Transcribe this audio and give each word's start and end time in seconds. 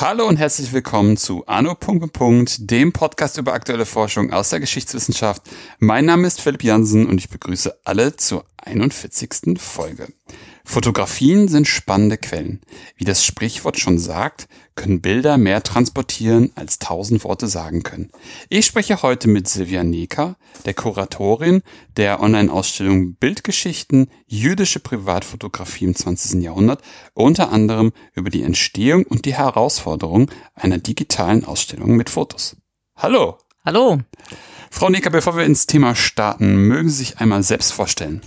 Hallo 0.00 0.26
und 0.26 0.36
herzlich 0.36 0.72
willkommen 0.72 1.16
zu 1.16 1.46
Anno. 1.46 1.74
dem 2.58 2.92
Podcast 2.92 3.38
über 3.38 3.54
aktuelle 3.54 3.86
Forschung 3.86 4.32
aus 4.32 4.50
der 4.50 4.60
Geschichtswissenschaft. 4.60 5.42
Mein 5.78 6.04
Name 6.04 6.26
ist 6.26 6.40
Philipp 6.40 6.64
Jansen 6.64 7.06
und 7.06 7.18
ich 7.18 7.28
begrüße 7.28 7.78
alle 7.84 8.16
zur 8.16 8.44
41. 8.58 9.58
Folge. 9.58 10.08
Fotografien 10.64 11.48
sind 11.48 11.66
spannende 11.66 12.16
Quellen. 12.16 12.60
Wie 12.96 13.04
das 13.04 13.24
Sprichwort 13.24 13.78
schon 13.78 13.98
sagt, 13.98 14.48
können 14.74 15.00
Bilder 15.00 15.36
mehr 15.36 15.62
transportieren, 15.62 16.50
als 16.54 16.78
tausend 16.78 17.24
Worte 17.24 17.48
sagen 17.48 17.82
können. 17.82 18.10
Ich 18.48 18.66
spreche 18.66 19.02
heute 19.02 19.28
mit 19.28 19.48
Silvia 19.48 19.82
Neker, 19.82 20.36
der 20.64 20.74
Kuratorin 20.74 21.62
der 21.96 22.20
Online-Ausstellung 22.20 23.14
Bildgeschichten 23.14 24.08
Jüdische 24.26 24.80
Privatfotografie 24.80 25.84
im 25.86 25.94
20. 25.94 26.42
Jahrhundert, 26.42 26.80
unter 27.12 27.50
anderem 27.50 27.92
über 28.14 28.30
die 28.30 28.42
Entstehung 28.42 29.04
und 29.04 29.24
die 29.24 29.34
Herausforderung 29.34 30.30
einer 30.54 30.78
digitalen 30.78 31.44
Ausstellung 31.44 31.96
mit 31.96 32.08
Fotos. 32.08 32.56
Hallo! 32.96 33.38
Hallo! 33.64 34.00
Frau 34.70 34.88
Neker, 34.88 35.10
bevor 35.10 35.36
wir 35.36 35.44
ins 35.44 35.66
Thema 35.66 35.94
starten, 35.94 36.56
mögen 36.66 36.88
Sie 36.88 36.96
sich 36.96 37.18
einmal 37.18 37.42
selbst 37.42 37.72
vorstellen? 37.72 38.22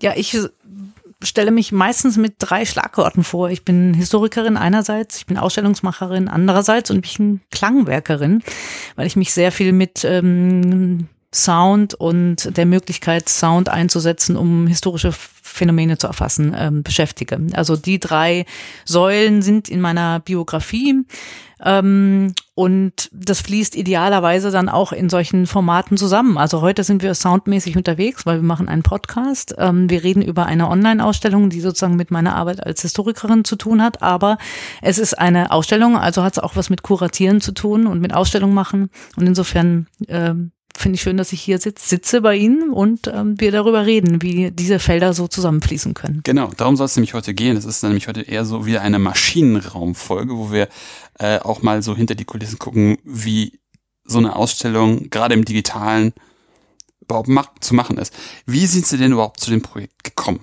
Ja, 0.00 0.14
ich 0.14 0.36
stelle 1.22 1.50
mich 1.50 1.72
meistens 1.72 2.16
mit 2.16 2.34
drei 2.38 2.64
Schlagworten 2.64 3.24
vor. 3.24 3.50
Ich 3.50 3.64
bin 3.64 3.94
Historikerin 3.94 4.56
einerseits, 4.56 5.18
ich 5.18 5.26
bin 5.26 5.38
Ausstellungsmacherin 5.38 6.28
andererseits 6.28 6.90
und 6.90 7.04
ich 7.04 7.16
bin 7.16 7.40
Klangwerkerin, 7.50 8.42
weil 8.96 9.06
ich 9.06 9.16
mich 9.16 9.32
sehr 9.32 9.52
viel 9.52 9.72
mit 9.72 10.04
ähm, 10.04 11.08
Sound 11.34 11.94
und 11.94 12.56
der 12.56 12.66
Möglichkeit, 12.66 13.28
Sound 13.28 13.68
einzusetzen, 13.68 14.36
um 14.36 14.66
historische 14.66 15.12
Phänomene 15.56 15.98
zu 15.98 16.06
erfassen, 16.06 16.54
ähm, 16.56 16.82
beschäftige. 16.82 17.38
Also 17.52 17.76
die 17.76 17.98
drei 17.98 18.46
Säulen 18.84 19.42
sind 19.42 19.68
in 19.68 19.80
meiner 19.80 20.20
Biografie. 20.20 21.04
Ähm, 21.64 22.34
und 22.54 23.08
das 23.12 23.40
fließt 23.40 23.76
idealerweise 23.76 24.50
dann 24.50 24.68
auch 24.68 24.92
in 24.92 25.08
solchen 25.08 25.46
Formaten 25.46 25.96
zusammen. 25.96 26.36
Also 26.36 26.60
heute 26.60 26.84
sind 26.84 27.02
wir 27.02 27.14
soundmäßig 27.14 27.76
unterwegs, 27.76 28.26
weil 28.26 28.38
wir 28.38 28.46
machen 28.46 28.68
einen 28.68 28.82
Podcast. 28.82 29.54
Ähm, 29.58 29.88
wir 29.88 30.04
reden 30.04 30.22
über 30.22 30.46
eine 30.46 30.68
Online-Ausstellung, 30.68 31.48
die 31.48 31.60
sozusagen 31.60 31.96
mit 31.96 32.10
meiner 32.10 32.36
Arbeit 32.36 32.64
als 32.64 32.82
Historikerin 32.82 33.44
zu 33.44 33.56
tun 33.56 33.82
hat. 33.82 34.02
Aber 34.02 34.36
es 34.82 34.98
ist 34.98 35.18
eine 35.18 35.50
Ausstellung, 35.50 35.96
also 35.96 36.22
hat 36.22 36.34
es 36.34 36.42
auch 36.42 36.56
was 36.56 36.68
mit 36.68 36.82
Kuratieren 36.82 37.40
zu 37.40 37.52
tun 37.52 37.86
und 37.86 38.00
mit 38.00 38.12
Ausstellung 38.12 38.52
machen. 38.52 38.90
Und 39.16 39.26
insofern 39.26 39.86
ähm, 40.08 40.52
finde 40.78 40.96
ich 40.96 41.02
schön, 41.02 41.16
dass 41.16 41.32
ich 41.32 41.40
hier 41.40 41.58
sitze, 41.58 41.88
sitze 41.88 42.20
bei 42.20 42.36
Ihnen 42.36 42.70
und 42.70 43.08
ähm, 43.08 43.40
wir 43.40 43.52
darüber 43.52 43.86
reden, 43.86 44.22
wie 44.22 44.50
diese 44.50 44.78
Felder 44.78 45.12
so 45.12 45.28
zusammenfließen 45.28 45.94
können. 45.94 46.20
Genau, 46.24 46.50
darum 46.56 46.76
soll 46.76 46.86
es 46.86 46.96
nämlich 46.96 47.14
heute 47.14 47.34
gehen. 47.34 47.56
Es 47.56 47.64
ist 47.64 47.82
nämlich 47.82 48.08
heute 48.08 48.22
eher 48.22 48.44
so 48.44 48.66
wie 48.66 48.78
eine 48.78 48.98
Maschinenraumfolge, 48.98 50.36
wo 50.36 50.50
wir 50.52 50.68
äh, 51.18 51.38
auch 51.38 51.62
mal 51.62 51.82
so 51.82 51.96
hinter 51.96 52.14
die 52.14 52.24
Kulissen 52.24 52.58
gucken, 52.58 52.98
wie 53.04 53.58
so 54.04 54.18
eine 54.18 54.36
Ausstellung 54.36 55.10
gerade 55.10 55.34
im 55.34 55.44
digitalen 55.44 56.12
überhaupt 57.00 57.64
zu 57.64 57.74
machen 57.74 57.98
ist. 57.98 58.12
Wie 58.46 58.66
sind 58.66 58.86
Sie 58.86 58.98
denn 58.98 59.12
überhaupt 59.12 59.40
zu 59.40 59.50
dem 59.50 59.62
Projekt 59.62 60.04
gekommen? 60.04 60.40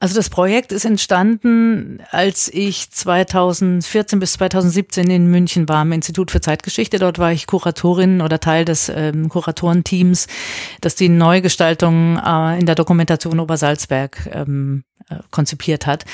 Also 0.00 0.14
das 0.14 0.30
Projekt 0.30 0.70
ist 0.70 0.84
entstanden, 0.84 2.00
als 2.10 2.48
ich 2.52 2.88
2014 2.88 4.20
bis 4.20 4.34
2017 4.34 5.10
in 5.10 5.26
München 5.26 5.68
war 5.68 5.82
im 5.82 5.90
Institut 5.90 6.30
für 6.30 6.40
Zeitgeschichte. 6.40 7.00
Dort 7.00 7.18
war 7.18 7.32
ich 7.32 7.48
Kuratorin 7.48 8.20
oder 8.20 8.38
Teil 8.38 8.64
des 8.64 8.88
ähm, 8.94 9.28
Kuratorenteams, 9.28 10.28
das 10.80 10.94
die 10.94 11.08
Neugestaltung 11.08 12.16
äh, 12.16 12.60
in 12.60 12.66
der 12.66 12.76
Dokumentation 12.76 13.40
Obersalzberg 13.40 14.30
ähm, 14.32 14.84
äh, 14.84 14.87
konzipiert 15.30 15.86
hat. 15.86 16.04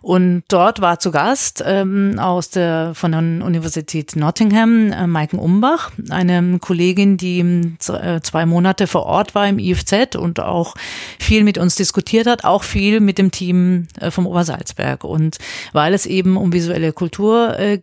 Und 0.00 0.44
dort 0.48 0.80
war 0.80 0.98
zu 0.98 1.10
Gast 1.10 1.62
ähm, 1.66 2.18
aus 2.18 2.50
der 2.50 2.92
von 2.94 3.12
der 3.12 3.20
Universität 3.20 4.16
Nottingham 4.16 4.92
äh, 4.92 5.06
Maiken 5.06 5.38
Umbach, 5.38 5.90
eine 6.10 6.58
Kollegin, 6.58 7.16
die 7.16 7.40
äh, 7.40 8.20
zwei 8.20 8.46
Monate 8.46 8.86
vor 8.86 9.06
Ort 9.06 9.34
war 9.34 9.48
im 9.48 9.58
IFZ 9.58 10.16
und 10.16 10.40
auch 10.40 10.74
viel 11.18 11.44
mit 11.44 11.58
uns 11.58 11.76
diskutiert 11.76 12.26
hat, 12.26 12.44
auch 12.44 12.62
viel 12.62 13.00
mit 13.00 13.18
dem 13.18 13.30
Team 13.30 13.88
äh, 13.98 14.10
vom 14.10 14.26
Obersalzberg. 14.26 15.04
Und 15.04 15.38
weil 15.72 15.94
es 15.94 16.06
eben 16.06 16.36
um 16.36 16.52
visuelle 16.52 16.92
Kultur 16.92 17.58
äh, 17.58 17.80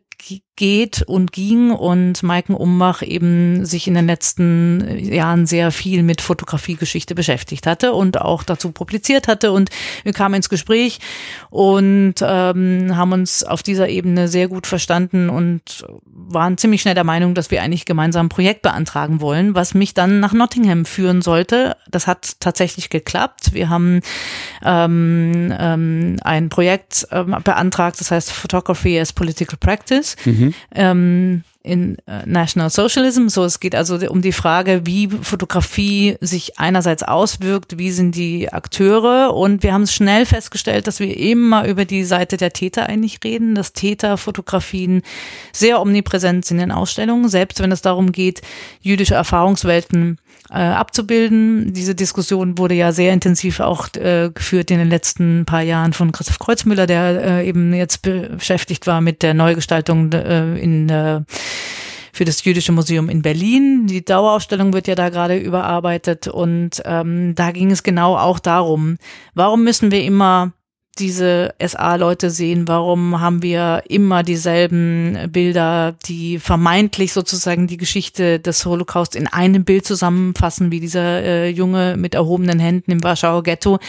geht 0.60 1.04
und 1.04 1.32
ging 1.32 1.72
und 1.72 2.22
Maiken 2.22 2.54
Umbach 2.54 3.02
eben 3.02 3.66
sich 3.66 3.88
in 3.88 3.94
den 3.94 4.08
letzten 4.08 5.00
Jahren 5.00 5.46
sehr 5.46 5.72
viel 5.72 6.04
mit 6.04 6.20
Fotografiegeschichte 6.20 7.16
beschäftigt 7.16 7.66
hatte 7.66 7.94
und 7.94 8.20
auch 8.20 8.44
dazu 8.44 8.74
publiziert 8.74 9.30
hatte 9.30 9.54
und 9.54 9.70
wir 10.04 10.12
kamen 10.12 10.36
ins 10.36 10.50
Gespräch 10.50 11.00
und 11.50 12.16
ähm, 12.22 12.92
haben 12.96 13.14
uns 13.14 13.46
auf 13.46 13.64
dieser 13.64 13.88
Ebene 13.88 14.28
sehr 14.28 14.50
gut 14.50 14.68
verstanden 14.68 15.30
und 15.30 15.86
waren 16.06 16.58
ziemlich 16.58 16.82
schnell 16.82 16.96
der 16.96 17.06
Meinung, 17.06 17.36
dass 17.36 17.52
wir 17.52 17.64
eigentlich 17.64 17.86
gemeinsam 17.86 18.26
ein 18.26 18.30
Projekt 18.30 18.62
beantragen 18.62 19.22
wollen, 19.22 19.56
was 19.56 19.74
mich 19.74 19.94
dann 19.94 20.20
nach 20.20 20.34
Nottingham 20.34 20.84
führen 20.84 21.22
sollte. 21.22 21.78
Das 21.90 22.06
hat 22.06 22.42
tatsächlich 22.42 22.90
geklappt. 22.90 23.54
Wir 23.54 23.70
haben 23.70 24.02
ähm, 24.64 25.54
ähm, 25.58 26.18
ein 26.22 26.50
Projekt 26.50 27.08
ähm, 27.12 27.38
beantragt, 27.46 28.02
das 28.02 28.12
heißt 28.12 28.32
Photography 28.32 29.00
as 29.00 29.14
Political 29.14 29.58
Practice. 29.58 30.09
Mhm 30.26 30.54
ähm, 30.74 31.44
in 31.62 31.98
äh, 32.08 32.26
National 32.26 32.70
Socialism. 32.70 33.28
So, 33.28 33.44
es 33.44 33.60
geht 33.60 33.76
also 33.76 33.98
um 34.10 34.22
die 34.22 34.32
Frage, 34.32 34.86
wie 34.86 35.10
Fotografie 35.10 36.16
sich 36.22 36.58
einerseits 36.58 37.04
auswirkt, 37.04 37.78
wie 37.78 37.92
sind 37.92 38.16
die 38.16 38.52
Akteure 38.52 39.36
und 39.36 39.62
wir 39.62 39.74
haben 39.74 39.86
schnell 39.86 40.26
festgestellt, 40.26 40.88
dass 40.88 41.00
wir 41.00 41.16
immer 41.18 41.68
über 41.68 41.86
die 41.86 42.06
Seite 42.06 42.38
der 42.38 42.54
Täter 42.54 42.88
eigentlich 42.88 43.20
reden, 43.24 43.56
dass 43.56 43.74
Täterfotografien 43.74 45.02
sehr 45.52 45.82
omnipräsent 45.82 46.46
sind 46.46 46.60
in 46.60 46.72
Ausstellungen, 46.72 47.28
selbst 47.28 47.62
wenn 47.62 47.72
es 47.72 47.82
darum 47.82 48.12
geht, 48.14 48.42
jüdische 48.82 49.16
Erfahrungswelten 49.16 50.18
äh, 50.52 50.58
abzubilden. 50.58 51.74
Diese 51.74 51.96
Diskussion 51.96 52.58
wurde 52.58 52.76
ja 52.76 52.92
sehr 52.92 53.14
intensiv 53.14 53.60
auch 53.60 53.88
äh, 53.96 54.32
geführt 54.34 54.72
in 54.72 54.80
den 54.80 54.90
letzten 54.90 55.46
paar 55.46 55.62
Jahren 55.62 55.94
von 55.94 56.12
Christoph 56.12 56.40
Kreuzmüller, 56.40 56.88
der 56.88 57.24
äh, 57.42 57.48
eben 57.48 57.74
jetzt 57.74 58.02
beschäftigt 58.02 58.88
war 58.88 59.02
mit 59.02 59.22
der 59.24 59.34
Neugestaltung 59.34 60.12
äh, 60.12 60.58
in 60.58 60.90
äh, 60.90 61.22
für 62.12 62.26
das 62.26 62.44
Jüdische 62.44 62.74
Museum 62.74 63.08
in 63.08 63.22
Berlin. 63.22 63.88
Die 63.88 64.04
Dauerausstellung 64.04 64.74
wird 64.74 64.88
ja 64.88 64.96
da 64.96 65.08
gerade 65.08 65.38
überarbeitet 65.38 66.28
und 66.28 66.82
ähm, 66.84 67.34
da 67.36 67.52
ging 67.52 67.72
es 67.72 67.84
genau 67.84 68.18
auch 68.18 68.40
darum, 68.40 68.98
warum 69.36 69.64
müssen 69.64 69.92
wir 69.92 70.04
immer 70.04 70.52
diese 71.00 71.54
SA-Leute 71.62 72.30
sehen? 72.30 72.68
Warum 72.68 73.20
haben 73.20 73.42
wir 73.42 73.84
immer 73.88 74.24
dieselben 74.24 75.30
Bilder, 75.32 75.96
die 76.06 76.40
vermeintlich 76.40 77.14
sozusagen 77.14 77.68
die 77.68 77.78
Geschichte 77.78 78.40
des 78.40 78.66
Holocaust 78.66 79.16
in 79.16 79.28
einem 79.28 79.64
Bild 79.64 79.86
zusammenfassen, 79.86 80.72
wie 80.72 80.80
dieser 80.80 81.24
äh, 81.24 81.50
Junge 81.50 81.96
mit 81.98 82.16
erhobenen 82.16 82.60
Händen 82.60 82.92
im 82.92 83.04
Warschauer 83.04 83.44
Ghetto, 83.44 83.80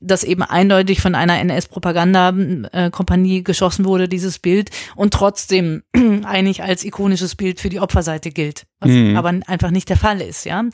das 0.00 0.24
eben 0.24 0.42
eindeutig 0.42 1.00
von 1.00 1.14
einer 1.14 1.38
NS-Propaganda-Kompanie 1.40 3.42
geschossen 3.42 3.84
wurde, 3.84 4.08
dieses 4.08 4.38
Bild, 4.38 4.70
und 4.96 5.14
trotzdem 5.14 5.82
eigentlich 6.24 6.62
als 6.62 6.84
ikonisches 6.84 7.34
Bild 7.34 7.60
für 7.60 7.70
die 7.70 7.80
Opferseite 7.80 8.30
gilt, 8.30 8.66
was 8.80 8.90
mhm. 8.90 9.16
aber 9.16 9.32
einfach 9.46 9.70
nicht 9.70 9.88
der 9.88 9.96
Fall 9.96 10.20
ist, 10.20 10.44
ja. 10.44 10.64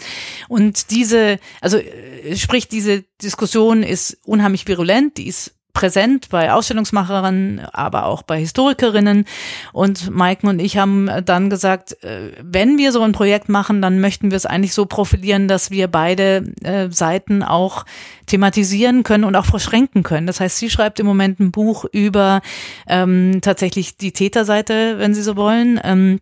Und 0.49 0.91
diese, 0.91 1.39
also 1.61 1.79
äh, 1.79 2.37
sprich, 2.37 2.69
diese 2.69 3.05
Diskussion 3.23 3.83
ist 3.83 4.19
unheimlich 4.25 4.67
virulent, 4.67 5.19
die 5.19 5.29
ist 5.29 5.55
präsent 5.73 6.29
bei 6.31 6.53
Ausstellungsmacherinnen, 6.53 7.61
aber 7.73 8.07
auch 8.07 8.23
bei 8.23 8.39
Historikerinnen. 8.39 9.25
Und 9.73 10.11
Mike 10.11 10.47
und 10.47 10.59
ich 10.59 10.79
haben 10.79 11.11
dann 11.25 11.51
gesagt, 11.51 12.03
äh, 12.03 12.33
wenn 12.43 12.79
wir 12.79 12.93
so 12.93 13.03
ein 13.03 13.13
Projekt 13.13 13.49
machen, 13.49 13.83
dann 13.83 14.01
möchten 14.01 14.31
wir 14.31 14.37
es 14.37 14.47
eigentlich 14.47 14.75
so 14.75 14.87
profilieren, 14.87 15.49
dass 15.49 15.71
wir 15.71 15.89
beide 15.89 16.45
äh, 16.63 16.91
Seiten 16.91 17.43
auch 17.43 17.85
thematisieren 18.27 19.03
können 19.03 19.25
und 19.25 19.37
auch 19.37 19.47
verschränken 19.47 20.03
können. 20.03 20.27
Das 20.27 20.41
heißt, 20.41 20.59
sie 20.59 20.71
schreibt 20.71 21.01
im 21.01 21.07
Moment 21.07 21.41
ein 21.41 21.51
Buch 21.51 21.85
über 21.93 22.41
ähm, 22.87 23.41
tatsächlich 23.43 23.97
die 23.97 24.13
Täterseite, 24.13 24.99
wenn 24.99 25.15
Sie 25.15 25.23
so 25.23 25.37
wollen. 25.37 25.81
Ähm, 25.83 26.21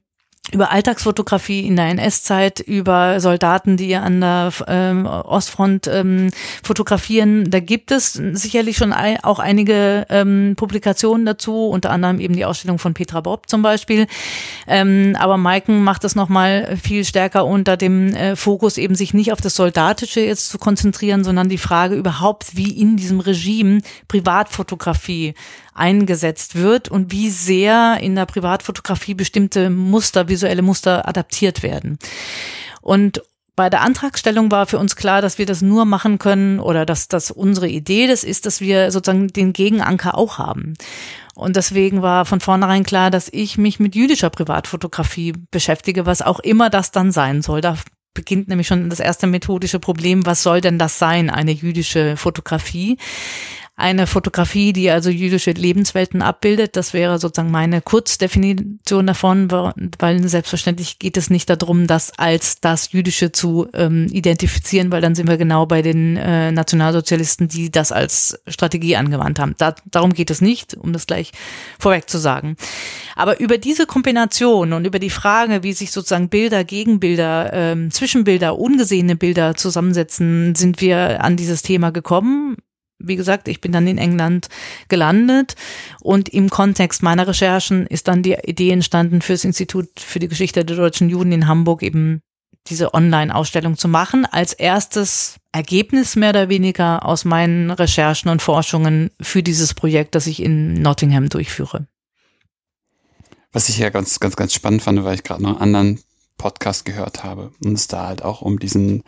über 0.52 0.70
Alltagsfotografie 0.72 1.66
in 1.66 1.76
der 1.76 1.86
NS-Zeit, 1.86 2.60
über 2.60 3.20
Soldaten, 3.20 3.76
die 3.76 3.94
an 3.94 4.20
der 4.20 4.52
ähm, 4.66 5.06
Ostfront 5.06 5.86
ähm, 5.88 6.30
fotografieren. 6.62 7.50
Da 7.50 7.60
gibt 7.60 7.90
es 7.90 8.14
sicherlich 8.14 8.76
schon 8.76 8.92
auch 8.92 9.38
einige 9.38 10.06
ähm, 10.08 10.54
Publikationen 10.56 11.26
dazu, 11.26 11.68
unter 11.68 11.90
anderem 11.90 12.20
eben 12.20 12.34
die 12.34 12.44
Ausstellung 12.44 12.78
von 12.78 12.94
Petra 12.94 13.20
Bob 13.20 13.48
zum 13.48 13.62
Beispiel. 13.62 14.06
Ähm, 14.66 15.16
aber 15.18 15.36
Maiken 15.36 15.82
macht 15.82 16.04
das 16.04 16.14
nochmal 16.14 16.76
viel 16.82 17.04
stärker 17.04 17.44
unter 17.44 17.76
dem 17.76 18.14
äh, 18.14 18.36
Fokus, 18.36 18.78
eben 18.78 18.94
sich 18.94 19.14
nicht 19.14 19.32
auf 19.32 19.40
das 19.40 19.54
Soldatische 19.54 20.20
jetzt 20.20 20.48
zu 20.48 20.58
konzentrieren, 20.58 21.24
sondern 21.24 21.48
die 21.48 21.58
Frage 21.58 21.94
überhaupt, 21.94 22.56
wie 22.56 22.70
in 22.70 22.96
diesem 22.96 23.20
Regime 23.20 23.80
Privatfotografie 24.08 25.34
eingesetzt 25.78 26.56
wird 26.56 26.88
und 26.88 27.12
wie 27.12 27.30
sehr 27.30 27.98
in 28.00 28.14
der 28.14 28.26
Privatfotografie 28.26 29.14
bestimmte 29.14 29.70
Muster, 29.70 30.28
visuelle 30.28 30.62
Muster 30.62 31.08
adaptiert 31.08 31.62
werden. 31.62 31.98
Und 32.80 33.22
bei 33.58 33.70
der 33.70 33.80
Antragstellung 33.82 34.52
war 34.52 34.66
für 34.66 34.78
uns 34.78 34.94
klar, 34.94 35.20
dass 35.20 35.38
wir 35.38 35.44
das 35.44 35.62
nur 35.62 35.84
machen 35.84 36.18
können 36.18 36.60
oder 36.60 36.86
dass 36.86 37.08
das 37.08 37.32
unsere 37.32 37.68
Idee 37.68 38.06
das 38.06 38.22
ist, 38.22 38.46
dass 38.46 38.60
wir 38.60 38.92
sozusagen 38.92 39.26
den 39.28 39.52
Gegenanker 39.52 40.16
auch 40.16 40.38
haben. 40.38 40.74
Und 41.34 41.56
deswegen 41.56 42.00
war 42.00 42.24
von 42.24 42.38
vornherein 42.38 42.84
klar, 42.84 43.10
dass 43.10 43.28
ich 43.32 43.58
mich 43.58 43.80
mit 43.80 43.96
jüdischer 43.96 44.30
Privatfotografie 44.30 45.34
beschäftige, 45.50 46.06
was 46.06 46.22
auch 46.22 46.38
immer 46.38 46.70
das 46.70 46.92
dann 46.92 47.10
sein 47.10 47.42
soll. 47.42 47.60
Da 47.60 47.76
beginnt 48.14 48.48
nämlich 48.48 48.66
schon 48.66 48.90
das 48.90 49.00
erste 49.00 49.26
methodische 49.26 49.80
Problem, 49.80 50.24
was 50.24 50.42
soll 50.42 50.60
denn 50.60 50.78
das 50.78 50.98
sein, 50.98 51.28
eine 51.28 51.52
jüdische 51.52 52.16
Fotografie? 52.16 52.96
Eine 53.78 54.08
Fotografie, 54.08 54.72
die 54.72 54.90
also 54.90 55.08
jüdische 55.08 55.52
Lebenswelten 55.52 56.20
abbildet. 56.20 56.74
Das 56.74 56.92
wäre 56.92 57.20
sozusagen 57.20 57.52
meine 57.52 57.80
Kurzdefinition 57.80 59.06
davon, 59.06 59.48
weil 60.00 60.28
selbstverständlich 60.28 60.98
geht 60.98 61.16
es 61.16 61.30
nicht 61.30 61.48
darum, 61.48 61.86
das 61.86 62.18
als 62.18 62.60
das 62.60 62.90
Jüdische 62.90 63.30
zu 63.30 63.68
ähm, 63.74 64.08
identifizieren, 64.10 64.90
weil 64.90 65.00
dann 65.00 65.14
sind 65.14 65.28
wir 65.28 65.36
genau 65.36 65.64
bei 65.64 65.80
den 65.82 66.16
äh, 66.16 66.50
Nationalsozialisten, 66.50 67.46
die 67.46 67.70
das 67.70 67.92
als 67.92 68.40
Strategie 68.48 68.96
angewandt 68.96 69.38
haben. 69.38 69.54
Da, 69.58 69.76
darum 69.84 70.12
geht 70.12 70.32
es 70.32 70.40
nicht, 70.40 70.74
um 70.74 70.92
das 70.92 71.06
gleich 71.06 71.30
vorweg 71.78 72.10
zu 72.10 72.18
sagen. 72.18 72.56
Aber 73.14 73.38
über 73.38 73.58
diese 73.58 73.86
Kombination 73.86 74.72
und 74.72 74.86
über 74.86 74.98
die 74.98 75.08
Frage, 75.08 75.62
wie 75.62 75.72
sich 75.72 75.92
sozusagen 75.92 76.28
Bilder, 76.28 76.64
Gegenbilder, 76.64 77.52
ähm, 77.52 77.92
Zwischenbilder, 77.92 78.58
ungesehene 78.58 79.14
Bilder 79.14 79.54
zusammensetzen, 79.54 80.56
sind 80.56 80.80
wir 80.80 81.22
an 81.22 81.36
dieses 81.36 81.62
Thema 81.62 81.92
gekommen 81.92 82.56
wie 82.98 83.16
gesagt, 83.16 83.48
ich 83.48 83.60
bin 83.60 83.72
dann 83.72 83.86
in 83.86 83.98
England 83.98 84.48
gelandet 84.88 85.54
und 86.00 86.28
im 86.28 86.50
Kontext 86.50 87.02
meiner 87.02 87.26
Recherchen 87.26 87.86
ist 87.86 88.08
dann 88.08 88.22
die 88.22 88.36
Idee 88.44 88.70
entstanden, 88.70 89.22
fürs 89.22 89.44
Institut 89.44 90.00
für 90.00 90.18
die 90.18 90.28
Geschichte 90.28 90.64
der 90.64 90.76
deutschen 90.76 91.08
Juden 91.08 91.32
in 91.32 91.46
Hamburg 91.46 91.82
eben 91.82 92.22
diese 92.66 92.92
Online-Ausstellung 92.92 93.78
zu 93.78 93.88
machen, 93.88 94.26
als 94.26 94.52
erstes 94.52 95.36
Ergebnis 95.52 96.16
mehr 96.16 96.30
oder 96.30 96.48
weniger 96.48 97.06
aus 97.06 97.24
meinen 97.24 97.70
Recherchen 97.70 98.30
und 98.30 98.42
Forschungen 98.42 99.10
für 99.20 99.42
dieses 99.42 99.74
Projekt, 99.74 100.14
das 100.14 100.26
ich 100.26 100.42
in 100.42 100.74
Nottingham 100.74 101.28
durchführe. 101.28 101.86
Was 103.52 103.70
ich 103.70 103.78
ja 103.78 103.88
ganz, 103.88 104.20
ganz, 104.20 104.36
ganz 104.36 104.52
spannend 104.52 104.82
fand, 104.82 105.02
weil 105.04 105.14
ich 105.14 105.24
gerade 105.24 105.42
noch 105.42 105.60
einen 105.60 105.74
anderen 105.74 106.00
Podcast 106.36 106.84
gehört 106.84 107.24
habe 107.24 107.52
und 107.64 107.72
es 107.72 107.88
da 107.88 108.06
halt 108.06 108.22
auch 108.22 108.42
um 108.42 108.58
diesen 108.58 109.02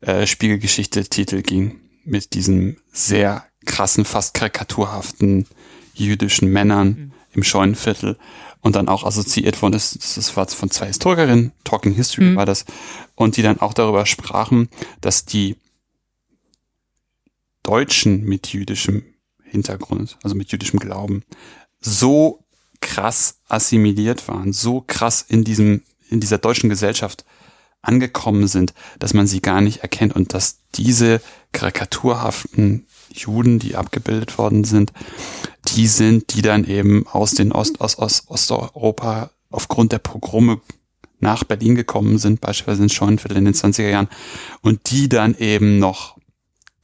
äh, 0.00 0.26
Spiegelgeschichte-Titel 0.26 1.42
ging 1.42 1.87
mit 2.08 2.34
diesen 2.34 2.78
sehr 2.92 3.44
krassen, 3.66 4.04
fast 4.04 4.34
karikaturhaften 4.34 5.46
jüdischen 5.94 6.50
Männern 6.50 6.88
mhm. 6.88 7.12
im 7.34 7.42
Scheunenviertel 7.44 8.16
und 8.60 8.76
dann 8.76 8.88
auch 8.88 9.04
assoziiert 9.04 9.60
worden 9.62 9.74
ist, 9.74 10.16
das 10.16 10.36
war 10.36 10.46
von 10.48 10.70
zwei 10.70 10.86
Historikerinnen, 10.86 11.52
Talking 11.64 11.92
History 11.94 12.30
mhm. 12.30 12.36
war 12.36 12.46
das, 12.46 12.64
und 13.14 13.36
die 13.36 13.42
dann 13.42 13.60
auch 13.60 13.74
darüber 13.74 14.06
sprachen, 14.06 14.68
dass 15.00 15.24
die 15.24 15.56
Deutschen 17.62 18.24
mit 18.24 18.48
jüdischem 18.48 19.04
Hintergrund, 19.42 20.18
also 20.22 20.34
mit 20.34 20.50
jüdischem 20.50 20.78
Glauben, 20.78 21.22
so 21.80 22.44
krass 22.80 23.40
assimiliert 23.48 24.26
waren, 24.28 24.52
so 24.52 24.82
krass 24.86 25.24
in 25.26 25.44
diesem, 25.44 25.82
in 26.08 26.20
dieser 26.20 26.38
deutschen 26.38 26.70
Gesellschaft 26.70 27.24
angekommen 27.82 28.48
sind, 28.48 28.74
dass 28.98 29.14
man 29.14 29.26
sie 29.26 29.40
gar 29.40 29.60
nicht 29.60 29.78
erkennt 29.78 30.14
und 30.14 30.34
dass 30.34 30.60
diese 30.74 31.20
karikaturhaften 31.52 32.86
Juden, 33.10 33.58
die 33.58 33.76
abgebildet 33.76 34.38
worden 34.38 34.64
sind, 34.64 34.92
die 35.68 35.86
sind, 35.86 36.34
die 36.34 36.42
dann 36.42 36.64
eben 36.64 37.06
aus 37.06 37.32
den 37.32 37.52
Ost, 37.52 37.80
aus, 37.80 37.96
aus 37.96 38.24
Osteuropa 38.28 39.30
aufgrund 39.50 39.92
der 39.92 39.98
Pogrome 39.98 40.60
nach 41.20 41.44
Berlin 41.44 41.74
gekommen 41.74 42.18
sind, 42.18 42.40
beispielsweise 42.40 42.84
in 42.84 42.88
Scheunenviertel 42.90 43.38
in 43.38 43.46
den 43.46 43.54
20er 43.54 43.88
Jahren, 43.88 44.08
und 44.60 44.90
die 44.90 45.08
dann 45.08 45.34
eben 45.36 45.78
noch 45.78 46.16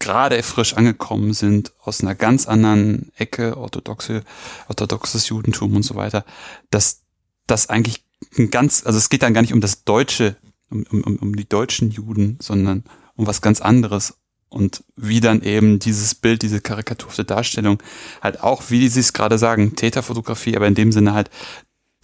gerade 0.01 0.43
frisch 0.43 0.75
angekommen 0.75 1.35
sind 1.35 1.73
aus 1.81 2.01
einer 2.01 2.15
ganz 2.15 2.47
anderen 2.47 3.13
Ecke, 3.17 3.57
orthodoxe, 3.57 4.25
orthodoxes 4.69 5.29
Judentum 5.29 5.77
und 5.77 5.83
so 5.83 5.95
weiter, 5.95 6.25
dass 6.71 7.03
das 7.47 7.69
eigentlich 7.69 8.05
ein 8.37 8.51
ganz, 8.51 8.85
also 8.85 8.99
es 8.99 9.09
geht 9.09 9.23
dann 9.23 9.35
gar 9.35 9.43
nicht 9.43 9.53
um 9.53 9.61
das 9.61 9.85
deutsche 9.85 10.37
um, 10.71 10.85
um, 10.91 11.17
um 11.17 11.37
die 11.37 11.49
deutschen 11.49 11.91
Juden, 11.91 12.39
sondern 12.41 12.85
um 13.17 13.27
was 13.27 13.41
ganz 13.41 13.61
anderes. 13.61 14.19
Und 14.55 14.85
wie 14.97 15.21
dann 15.21 15.43
eben 15.43 15.81
dieses 15.81 16.15
Bild, 16.15 16.43
diese 16.43 16.61
karikaturte 16.61 17.25
Darstellung 17.25 17.83
halt 18.23 18.41
auch, 18.41 18.71
wie 18.71 18.89
Sie 18.89 19.01
es 19.01 19.13
gerade 19.13 19.37
sagen, 19.37 19.75
Täterfotografie, 19.75 20.57
aber 20.57 20.69
in 20.69 20.77
dem 20.77 20.93
Sinne 20.93 21.13
halt 21.13 21.29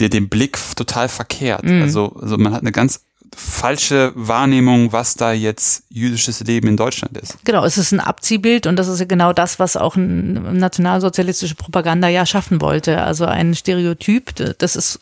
der 0.01 0.09
den 0.09 0.29
Blick 0.29 0.59
total 0.77 1.09
verkehrt. 1.09 1.65
Mhm. 1.65 1.83
Also, 1.83 2.17
also 2.21 2.39
man 2.39 2.53
hat 2.53 2.63
eine 2.63 2.73
ganz 2.73 3.05
falsche 3.37 4.13
Wahrnehmung, 4.15 4.93
was 4.93 5.15
da 5.15 5.33
jetzt 5.33 5.85
jüdisches 5.89 6.41
Leben 6.41 6.69
in 6.69 6.77
Deutschland 6.77 7.17
ist. 7.17 7.39
Genau, 7.45 7.65
es 7.65 7.79
ist 7.79 7.93
ein 7.93 8.01
Abziehbild 8.01 8.67
und 8.67 8.77
das 8.77 8.89
ist 8.89 8.99
ja 8.99 9.07
genau 9.07 9.33
das, 9.33 9.59
was 9.59 9.77
auch 9.77 9.97
nationalsozialistische 9.97 11.55
Propaganda 11.55 12.09
ja 12.09 12.27
schaffen 12.27 12.61
wollte. 12.61 13.03
Also 13.03 13.27
ein 13.27 13.55
Stereotyp, 13.55 14.35
das 14.59 14.77
ist 14.77 15.01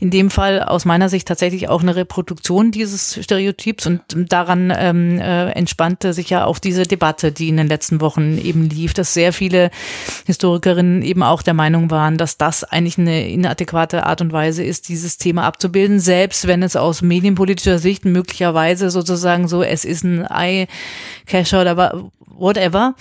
in 0.00 0.10
dem 0.10 0.30
Fall 0.30 0.62
aus 0.62 0.84
meiner 0.84 1.08
Sicht 1.08 1.26
tatsächlich 1.28 1.68
auch 1.68 1.82
eine 1.82 1.96
Reproduktion 1.96 2.72
dieses 2.72 3.18
Stereotyps 3.22 3.86
und 3.86 4.02
daran 4.10 4.72
ähm, 4.76 5.18
äh, 5.18 5.50
entspannte 5.50 6.12
sich 6.12 6.30
ja 6.30 6.44
auch 6.44 6.58
diese 6.58 6.84
Debatte, 6.84 7.32
die 7.32 7.48
in 7.48 7.56
den 7.56 7.68
letzten 7.68 8.00
Wochen 8.00 8.38
eben 8.38 8.68
lief, 8.68 8.94
dass 8.94 9.14
sehr 9.14 9.32
viele 9.32 9.70
Historikerinnen 10.26 11.02
eben 11.02 11.22
auch 11.22 11.42
der 11.42 11.54
Meinung 11.54 11.90
waren, 11.90 12.18
dass 12.18 12.36
das 12.36 12.64
eigentlich 12.64 12.98
eine 12.98 13.28
inadäquate 13.30 14.04
Art 14.06 14.20
und 14.20 14.32
Weise 14.32 14.62
ist, 14.62 14.88
dieses 14.88 15.16
Thema 15.16 15.44
abzubilden, 15.44 16.00
selbst 16.00 16.46
wenn 16.46 16.62
es 16.62 16.76
aus 16.76 17.02
medienpolitischen 17.02 17.61
politischer 17.62 17.78
Sicht 17.78 18.04
möglicherweise 18.04 18.90
sozusagen 18.90 19.46
so, 19.48 19.62
es 19.62 19.84
ist 19.84 20.04
ein 20.04 20.26
Eye-Cacher 20.26 21.60
oder 21.60 22.10
whatever. 22.26 22.94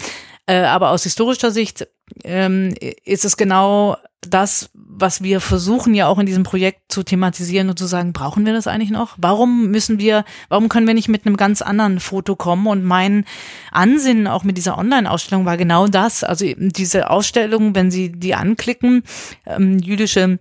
Äh, 0.45 0.61
aber 0.61 0.91
aus 0.91 1.03
historischer 1.03 1.51
Sicht 1.51 1.87
ähm, 2.23 2.75
ist 3.03 3.25
es 3.25 3.37
genau 3.37 3.97
das, 4.21 4.69
was 4.73 5.23
wir 5.23 5.39
versuchen 5.39 5.95
ja 5.95 6.07
auch 6.07 6.19
in 6.19 6.27
diesem 6.27 6.43
Projekt 6.43 6.91
zu 6.91 7.01
thematisieren 7.01 7.69
und 7.69 7.79
zu 7.79 7.87
sagen, 7.87 8.13
brauchen 8.13 8.45
wir 8.45 8.53
das 8.53 8.67
eigentlich 8.67 8.91
noch? 8.91 9.15
Warum 9.17 9.71
müssen 9.71 9.97
wir, 9.97 10.25
warum 10.47 10.69
können 10.69 10.85
wir 10.85 10.93
nicht 10.93 11.09
mit 11.09 11.25
einem 11.25 11.37
ganz 11.37 11.63
anderen 11.63 11.99
Foto 11.99 12.35
kommen? 12.35 12.67
Und 12.67 12.83
mein 12.83 13.25
Ansinnen 13.71 14.27
auch 14.27 14.43
mit 14.43 14.57
dieser 14.57 14.77
Online-Ausstellung 14.77 15.45
war 15.45 15.57
genau 15.57 15.87
das. 15.87 16.23
Also 16.23 16.45
diese 16.55 17.09
Ausstellung, 17.09 17.73
wenn 17.73 17.89
Sie 17.89 18.11
die 18.11 18.35
anklicken, 18.35 19.03
ähm, 19.47 19.79
jüdische 19.79 20.37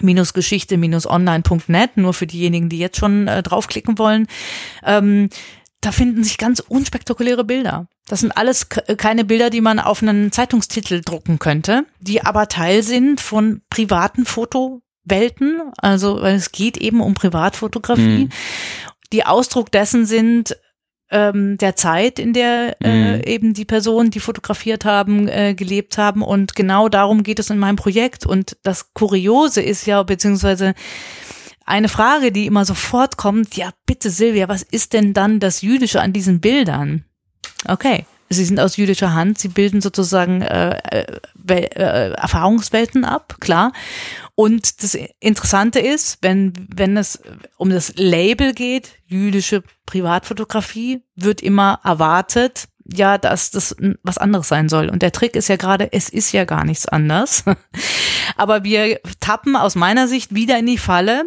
Geschichte-online.net, 0.00 1.96
nur 1.96 2.14
für 2.14 2.26
diejenigen, 2.26 2.68
die 2.68 2.78
jetzt 2.78 2.98
schon 2.98 3.28
äh, 3.28 3.42
draufklicken 3.42 3.98
wollen. 3.98 4.26
Ähm, 4.84 5.28
da 5.80 5.92
finden 5.92 6.24
sich 6.24 6.38
ganz 6.38 6.60
unspektakuläre 6.60 7.44
Bilder. 7.44 7.88
Das 8.08 8.20
sind 8.20 8.36
alles 8.36 8.68
keine 8.68 9.24
Bilder, 9.24 9.50
die 9.50 9.60
man 9.60 9.78
auf 9.78 10.02
einen 10.02 10.32
Zeitungstitel 10.32 11.02
drucken 11.02 11.38
könnte, 11.38 11.84
die 12.00 12.22
aber 12.22 12.48
Teil 12.48 12.82
sind 12.82 13.20
von 13.20 13.60
privaten 13.68 14.24
Fotowelten. 14.24 15.60
Also, 15.76 16.22
weil 16.22 16.36
es 16.36 16.52
geht 16.52 16.78
eben 16.78 17.00
um 17.00 17.14
Privatfotografie. 17.14 18.24
Mhm. 18.24 18.28
Die 19.12 19.26
Ausdruck 19.26 19.70
dessen 19.70 20.06
sind 20.06 20.56
ähm, 21.14 21.56
der 21.58 21.76
Zeit, 21.76 22.18
in 22.18 22.32
der 22.32 22.76
äh, 22.80 23.16
mhm. 23.16 23.22
eben 23.24 23.54
die 23.54 23.64
Personen, 23.64 24.10
die 24.10 24.20
fotografiert 24.20 24.84
haben, 24.84 25.28
äh, 25.28 25.54
gelebt 25.54 25.96
haben. 25.96 26.22
Und 26.22 26.56
genau 26.56 26.88
darum 26.88 27.22
geht 27.22 27.38
es 27.38 27.50
in 27.50 27.58
meinem 27.58 27.76
Projekt. 27.76 28.26
Und 28.26 28.56
das 28.64 28.92
Kuriose 28.92 29.62
ist 29.62 29.86
ja, 29.86 30.02
beziehungsweise 30.02 30.74
eine 31.64 31.88
Frage, 31.88 32.32
die 32.32 32.46
immer 32.46 32.64
sofort 32.64 33.16
kommt, 33.16 33.56
ja, 33.56 33.70
bitte 33.86 34.10
Silvia, 34.10 34.48
was 34.48 34.62
ist 34.62 34.92
denn 34.92 35.14
dann 35.14 35.38
das 35.38 35.62
Jüdische 35.62 36.00
an 36.00 36.12
diesen 36.12 36.40
Bildern? 36.40 37.04
Okay. 37.66 38.04
Sie 38.30 38.44
sind 38.44 38.58
aus 38.58 38.76
jüdischer 38.76 39.14
Hand, 39.14 39.38
sie 39.38 39.48
bilden 39.48 39.80
sozusagen 39.80 40.42
äh, 40.42 40.78
äh, 40.90 41.20
äh, 41.48 42.12
Erfahrungswelten 42.12 43.04
ab, 43.04 43.36
klar. 43.40 43.72
Und 44.34 44.82
das 44.82 44.96
Interessante 45.20 45.78
ist, 45.78 46.18
wenn, 46.22 46.52
wenn 46.74 46.96
es 46.96 47.20
um 47.56 47.70
das 47.70 47.94
Label 47.96 48.54
geht, 48.54 48.90
jüdische 49.06 49.62
Privatfotografie, 49.86 51.02
wird 51.14 51.40
immer 51.42 51.80
erwartet, 51.84 52.68
ja, 52.92 53.18
dass 53.18 53.50
das 53.50 53.76
was 54.02 54.18
anderes 54.18 54.48
sein 54.48 54.68
soll. 54.68 54.88
Und 54.88 55.02
der 55.02 55.12
Trick 55.12 55.36
ist 55.36 55.48
ja 55.48 55.56
gerade, 55.56 55.92
es 55.92 56.08
ist 56.08 56.32
ja 56.32 56.44
gar 56.44 56.64
nichts 56.64 56.86
anders. 56.86 57.44
Aber 58.36 58.64
wir 58.64 59.00
tappen 59.20 59.56
aus 59.56 59.74
meiner 59.74 60.08
Sicht 60.08 60.34
wieder 60.34 60.58
in 60.58 60.66
die 60.66 60.78
Falle, 60.78 61.24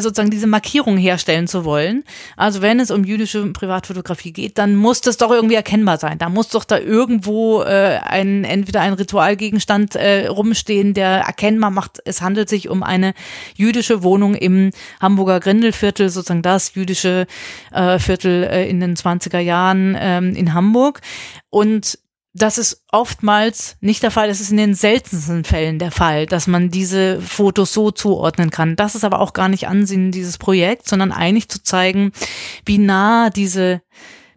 sozusagen 0.00 0.30
diese 0.30 0.46
Markierung 0.46 0.96
herstellen 0.96 1.46
zu 1.46 1.64
wollen. 1.64 2.04
Also 2.36 2.62
wenn 2.62 2.80
es 2.80 2.90
um 2.90 3.04
jüdische 3.04 3.44
Privatfotografie 3.52 4.32
geht, 4.32 4.58
dann 4.58 4.76
muss 4.76 5.00
das 5.00 5.16
doch 5.16 5.30
irgendwie 5.30 5.54
erkennbar 5.54 5.98
sein. 5.98 6.18
Da 6.18 6.28
muss 6.28 6.48
doch 6.48 6.64
da 6.64 6.78
irgendwo 6.78 7.62
äh, 7.62 7.98
ein 8.02 8.44
entweder 8.44 8.80
ein 8.80 8.92
Ritualgegenstand 8.92 9.96
äh, 9.96 10.26
rumstehen, 10.26 10.94
der 10.94 11.20
erkennbar 11.20 11.70
macht, 11.70 12.00
es 12.04 12.22
handelt 12.22 12.48
sich 12.48 12.68
um 12.68 12.82
eine 12.82 13.14
jüdische 13.56 14.02
Wohnung 14.02 14.34
im 14.34 14.70
Hamburger 15.00 15.40
Grindelviertel, 15.40 16.08
sozusagen 16.08 16.42
das 16.42 16.74
jüdische 16.74 17.26
äh, 17.72 17.98
Viertel 17.98 18.44
äh, 18.44 18.68
in 18.68 18.80
den 18.80 18.96
20er 18.96 19.38
Jahren 19.38 19.96
ähm, 19.98 20.34
in 20.34 20.54
Hamburg. 20.54 21.00
Und 21.50 21.98
das 22.38 22.58
ist 22.58 22.84
oftmals 22.90 23.76
nicht 23.80 24.02
der 24.02 24.10
Fall. 24.10 24.28
Das 24.28 24.40
ist 24.40 24.50
in 24.50 24.56
den 24.56 24.74
seltensten 24.74 25.44
Fällen 25.44 25.78
der 25.78 25.90
Fall, 25.90 26.26
dass 26.26 26.46
man 26.46 26.70
diese 26.70 27.20
Fotos 27.20 27.72
so 27.72 27.90
zuordnen 27.90 28.50
kann. 28.50 28.76
Das 28.76 28.94
ist 28.94 29.04
aber 29.04 29.20
auch 29.20 29.32
gar 29.32 29.48
nicht 29.48 29.68
Ansinnen 29.68 30.12
dieses 30.12 30.38
Projekts, 30.38 30.90
sondern 30.90 31.12
eigentlich 31.12 31.48
zu 31.48 31.62
zeigen, 31.62 32.12
wie 32.64 32.78
nah 32.78 33.30
diese 33.30 33.82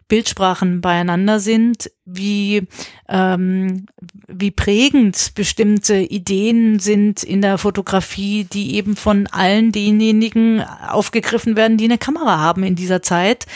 Bildsprachen 0.08 0.82
beieinander 0.82 1.40
sind, 1.40 1.90
wie, 2.04 2.66
ähm, 3.08 3.86
wie 4.26 4.50
prägend 4.50 5.32
bestimmte 5.36 5.96
Ideen 5.96 6.80
sind 6.80 7.22
in 7.22 7.42
der 7.42 7.58
Fotografie, 7.58 8.44
die 8.44 8.74
eben 8.74 8.96
von 8.96 9.28
allen 9.28 9.70
denjenigen 9.70 10.62
aufgegriffen 10.62 11.54
werden, 11.54 11.76
die 11.76 11.84
eine 11.84 11.98
Kamera 11.98 12.38
haben 12.38 12.64
in 12.64 12.74
dieser 12.74 13.02
Zeit. 13.02 13.46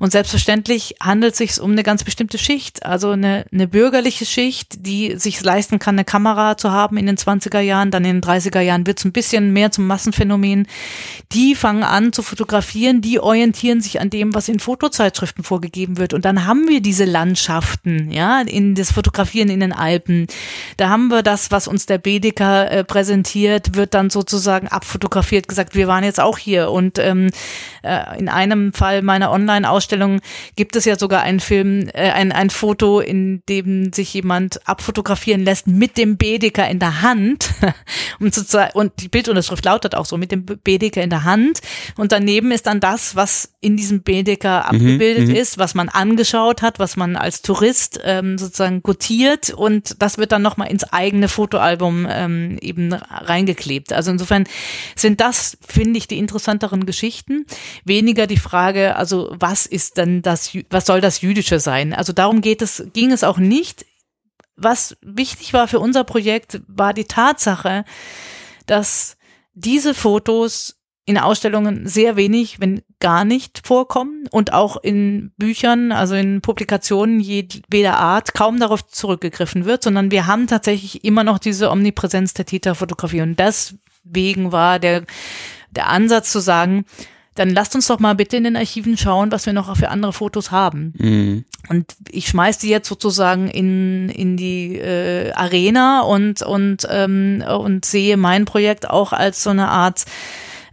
Und 0.00 0.12
selbstverständlich 0.12 0.96
handelt 1.02 1.32
es 1.32 1.38
sich 1.38 1.60
um 1.60 1.72
eine 1.72 1.82
ganz 1.82 2.04
bestimmte 2.04 2.36
Schicht, 2.36 2.84
also 2.84 3.10
eine, 3.10 3.46
eine 3.50 3.66
bürgerliche 3.66 4.26
Schicht, 4.26 4.86
die 4.86 5.16
sich 5.16 5.42
leisten 5.42 5.78
kann, 5.78 5.94
eine 5.94 6.04
Kamera 6.04 6.58
zu 6.58 6.70
haben 6.70 6.98
in 6.98 7.06
den 7.06 7.16
20er 7.16 7.60
Jahren, 7.60 7.90
dann 7.90 8.04
in 8.04 8.20
den 8.20 8.30
30er 8.30 8.60
Jahren 8.60 8.86
wird 8.86 8.98
es 8.98 9.06
ein 9.06 9.12
bisschen 9.12 9.52
mehr 9.54 9.70
zum 9.72 9.86
Massenphänomen. 9.86 10.66
Die 11.32 11.54
fangen 11.54 11.84
an 11.84 12.12
zu 12.12 12.22
fotografieren, 12.22 13.00
die 13.00 13.18
orientieren 13.18 13.80
sich 13.80 14.00
an 14.00 14.10
dem, 14.10 14.34
was 14.34 14.48
in 14.48 14.60
Fotozeitschriften 14.60 15.42
vorgegeben 15.42 15.96
wird. 15.96 16.12
Und 16.12 16.26
dann 16.26 16.44
haben 16.44 16.68
wir 16.68 16.82
diese 16.82 17.06
Landschaften, 17.06 17.93
Alpen, 17.94 18.10
ja, 18.10 18.40
in 18.40 18.74
das 18.74 18.92
Fotografieren 18.92 19.48
in 19.48 19.60
den 19.60 19.72
Alpen. 19.72 20.26
Da 20.76 20.88
haben 20.88 21.08
wir 21.08 21.22
das, 21.22 21.50
was 21.50 21.68
uns 21.68 21.86
der 21.86 21.98
Bedecker 21.98 22.70
äh, 22.70 22.84
präsentiert, 22.84 23.76
wird 23.76 23.94
dann 23.94 24.10
sozusagen 24.10 24.68
abfotografiert, 24.68 25.48
gesagt, 25.48 25.74
wir 25.74 25.88
waren 25.88 26.04
jetzt 26.04 26.20
auch 26.20 26.38
hier. 26.38 26.70
Und 26.70 26.98
ähm, 26.98 27.30
äh, 27.82 28.18
in 28.18 28.28
einem 28.28 28.72
Fall 28.72 29.02
meiner 29.02 29.30
Online-Ausstellung 29.30 30.20
gibt 30.56 30.76
es 30.76 30.84
ja 30.84 30.98
sogar 30.98 31.22
einen 31.22 31.40
Film, 31.40 31.88
äh, 31.92 32.10
ein, 32.10 32.32
ein 32.32 32.50
Foto, 32.50 33.00
in 33.00 33.42
dem 33.48 33.92
sich 33.92 34.12
jemand 34.14 34.66
abfotografieren 34.68 35.44
lässt 35.44 35.66
mit 35.66 35.96
dem 35.96 36.16
Bedecker 36.16 36.68
in 36.68 36.78
der 36.78 37.02
Hand. 37.02 37.50
um 38.20 38.32
zu 38.32 38.44
und 38.74 38.92
die 39.00 39.08
Bildunterschrift 39.08 39.64
lautet 39.64 39.94
auch 39.94 40.06
so, 40.06 40.16
mit 40.16 40.30
dem 40.30 40.44
Bedecker 40.44 41.02
in 41.02 41.10
der 41.10 41.24
Hand. 41.24 41.60
Und 41.96 42.12
daneben 42.12 42.50
ist 42.52 42.66
dann 42.66 42.80
das, 42.80 43.16
was 43.16 43.54
in 43.60 43.76
diesem 43.76 44.02
Bedecker 44.02 44.60
mhm, 44.60 44.64
abgebildet 44.64 45.28
mhm, 45.28 45.34
ist, 45.34 45.58
was 45.58 45.74
man 45.74 45.88
angeschaut 45.88 46.62
hat, 46.62 46.78
was 46.78 46.96
man 46.96 47.16
als 47.16 47.42
Tourist 47.42 47.83
ist, 47.84 48.00
ähm, 48.02 48.38
sozusagen 48.38 48.82
gotiert 48.82 49.50
und 49.50 50.00
das 50.02 50.18
wird 50.18 50.32
dann 50.32 50.42
nochmal 50.42 50.70
ins 50.70 50.84
eigene 50.84 51.28
Fotoalbum 51.28 52.06
ähm, 52.08 52.58
eben 52.60 52.92
reingeklebt. 52.92 53.92
Also 53.92 54.10
insofern 54.10 54.44
sind 54.96 55.20
das, 55.20 55.58
finde 55.66 55.98
ich, 55.98 56.08
die 56.08 56.18
interessanteren 56.18 56.86
Geschichten. 56.86 57.46
Weniger 57.84 58.26
die 58.26 58.38
Frage, 58.38 58.96
also 58.96 59.28
was 59.32 59.66
ist 59.66 59.98
denn 59.98 60.22
das, 60.22 60.56
was 60.70 60.86
soll 60.86 61.00
das 61.00 61.20
Jüdische 61.20 61.60
sein? 61.60 61.92
Also 61.92 62.12
darum 62.12 62.40
geht 62.40 62.62
es, 62.62 62.86
ging 62.92 63.12
es 63.12 63.24
auch 63.24 63.38
nicht. 63.38 63.84
Was 64.56 64.96
wichtig 65.02 65.52
war 65.52 65.68
für 65.68 65.80
unser 65.80 66.04
Projekt, 66.04 66.62
war 66.68 66.94
die 66.94 67.04
Tatsache, 67.04 67.84
dass 68.66 69.16
diese 69.52 69.94
Fotos 69.94 70.76
in 71.06 71.18
Ausstellungen 71.18 71.86
sehr 71.86 72.16
wenig, 72.16 72.60
wenn 72.60 72.82
gar 73.04 73.26
nicht 73.26 73.66
vorkommen 73.66 74.26
und 74.30 74.54
auch 74.54 74.78
in 74.82 75.30
Büchern, 75.36 75.92
also 75.92 76.14
in 76.14 76.40
Publikationen 76.40 77.20
jeder 77.20 77.98
Art 77.98 78.32
kaum 78.32 78.58
darauf 78.58 78.86
zurückgegriffen 78.86 79.66
wird, 79.66 79.82
sondern 79.82 80.10
wir 80.10 80.26
haben 80.26 80.46
tatsächlich 80.46 81.04
immer 81.04 81.22
noch 81.22 81.38
diese 81.38 81.70
Omnipräsenz 81.70 82.32
der 82.32 82.46
Täterfotografie 82.46 83.20
und 83.20 83.38
deswegen 83.38 84.52
war 84.52 84.78
der, 84.78 85.04
der 85.70 85.90
Ansatz 85.90 86.32
zu 86.32 86.40
sagen, 86.40 86.86
dann 87.34 87.50
lasst 87.50 87.74
uns 87.74 87.88
doch 87.88 87.98
mal 87.98 88.14
bitte 88.14 88.38
in 88.38 88.44
den 88.44 88.56
Archiven 88.56 88.96
schauen, 88.96 89.30
was 89.30 89.44
wir 89.44 89.52
noch 89.52 89.76
für 89.76 89.90
andere 89.90 90.14
Fotos 90.14 90.50
haben. 90.50 90.94
Mhm. 90.96 91.44
Und 91.68 91.96
ich 92.10 92.28
schmeiß 92.28 92.56
die 92.56 92.70
jetzt 92.70 92.88
sozusagen 92.88 93.48
in, 93.48 94.08
in 94.08 94.38
die 94.38 94.78
äh, 94.78 95.30
Arena 95.32 96.00
und, 96.00 96.40
und, 96.40 96.88
ähm, 96.88 97.44
und 97.46 97.84
sehe 97.84 98.16
mein 98.16 98.46
Projekt 98.46 98.88
auch 98.88 99.12
als 99.12 99.42
so 99.42 99.50
eine 99.50 99.68
Art 99.68 100.06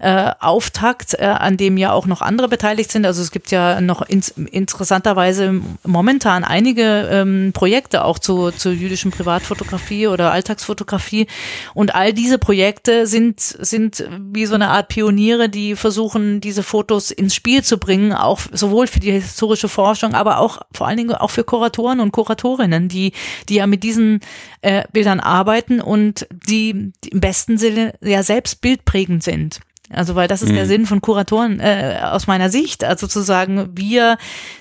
äh, 0.01 0.31
Auftakt, 0.39 1.13
äh, 1.13 1.25
an 1.25 1.57
dem 1.57 1.77
ja 1.77 1.91
auch 1.93 2.07
noch 2.07 2.21
andere 2.21 2.47
beteiligt 2.47 2.91
sind. 2.91 3.05
Also 3.05 3.21
es 3.21 3.29
gibt 3.29 3.51
ja 3.51 3.79
noch 3.81 4.01
ins, 4.01 4.29
interessanterweise 4.29 5.61
momentan 5.83 6.43
einige 6.43 7.07
ähm, 7.11 7.51
Projekte 7.53 8.03
auch 8.03 8.17
zu, 8.17 8.49
zu 8.49 8.71
jüdischen 8.71 9.11
Privatfotografie 9.11 10.07
oder 10.07 10.31
Alltagsfotografie. 10.31 11.27
Und 11.75 11.93
all 11.93 12.13
diese 12.13 12.39
Projekte 12.39 13.05
sind, 13.05 13.39
sind 13.39 14.03
wie 14.19 14.47
so 14.47 14.55
eine 14.55 14.69
Art 14.69 14.87
Pioniere, 14.87 15.49
die 15.49 15.75
versuchen, 15.75 16.41
diese 16.41 16.63
Fotos 16.63 17.11
ins 17.11 17.35
Spiel 17.35 17.63
zu 17.63 17.77
bringen, 17.77 18.11
auch 18.11 18.39
sowohl 18.51 18.87
für 18.87 18.99
die 18.99 19.11
historische 19.11 19.69
Forschung, 19.69 20.15
aber 20.15 20.39
auch 20.39 20.61
vor 20.73 20.87
allen 20.87 20.97
Dingen 20.97 21.13
auch 21.13 21.29
für 21.29 21.43
Kuratoren 21.43 21.99
und 21.99 22.11
Kuratorinnen, 22.11 22.89
die, 22.89 23.13
die 23.49 23.55
ja 23.55 23.67
mit 23.67 23.83
diesen 23.83 24.21
äh, 24.61 24.83
Bildern 24.91 25.19
arbeiten 25.19 25.79
und 25.79 26.27
die, 26.31 26.91
die 27.03 27.09
im 27.09 27.19
besten 27.19 27.59
Sinne 27.59 27.93
ja 28.01 28.23
selbst 28.23 28.61
bildprägend 28.61 29.21
sind. 29.21 29.59
Also 29.93 30.15
weil 30.15 30.27
das 30.27 30.41
ist 30.41 30.49
mhm. 30.49 30.55
der 30.55 30.65
Sinn 30.65 30.85
von 30.85 31.01
Kuratoren 31.01 31.59
äh, 31.59 31.99
aus 32.03 32.27
meiner 32.27 32.49
Sicht. 32.49 32.83
Also 32.83 33.07
zu 33.07 33.21
sagen, 33.21 33.69
wir 33.73 34.17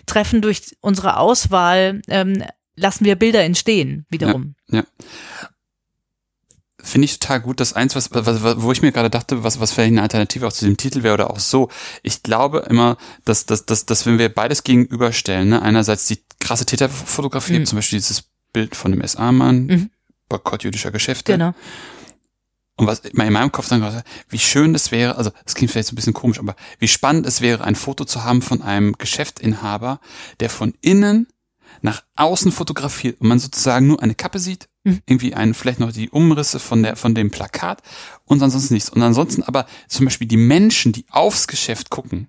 treffen 0.07 0.43
durch 0.43 0.77
unsere 0.81 1.17
Auswahl, 1.17 2.01
ähm, 2.09 2.43
lassen 2.77 3.05
wir 3.05 3.17
Bilder 3.17 3.43
entstehen 3.43 4.07
wiederum. 4.11 4.55
Ja, 4.69 4.81
ja. 4.81 4.85
Finde 6.83 7.05
ich 7.05 7.19
total 7.19 7.41
gut. 7.41 7.61
Das 7.61 7.75
eins, 7.75 7.95
was, 7.95 8.11
was, 8.13 8.63
wo 8.63 8.73
ich 8.73 8.81
mir 8.83 8.93
gerade 8.93 9.11
dachte, 9.11 9.45
was, 9.45 9.61
was 9.61 9.73
vielleicht 9.73 9.93
eine 9.93 10.03
Alternative 10.03 10.47
auch 10.47 10.53
zu 10.53 10.65
dem 10.65 10.77
Titel 10.77 11.03
wäre 11.03 11.15
oder 11.15 11.31
auch 11.31 11.39
so. 11.39 11.69
Ich 12.03 12.23
glaube 12.23 12.67
immer, 12.71 12.97
dass, 13.25 13.45
dass, 13.45 13.67
dass, 13.67 13.87
dass 13.87 14.07
wenn 14.07 14.19
wir 14.19 14.29
beides 14.31 14.65
gegenüberstellen, 14.65 15.51
ne, 15.51 15.63
einerseits 15.63 16.07
die 16.07 16.21
krasse 16.39 16.65
Täterfotografie, 16.65 17.59
mhm. 17.59 17.67
zum 17.67 17.77
Beispiel 17.77 17.99
dieses 17.99 18.25
Bild 18.53 18.77
von 18.77 18.93
dem 18.93 19.07
SA-Mann, 19.07 19.67
mhm. 19.67 19.91
Boykott 20.29 20.63
jüdischer 20.63 20.91
Geschäfte. 20.91 21.33
Genau. 21.33 21.55
Und 22.81 22.87
was 22.87 23.01
in 23.01 23.15
meinem 23.15 23.53
Kopf 23.53 23.69
dann 23.69 24.03
wie 24.31 24.39
schön 24.39 24.73
das 24.73 24.91
wäre, 24.91 25.17
also 25.17 25.31
das 25.45 25.55
klingt 25.55 25.71
vielleicht 25.71 25.89
so 25.89 25.93
ein 25.93 25.97
bisschen 25.97 26.15
komisch, 26.15 26.39
aber 26.39 26.57
wie 26.79 26.89
spannend 26.89 27.27
es 27.27 27.43
wäre, 27.43 27.63
ein 27.63 27.75
Foto 27.75 28.07
zu 28.07 28.25
haben 28.25 28.41
von 28.41 28.63
einem 28.63 28.95
Geschäftinhaber, 28.97 30.01
der 30.41 30.49
von 30.49 30.73
innen 30.81 31.27
nach 31.83 32.03
außen 32.17 32.53
fotografiert 32.53 33.21
und 33.21 33.29
man 33.29 33.39
sozusagen 33.39 33.87
nur 33.87 34.03
eine 34.03 34.15
Kappe 34.15 34.39
sieht, 34.39 34.71
mhm. 34.85 35.01
irgendwie 35.05 35.35
einen, 35.35 35.53
vielleicht 35.53 35.79
noch 35.79 35.93
die 35.93 36.09
Umrisse 36.09 36.59
von 36.59 36.83
der, 36.83 36.97
von 36.97 37.15
dem 37.15 37.31
Plakat 37.31 37.83
und 38.25 38.43
ansonsten 38.43 38.73
nichts. 38.73 38.89
Und 38.89 39.03
ansonsten 39.03 39.43
aber 39.43 39.67
zum 39.87 40.07
Beispiel 40.07 40.27
die 40.27 40.39
Menschen, 40.39 40.93
die 40.93 41.05
aufs 41.11 41.49
Geschäft 41.49 41.91
gucken. 41.91 42.29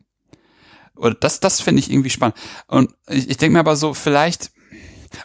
Oder 0.97 1.13
das, 1.13 1.39
das 1.39 1.61
finde 1.61 1.79
ich 1.79 1.89
irgendwie 1.89 2.09
spannend. 2.09 2.35
Und 2.67 2.93
ich, 3.07 3.29
ich 3.29 3.37
denke 3.37 3.53
mir 3.53 3.59
aber 3.61 3.77
so, 3.77 3.93
vielleicht, 3.93 4.51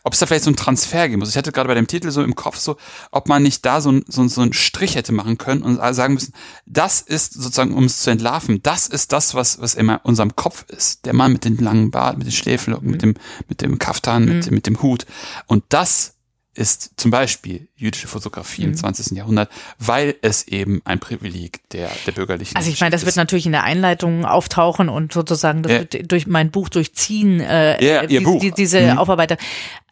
ob 0.02 0.12
es 0.12 0.18
da 0.18 0.26
vielleicht 0.26 0.44
so 0.44 0.50
einen 0.50 0.56
Transfer 0.56 1.08
geben 1.08 1.20
muss. 1.20 1.30
Ich 1.30 1.36
hatte 1.36 1.52
gerade 1.52 1.68
bei 1.68 1.74
dem 1.74 1.86
Titel 1.86 2.10
so 2.10 2.22
im 2.22 2.34
Kopf 2.34 2.56
so, 2.58 2.76
ob 3.10 3.28
man 3.28 3.42
nicht 3.42 3.64
da 3.64 3.80
so, 3.80 3.92
ein, 3.92 4.04
so, 4.08 4.26
so 4.28 4.40
einen 4.40 4.52
Strich 4.52 4.96
hätte 4.96 5.12
machen 5.12 5.38
können 5.38 5.62
und 5.62 5.76
sagen 5.94 6.14
müssen, 6.14 6.32
das 6.66 7.00
ist 7.00 7.34
sozusagen, 7.34 7.74
um 7.74 7.84
es 7.84 8.00
zu 8.00 8.10
entlarven, 8.10 8.62
das 8.62 8.86
ist 8.86 9.12
das, 9.12 9.34
was, 9.34 9.60
was 9.60 9.74
in 9.74 9.88
unserem 9.88 10.36
Kopf 10.36 10.64
ist. 10.68 11.04
Der 11.04 11.14
Mann 11.14 11.32
mit 11.32 11.44
den 11.44 11.56
langen 11.58 11.90
Bart, 11.90 12.18
mit 12.18 12.26
den 12.26 12.32
Schläflocken, 12.32 12.86
mhm. 12.86 12.92
mit 12.92 13.02
dem, 13.02 13.14
mit 13.48 13.62
dem 13.62 13.78
Kaftan, 13.78 14.24
mhm. 14.24 14.32
mit, 14.36 14.50
mit 14.50 14.66
dem 14.66 14.82
Hut. 14.82 15.06
Und 15.46 15.64
das 15.68 16.15
ist 16.56 16.92
zum 16.96 17.10
Beispiel 17.10 17.68
jüdische 17.76 18.08
Fotografie 18.08 18.62
mhm. 18.62 18.68
im 18.68 18.74
20. 18.76 19.16
Jahrhundert, 19.16 19.50
weil 19.78 20.14
es 20.22 20.48
eben 20.48 20.80
ein 20.84 20.98
Privileg 20.98 21.68
der, 21.70 21.90
der 22.06 22.12
bürgerlichen 22.12 22.56
Also 22.56 22.70
ich 22.70 22.80
meine, 22.80 22.90
das 22.90 23.02
ist. 23.02 23.06
wird 23.06 23.16
natürlich 23.16 23.46
in 23.46 23.52
der 23.52 23.64
Einleitung 23.64 24.24
auftauchen 24.24 24.88
und 24.88 25.12
sozusagen 25.12 25.62
das 25.62 25.72
ja. 25.72 25.78
wird 25.80 26.10
durch 26.10 26.26
mein 26.26 26.50
Buch 26.50 26.68
durchziehen, 26.68 27.40
äh, 27.40 27.84
ja, 27.84 28.02
ihr 28.02 28.08
die, 28.08 28.20
Buch. 28.20 28.40
Die, 28.40 28.52
diese 28.52 28.80
mhm. 28.80 28.98
Aufarbeiter. 28.98 29.36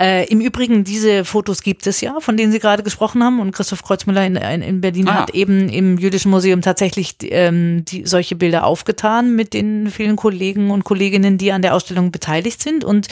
Äh, 0.01 0.27
Im 0.27 0.41
Übrigen, 0.41 0.83
diese 0.83 1.25
Fotos 1.25 1.63
gibt 1.63 1.87
es 1.87 2.01
ja, 2.01 2.19
von 2.19 2.37
denen 2.37 2.51
Sie 2.51 2.59
gerade 2.59 2.83
gesprochen 2.83 3.23
haben 3.23 3.39
und 3.39 3.53
Christoph 3.53 3.85
Kreuzmüller 3.85 4.27
in, 4.27 4.35
in 4.35 4.81
Berlin 4.81 5.07
ah. 5.07 5.15
hat 5.15 5.31
eben 5.31 5.69
im 5.69 5.99
Jüdischen 5.99 6.33
Museum 6.33 6.63
tatsächlich 6.63 7.15
ähm, 7.21 7.85
die, 7.85 8.05
solche 8.05 8.35
Bilder 8.35 8.65
aufgetan 8.65 9.37
mit 9.37 9.55
den 9.55 9.89
vielen 9.93 10.17
Kollegen 10.17 10.73
und 10.73 10.83
Kolleginnen, 10.83 11.39
die 11.39 11.53
an 11.53 11.63
der 11.63 11.77
Ausstellung 11.77 12.11
beteiligt 12.11 12.61
sind 12.61 12.83
und 12.83 13.07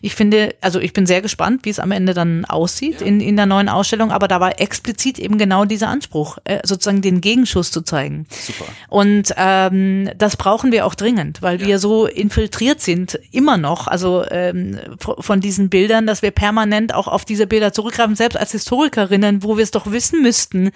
ich 0.00 0.14
finde, 0.14 0.54
also 0.60 0.78
ich 0.78 0.92
bin 0.92 1.06
sehr 1.06 1.22
gespannt, 1.22 1.64
wie 1.64 1.70
es 1.70 1.80
am 1.80 1.90
Ende 1.90 2.14
dann 2.14 2.44
aussieht 2.44 3.00
ja. 3.00 3.08
in, 3.08 3.20
in 3.20 3.34
der 3.34 3.46
neuen 3.46 3.68
Ausstellung, 3.68 4.12
aber 4.12 4.28
da 4.28 4.38
war 4.38 4.60
explizit 4.60 5.18
eben 5.18 5.38
genau 5.38 5.64
dieser 5.64 5.88
Anspruch, 5.88 6.38
äh, 6.44 6.60
sozusagen 6.62 7.02
den 7.02 7.20
Gegenschuss 7.20 7.72
zu 7.72 7.80
zeigen. 7.80 8.26
Super. 8.30 8.66
Und 8.86 9.34
ähm, 9.36 10.10
das 10.16 10.36
brauchen 10.36 10.70
wir 10.70 10.86
auch 10.86 10.94
dringend, 10.94 11.42
weil 11.42 11.60
ja. 11.60 11.66
wir 11.66 11.78
so 11.80 12.06
infiltriert 12.06 12.80
sind, 12.80 13.18
immer 13.32 13.56
noch, 13.56 13.88
also 13.88 14.24
ähm, 14.30 14.78
von 14.98 15.40
diesen 15.40 15.68
Bildern, 15.68 16.06
dass 16.06 16.22
wir 16.22 16.27
permanent 16.30 16.94
auch 16.94 17.08
auf 17.08 17.24
diese 17.24 17.46
Bilder 17.46 17.72
zurückgreifen, 17.72 18.16
selbst 18.16 18.36
als 18.36 18.52
Historikerinnen, 18.52 19.42
wo 19.42 19.56
wir 19.56 19.64
es 19.64 19.70
doch 19.70 19.90
wissen 19.90 20.22
müssten, 20.22 20.70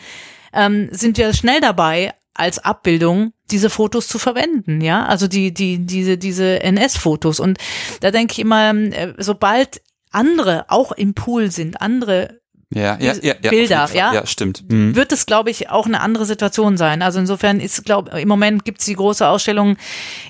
ähm, 0.52 0.88
sind 0.90 1.16
wir 1.18 1.32
schnell 1.32 1.61
dabei, 1.61 2.12
als 2.35 2.59
Abbildung 2.59 3.32
diese 3.50 3.71
Fotos 3.71 4.09
zu 4.09 4.18
verwenden, 4.18 4.80
ja, 4.80 5.04
also 5.04 5.28
die 5.28 5.52
die 5.52 5.85
diese 5.85 6.16
diese 6.16 6.62
NS-Fotos 6.62 7.40
und 7.40 7.59
da 8.00 8.11
denke 8.11 8.32
ich 8.32 8.38
immer, 8.38 8.75
äh, 8.75 9.14
sobald 9.18 9.82
andere 10.11 10.66
auch 10.68 10.92
im 10.92 11.14
Pool 11.14 11.50
sind, 11.50 11.80
andere 11.80 12.41
ja, 12.75 12.97
ja, 13.00 13.14
ja, 13.23 13.35
ja, 13.43 13.50
Bilder, 13.50 13.88
ja, 13.93 14.14
ja, 14.14 14.26
stimmt. 14.26 14.64
Mhm. 14.69 14.95
wird 14.97 15.12
es, 15.12 15.26
glaube 15.26 15.50
ich, 15.50 15.71
auch 15.71 15.87
eine 15.87 16.00
andere 16.00 16.26
Situation 16.26 16.76
sein. 16.76 17.02
Also 17.02 17.19
insofern 17.19 17.61
ist, 17.61 17.85
glaube 17.85 18.19
im 18.19 18.29
Moment 18.29 18.64
gibt 18.64 18.81
es 18.81 18.87
die 18.87 18.95
große 18.95 19.26
Ausstellung 19.26 19.76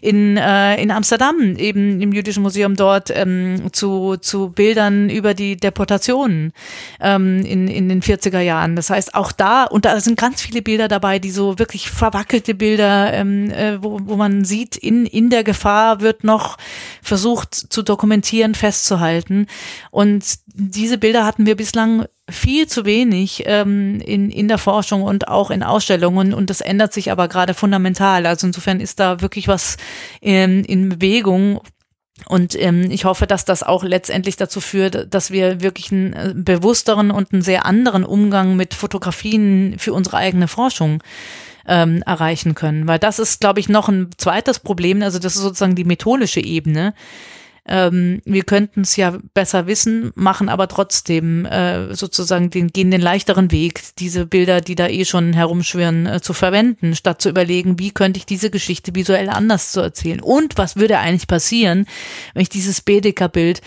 in, 0.01 0.37
äh, 0.37 0.81
in 0.83 0.91
Amsterdam, 0.91 1.57
eben 1.57 2.01
im 2.01 2.13
Jüdischen 2.13 2.43
Museum 2.43 2.77
dort 2.77 3.11
ähm, 3.11 3.73
zu, 3.73 4.17
zu 4.17 4.51
Bildern 4.51 5.11
über 5.11 5.35
die 5.35 5.57
Deportationen 5.57 6.53
ähm, 7.01 7.45
in, 7.45 7.69
in 7.69 7.89
den 7.89 8.03
40er 8.03 8.41
Jahren. 8.41 8.77
Das 8.77 8.91
heißt, 8.91 9.15
auch 9.15 9.33
da, 9.33 9.65
und 9.65 9.85
da 9.85 10.01
sind 10.01 10.19
ganz 10.19 10.43
viele 10.43 10.63
Bilder 10.63 10.89
dabei, 10.89 11.19
die 11.19 11.31
so 11.31 11.59
wirklich 11.59 11.91
verwackelte 11.91 12.55
Bilder, 12.55 13.13
ähm, 13.13 13.51
äh, 13.51 13.83
wo, 13.83 14.01
wo 14.03 14.17
man 14.17 14.45
sieht, 14.45 14.77
in, 14.77 15.07
in 15.07 15.31
der 15.31 15.45
Gefahr 15.45 16.01
wird 16.01 16.25
noch 16.25 16.59
versucht 17.03 17.55
zu 17.55 17.83
dokumentieren, 17.83 18.55
festzuhalten. 18.55 19.47
Und 19.91 20.25
diese 20.47 20.99
Bilder 20.99 21.25
hatten 21.25 21.47
wir 21.47 21.57
bislang 21.57 22.07
viel 22.31 22.69
zu 22.69 22.85
wenig 22.85 23.43
ähm, 23.47 24.01
in, 24.01 24.31
in 24.31 24.49
der 24.49 24.59
Forschung 24.59 25.03
und 25.03 25.29
auch 25.29 25.51
in 25.51 25.63
Ausstellungen 25.63 26.33
und 26.33 26.51
das 26.51 26.61
ändert 26.61 26.93
sich 26.93 27.11
aber 27.11 27.29
gerade 27.29 27.55
fundamental. 27.55 28.27
Also 28.27 28.47
insofern 28.47 28.81
ist 28.81 29.01
da 29.01 29.21
wirklich 29.21 29.49
was 29.49 29.77
ähm, 30.21 30.65
in 30.65 30.89
Bewegung. 30.89 31.61
Und 32.29 32.55
ähm, 32.61 32.91
ich 32.91 33.05
hoffe, 33.05 33.27
dass 33.27 33.45
das 33.45 33.65
auch 33.65 33.83
letztendlich 33.83 34.37
dazu 34.37 34.61
führt, 34.61 35.13
dass 35.13 35.33
wir 35.33 35.61
wirklich 35.61 35.91
einen 35.91 36.13
äh, 36.13 36.33
bewussteren 36.37 37.11
und 37.11 37.33
einen 37.33 37.43
sehr 37.43 37.67
anderen 37.67 38.05
Umgang 38.05 38.55
mit 38.55 38.75
Fotografien 38.75 39.77
für 39.79 39.93
unsere 39.93 40.19
eigene 40.19 40.47
Forschung 40.47 41.03
ähm, 41.67 42.03
erreichen 42.07 42.55
können. 42.55 42.87
Weil 42.87 43.01
das 43.01 43.19
ist, 43.19 43.41
glaube 43.41 43.59
ich, 43.59 43.69
noch 43.69 43.89
ein 43.89 44.11
zweites 44.19 44.61
Problem. 44.61 45.03
Also 45.03 45.19
das 45.19 45.35
ist 45.35 45.43
sozusagen 45.43 45.75
die 45.75 45.85
methodische 45.85 46.41
Ebene 46.41 46.95
ähm, 47.65 48.21
wir 48.25 48.43
könnten 48.43 48.81
es 48.81 48.97
ja 48.97 49.19
besser 49.35 49.69
wissen, 49.69 50.11
machen 50.17 50.49
aber 50.49 50.67
trotzdem 50.67 51.47
äh, 51.47 51.95
sozusagen 51.95 52.51
den, 52.51 52.69
gehen 52.69 52.91
den 52.91 53.01
leichteren 53.01 53.53
Weg, 53.53 53.83
diese 53.99 54.27
Bilder, 54.27 54.61
die 54.61 54.75
da 54.75 54.89
eh 54.89 55.05
schon 55.05 55.33
herumschwirren, 55.33 56.07
äh, 56.07 56.21
zu 56.21 56.33
verwenden, 56.33 56.97
statt 56.97 57.23
zu 57.23 57.29
überlegen, 57.29 57.79
wie 57.79 57.93
könnte 57.93 58.19
ich 58.19 58.27
diese 58.27 58.51
Geschichte 58.51 58.95
visuell 58.97 59.29
anders 59.29 59.71
zu 59.71 59.81
erzählen. 59.81 60.21
Und 60.21 60.59
was 60.59 60.77
würde 60.77 60.99
eigentlich 60.99 61.29
passieren, 61.29 61.87
wenn 62.35 62.43
ich 62.43 62.49
dieses 62.49 62.81
Bedecker-Bild 62.81 63.61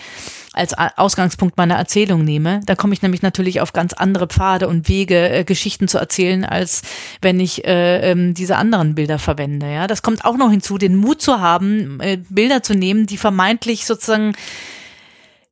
als 0.56 0.74
Ausgangspunkt 0.74 1.56
meiner 1.56 1.74
Erzählung 1.74 2.24
nehme, 2.24 2.60
da 2.64 2.74
komme 2.74 2.94
ich 2.94 3.02
nämlich 3.02 3.22
natürlich 3.22 3.60
auf 3.60 3.72
ganz 3.72 3.92
andere 3.92 4.26
Pfade 4.26 4.68
und 4.68 4.88
Wege, 4.88 5.28
äh, 5.28 5.44
Geschichten 5.44 5.86
zu 5.86 5.98
erzählen, 5.98 6.44
als 6.44 6.82
wenn 7.20 7.38
ich 7.38 7.66
äh, 7.66 8.10
ähm, 8.10 8.34
diese 8.34 8.56
anderen 8.56 8.94
Bilder 8.94 9.18
verwende. 9.18 9.70
Ja, 9.70 9.86
das 9.86 10.02
kommt 10.02 10.24
auch 10.24 10.36
noch 10.36 10.50
hinzu, 10.50 10.78
den 10.78 10.96
Mut 10.96 11.20
zu 11.20 11.40
haben, 11.40 12.00
äh, 12.00 12.18
Bilder 12.28 12.62
zu 12.62 12.74
nehmen, 12.74 13.06
die 13.06 13.18
vermeintlich 13.18 13.84
sozusagen 13.86 14.32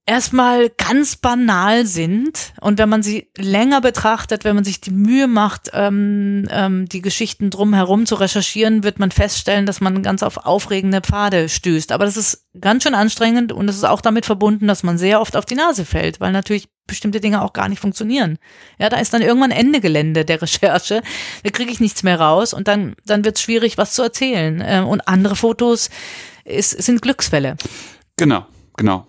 erstmal 0.07 0.69
ganz 0.69 1.17
banal 1.17 1.87
sind 1.87 2.53
und 2.61 2.79
wenn 2.79 2.89
man 2.89 3.03
sie 3.03 3.31
länger 3.39 3.81
betrachtet, 3.81 4.45
wenn 4.45 4.55
man 4.55 4.65
sich 4.65 4.81
die 4.81 4.91
Mühe 4.91 5.27
macht, 5.27 5.71
ähm, 5.73 6.47
ähm, 6.51 6.87
die 6.89 7.01
Geschichten 7.01 7.49
drumherum 7.49 8.05
zu 8.05 8.17
recherchieren, 8.17 8.85
wird 8.85 8.99
man 8.99 9.11
feststellen, 9.11 9.65
dass 9.65 9.81
man 9.81 10.03
ganz 10.03 10.23
auf 10.23 10.45
aufregende 10.45 11.01
Pfade 11.01 11.49
stößt. 11.49 11.91
Aber 11.91 12.05
das 12.05 12.19
ist 12.19 12.47
ganz 12.61 12.83
schön 12.83 12.95
anstrengend 12.95 13.53
und 13.53 13.69
es 13.69 13.77
ist 13.77 13.85
auch 13.85 14.03
damit 14.03 14.27
verbunden, 14.27 14.67
dass 14.67 14.83
man 14.83 14.99
sehr 14.99 15.21
oft 15.21 15.37
auf 15.37 15.47
die 15.47 15.55
Nase 15.55 15.87
fällt, 15.87 16.21
weil 16.21 16.33
natürlich 16.33 16.69
bestimmte 16.87 17.21
Dinge 17.21 17.43
auch 17.43 17.55
gar 17.55 17.71
nicht 17.71 17.81
funktionieren. 17.81 18.39
Ja, 18.79 18.91
da 18.91 18.99
ist 18.99 19.15
dann 19.15 19.23
irgendwann 19.23 19.53
Ende 19.53 19.81
Gelände 19.81 20.27
der 20.27 20.43
Recherche. 20.43 21.03
Da 21.45 21.51
kriege 21.51 21.73
ich 21.73 21.81
nichts 21.81 22.03
mehr 22.03 22.21
raus 22.21 22.53
und 22.53 22.69
dann, 22.69 22.95
dann 23.07 23.25
wird 23.25 23.37
es 23.37 23.43
schwierig, 23.43 23.79
was 23.79 23.95
zu 23.95 24.03
erzählen. 24.03 24.63
Ähm, 24.65 24.87
und 24.87 25.09
andere 25.09 25.35
Fotos 25.35 25.89
ist, 26.45 26.71
sind 26.71 27.01
Glücksfälle. 27.01 27.57
Genau, 28.19 28.47
genau. 28.77 29.07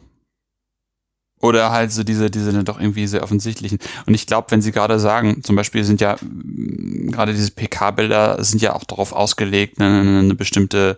Oder 1.46 1.72
halt 1.72 1.92
so 1.92 2.04
diese, 2.04 2.32
diese 2.32 2.52
dann 2.52 2.66
doch 2.66 2.80
irgendwie 2.80 3.08
sehr 3.08 3.24
offensichtlichen. 3.24 3.80
Und 4.06 4.14
ich 4.14 4.28
glaube, 4.28 4.52
wenn 4.52 4.62
Sie 4.62 4.72
gerade 4.72 5.00
sagen, 5.00 5.44
zum 5.44 5.56
Beispiel 5.56 5.84
sind 5.84 6.02
ja 6.02 6.18
mm, 6.22 7.12
gerade 7.12 7.34
diese 7.34 7.52
PK-Bilder 7.52 8.44
sind 8.44 8.62
ja 8.62 8.74
auch 8.74 8.84
darauf 8.84 9.14
ausgelegt, 9.14 9.80
eine, 9.80 10.20
eine 10.20 10.36
bestimmte 10.36 10.98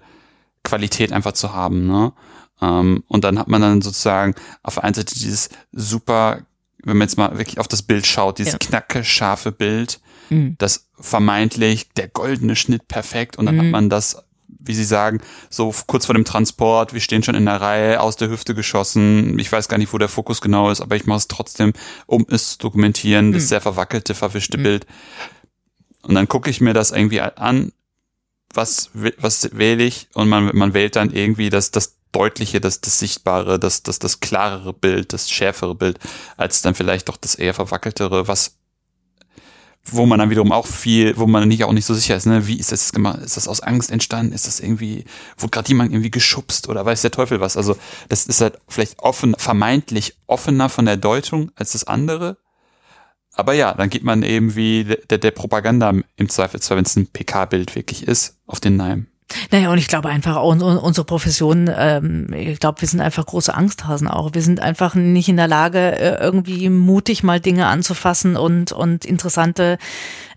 Qualität 0.63 1.12
einfach 1.12 1.34
zu 1.34 1.54
haben. 1.54 1.88
Ne? 1.88 2.13
Ähm, 2.62 3.04
und 3.08 3.24
dann 3.24 3.39
hat 3.39 3.48
man 3.48 3.62
dann 3.62 3.82
sozusagen 3.82 4.36
auf 4.63 4.75
der 4.75 4.84
einen 4.84 4.94
Seite 4.94 5.13
dieses 5.13 5.50
super, 5.72 6.39
wenn 6.84 6.98
man 6.98 7.08
jetzt 7.08 7.18
mal 7.18 7.38
wirklich 7.38 7.60
auf 7.60 7.68
das 7.68 7.84
Bild 7.84 8.06
schaut, 8.08 8.39
dieses 8.39 8.54
ja. 8.54 8.60
knacke, 8.60 9.04
scharfe 9.04 9.51
Bild, 9.51 10.00
mhm. 10.30 10.56
das 10.58 10.88
vermeintlich 11.00 11.89
der 11.94 12.08
goldene 12.08 12.56
Schnitt 12.56 12.88
perfekt. 12.88 13.38
Und 13.38 13.46
dann 13.46 13.56
mhm. 13.56 13.62
hat 13.62 13.68
man 13.68 13.89
das 13.89 14.24
wie 14.48 14.74
Sie 14.74 14.84
sagen, 14.84 15.22
so 15.50 15.74
kurz 15.88 16.06
vor 16.06 16.16
dem 16.16 16.25
Transport, 16.25 16.94
wir 16.94 17.01
stehen 17.01 17.24
schon 17.24 17.36
in 17.36 17.46
der 17.46 17.62
Reihe, 17.62 18.01
aus 18.01 18.16
der 18.16 18.30
Hüfte 18.30 18.56
geschossen. 18.56 19.38
Ich 19.39 19.51
weiß 19.51 19.68
gar 19.68 19.77
nicht, 19.77 19.94
wo 19.94 19.98
der 19.98 20.10
Fokus 20.10 20.42
genau 20.42 20.72
ist, 20.72 20.82
aber 20.82 20.96
ich 20.96 21.06
mache 21.06 21.20
es 21.20 21.27
trotzdem, 21.27 21.74
um 22.05 22.25
es 22.29 22.51
zu 22.51 22.57
dokumentieren, 22.60 23.31
das 23.31 23.44
hm. 23.44 23.48
sehr 23.48 23.62
verwackelte, 23.62 24.14
verwischte 24.14 24.57
hm. 24.57 24.64
Bild. 24.64 24.88
Und 26.01 26.16
dann 26.16 26.27
gucke 26.27 26.50
ich 26.50 26.62
mir 26.62 26.74
das 26.74 26.92
irgendwie 26.92 27.22
an, 27.22 27.72
was, 28.53 28.90
was 28.94 29.50
wähle 29.53 29.83
ich? 29.83 30.07
Und 30.14 30.29
man, 30.29 30.55
man 30.55 30.74
wählt 30.74 30.96
dann 30.96 31.12
irgendwie 31.12 31.50
das, 31.50 31.72
das 31.72 31.98
deutliche, 32.12 32.62
das, 32.62 32.81
das 32.81 33.00
sichtbare, 33.00 33.60
das, 33.60 33.83
das, 33.83 34.00
das 34.00 34.20
klarere 34.20 34.74
Bild, 34.74 35.14
das 35.14 35.29
schärfere 35.29 35.75
Bild, 35.75 36.00
als 36.38 36.62
dann 36.62 36.74
vielleicht 36.74 37.10
doch 37.10 37.18
das 37.18 37.36
eher 37.36 37.53
verwackeltere, 37.53 38.27
was 38.27 38.57
wo 39.92 40.06
man 40.06 40.20
dann 40.20 40.30
wiederum 40.30 40.52
auch 40.52 40.68
viel, 40.68 41.18
wo 41.18 41.28
man 41.28 41.48
nicht 41.48 41.64
auch 41.64 41.74
nicht 41.74 41.86
so 41.86 41.94
sicher 41.94 42.16
ist, 42.16 42.26
ne, 42.26 42.48
wie 42.48 42.58
ist 42.58 42.72
das 42.72 42.92
gemacht? 42.92 43.20
Ist 43.22 43.38
das 43.38 43.48
aus 43.48 43.62
Angst 43.62 43.92
entstanden? 43.92 44.34
Ist 44.34 44.48
das 44.48 44.60
irgendwie, 44.60 45.06
wurde 45.38 45.52
gerade 45.52 45.70
jemand 45.70 45.92
irgendwie 45.92 46.12
geschubst 46.12 46.70
oder 46.70 46.86
weiß 46.86 47.02
der 47.02 47.12
Teufel 47.12 47.40
was? 47.40 47.58
Also 47.58 47.78
das 48.10 48.26
ist 48.26 48.42
halt 48.42 48.60
vielleicht 48.68 49.00
offen, 49.00 49.36
vermeintlich 49.38 50.18
offener 50.28 50.70
von 50.70 50.86
der 50.86 50.98
Deutung 50.98 51.52
als 51.56 51.74
das 51.74 51.86
andere. 51.86 52.38
Aber 53.34 53.54
ja, 53.54 53.74
dann 53.74 53.90
geht 53.90 54.04
man 54.04 54.24
eben 54.24 54.56
wie 54.56 54.98
der, 55.10 55.20
der 55.20 55.32
Propaganda 55.32 55.94
im 56.16 56.30
Zweifelsfall, 56.30 56.78
wenn 56.78 56.86
es 56.86 56.96
ein 56.96 57.08
PK-Bild 57.08 57.76
wirklich 57.76 58.08
ist, 58.08 58.38
auf 58.48 58.60
den 58.60 58.78
Neim. 58.78 59.08
Naja, 59.51 59.72
und 59.72 59.77
ich 59.77 59.87
glaube 59.87 60.07
einfach, 60.07 60.42
unsere 60.42 61.03
Profession, 61.05 61.70
ähm, 61.75 62.31
ich 62.33 62.59
glaube, 62.59 62.79
wir 62.81 62.87
sind 62.87 63.01
einfach 63.01 63.25
große 63.25 63.53
Angsthasen 63.53 64.07
auch. 64.07 64.33
Wir 64.33 64.42
sind 64.42 64.61
einfach 64.61 64.96
nicht 64.96 65.27
in 65.27 65.35
der 65.35 65.50
Lage, 65.50 66.00
äh, 66.00 66.18
irgendwie 66.22 66.70
mutig 66.70 67.24
mal 67.24 67.42
Dinge 67.42 67.68
anzufassen 67.68 68.37
und, 68.37 68.72
und 68.72 69.03
interessante 69.03 69.77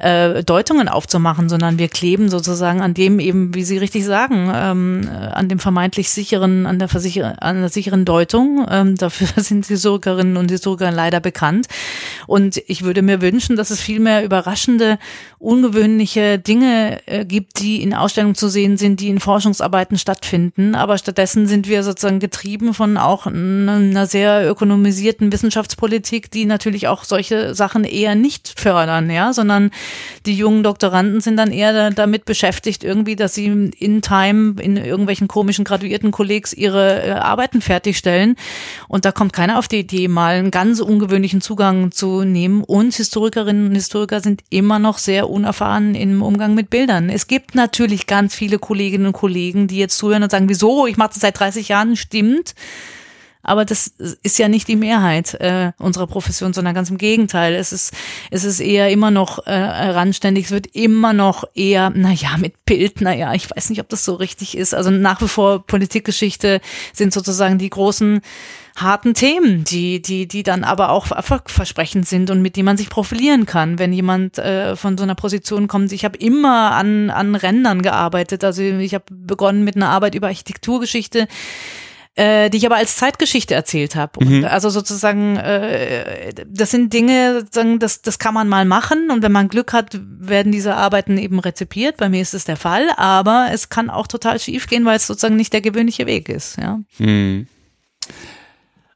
äh, 0.01 0.43
Deutungen 0.43 0.89
aufzumachen, 0.89 1.49
sondern 1.49 1.79
wir 1.79 1.89
kleben 1.89 2.29
sozusagen 2.31 2.81
an 2.81 2.95
dem 2.95 3.21
eben, 3.21 3.55
wie 3.55 3.63
Sie 3.63 3.79
richtig 3.79 4.05
sagen, 4.05 4.51
ähm, 4.53 5.09
an 5.09 5.49
dem 5.49 5.61
vermeintlich 5.61 6.11
sicheren, 6.11 6.67
an 6.67 6.81
der, 6.81 6.89
Versicher 6.89 7.41
an 7.43 7.61
der 7.61 7.69
sicheren 7.69 8.05
Deutung. 8.05 8.67
Ähm, 8.69 8.97
dafür 8.99 9.29
sind 9.43 9.67
Historikerinnen 9.67 10.37
und 10.37 10.51
Historiker 10.51 10.91
leider 10.91 11.21
bekannt. 11.21 11.69
Und 12.27 12.61
ich 12.67 12.83
würde 12.83 13.03
mir 13.03 13.21
wünschen, 13.21 13.55
dass 13.55 13.71
es 13.71 13.81
viel 13.81 14.01
mehr 14.01 14.25
überraschende, 14.25 14.99
ungewöhnliche 15.39 16.39
Dinge 16.39 17.01
äh, 17.07 17.25
gibt, 17.25 17.61
die 17.61 17.83
in 17.83 17.95
Ausstellungen 17.95 18.35
zu 18.35 18.49
sehen 18.49 18.79
sind, 18.81 18.99
die 18.99 19.09
in 19.09 19.21
Forschungsarbeiten 19.21 19.97
stattfinden. 19.97 20.75
Aber 20.75 20.99
stattdessen 20.99 21.47
sind 21.47 21.69
wir 21.69 21.85
sozusagen 21.85 22.19
getrieben 22.19 22.75
von 22.75 22.97
auch 22.97 23.27
einer 23.27 24.07
sehr 24.07 24.51
ökonomisierten 24.51 25.33
Wissenschaftspolitik, 25.33 26.31
die 26.33 26.47
natürlich 26.47 26.89
auch 26.89 27.05
solche 27.05 27.55
Sachen 27.55 27.85
eher 27.85 28.17
nicht 28.17 28.55
fördern, 28.59 29.09
ja, 29.11 29.33
sondern 29.33 29.71
die 30.27 30.35
jungen 30.35 30.65
Doktoranden 30.65 31.21
sind 31.21 31.37
dann 31.37 31.53
eher 31.53 31.91
damit 31.91 32.25
beschäftigt, 32.25 32.83
irgendwie, 32.83 33.15
dass 33.15 33.35
sie 33.35 33.47
in 33.47 34.03
Time 34.03 34.61
in 34.61 34.77
irgendwelchen 34.77 35.29
komischen 35.29 35.65
graduierten 35.65 36.11
Kollegs 36.11 36.53
ihre 36.53 37.05
äh, 37.05 37.11
Arbeiten 37.13 37.61
fertigstellen. 37.61 38.37
Und 38.89 39.05
da 39.05 39.13
kommt 39.13 39.33
keiner 39.33 39.59
auf 39.59 39.69
die 39.69 39.81
Idee, 39.81 40.09
mal 40.09 40.35
einen 40.35 40.51
ganz 40.51 40.81
ungewöhnlichen 40.81 41.41
Zugang 41.41 41.93
zu 41.93 42.25
nehmen. 42.25 42.65
Und 42.65 42.95
Historikerinnen 42.95 43.69
und 43.69 43.75
Historiker 43.75 44.21
sind 44.21 44.43
immer 44.51 44.79
noch 44.79 44.99
sehr 44.99 45.29
unerfahren 45.29 45.95
im 45.95 46.23
Umgang 46.23 46.55
mit 46.55 46.71
Bildern. 46.71 47.11
Es 47.11 47.27
gibt 47.27 47.55
natürlich 47.55 48.07
ganz 48.07 48.35
viele 48.35 48.59
Kolleginnen 48.71 49.07
und 49.07 49.15
Kollegen, 49.15 49.67
die 49.67 49.79
jetzt 49.79 49.99
zuhören 49.99 50.23
und 50.23 50.31
sagen, 50.31 50.49
wieso, 50.49 50.87
ich 50.87 50.97
mache 50.97 51.09
das 51.09 51.23
seit 51.23 51.41
30 51.41 51.67
Jahren, 51.67 51.97
stimmt. 51.97 52.55
Aber 53.43 53.65
das 53.65 53.89
ist 54.23 54.39
ja 54.39 54.47
nicht 54.47 54.69
die 54.69 54.77
Mehrheit 54.77 55.35
äh, 55.41 55.73
unserer 55.79 56.07
Profession, 56.07 56.53
sondern 56.53 56.73
ganz 56.73 56.89
im 56.89 56.99
Gegenteil. 56.99 57.55
Es 57.55 57.73
ist, 57.73 57.93
es 58.31 58.45
ist 58.45 58.61
eher 58.61 58.91
immer 58.91 59.11
noch 59.11 59.45
äh, 59.45 59.53
randständig. 59.53 60.45
Es 60.45 60.51
wird 60.53 60.69
immer 60.69 61.13
noch 61.13 61.43
eher, 61.55 61.91
na 61.93 62.13
ja, 62.13 62.37
mit 62.37 62.65
Bild, 62.65 63.01
na 63.01 63.13
ja, 63.13 63.35
ich 63.35 63.51
weiß 63.51 63.71
nicht, 63.71 63.81
ob 63.81 63.89
das 63.89 64.05
so 64.05 64.15
richtig 64.15 64.57
ist. 64.57 64.73
Also 64.73 64.91
nach 64.91 65.21
wie 65.21 65.27
vor 65.27 65.67
Politikgeschichte 65.67 66.61
sind 66.93 67.13
sozusagen 67.13 67.59
die 67.59 67.71
großen 67.71 68.21
harten 68.77 69.15
Themen, 69.15 69.65
die, 69.65 70.01
die, 70.01 70.27
die 70.27 70.43
dann 70.43 70.65
aber 70.65 70.91
auch 70.91 71.11
erfolgversprechend 71.11 72.07
sind 72.07 72.31
und 72.31 72.43
mit 72.43 72.57
denen 72.57 72.67
man 72.67 72.77
sich 72.77 72.89
profilieren 72.89 73.47
kann. 73.47 73.79
Wenn 73.79 73.93
jemand 73.93 74.39
äh, 74.39 74.77
von 74.77 74.97
so 74.97 75.05
einer 75.05 75.15
Position 75.15 75.69
kommt, 75.69 75.93
ich 75.93 76.05
habe 76.05 76.19
immer 76.19 76.73
an, 76.73 77.11
an 77.11 77.35
Rändern 77.35 77.83
gearbeitet. 77.83 78.45
Also 78.45 78.63
ich 78.63 78.95
habe 78.95 79.05
begonnen 79.11 79.65
mit 79.65 79.77
einer 79.77 79.91
Arbeit 79.91 80.15
über 80.15 80.29
Architekturgeschichte 80.29 81.29
äh, 82.17 82.51
die 82.51 82.59
ich 82.59 82.67
aber 82.67 82.77
als 82.77 82.97
Zeitgeschichte 82.97 83.55
erzählt 83.55 83.95
habe. 83.95 84.25
Mhm. 84.25 84.45
Also 84.45 84.69
sozusagen, 84.69 85.37
äh, 85.37 86.33
das 86.47 86.71
sind 86.71 86.93
Dinge, 86.93 87.41
sozusagen, 87.41 87.79
das, 87.79 88.03
das 88.03 88.19
kann 88.19 88.35
man 88.35 88.49
mal 88.49 88.65
machen 88.65 89.11
und 89.11 89.23
wenn 89.23 89.33
man 89.33 89.49
Glück 89.49 89.73
hat, 89.73 89.99
werden 90.19 90.53
diese 90.53 90.75
Arbeiten 90.75 91.19
eben 91.19 91.39
rezipiert. 91.39 91.97
Bei 91.97 92.09
mir 92.09 92.21
ist 92.21 92.35
es 92.35 92.45
der 92.45 92.57
Fall, 92.57 92.89
aber 92.97 93.49
es 93.53 93.69
kann 93.69 93.91
auch 93.91 94.07
total 94.07 94.39
schief 94.39 94.67
gehen, 94.67 94.85
weil 94.85 94.97
es 94.97 95.07
sozusagen 95.07 95.37
nicht 95.37 95.53
der 95.53 95.61
gewöhnliche 95.61 96.07
Weg 96.07 96.29
ist. 96.29 96.59
Ja. 96.59 96.81
Mhm. 96.99 97.47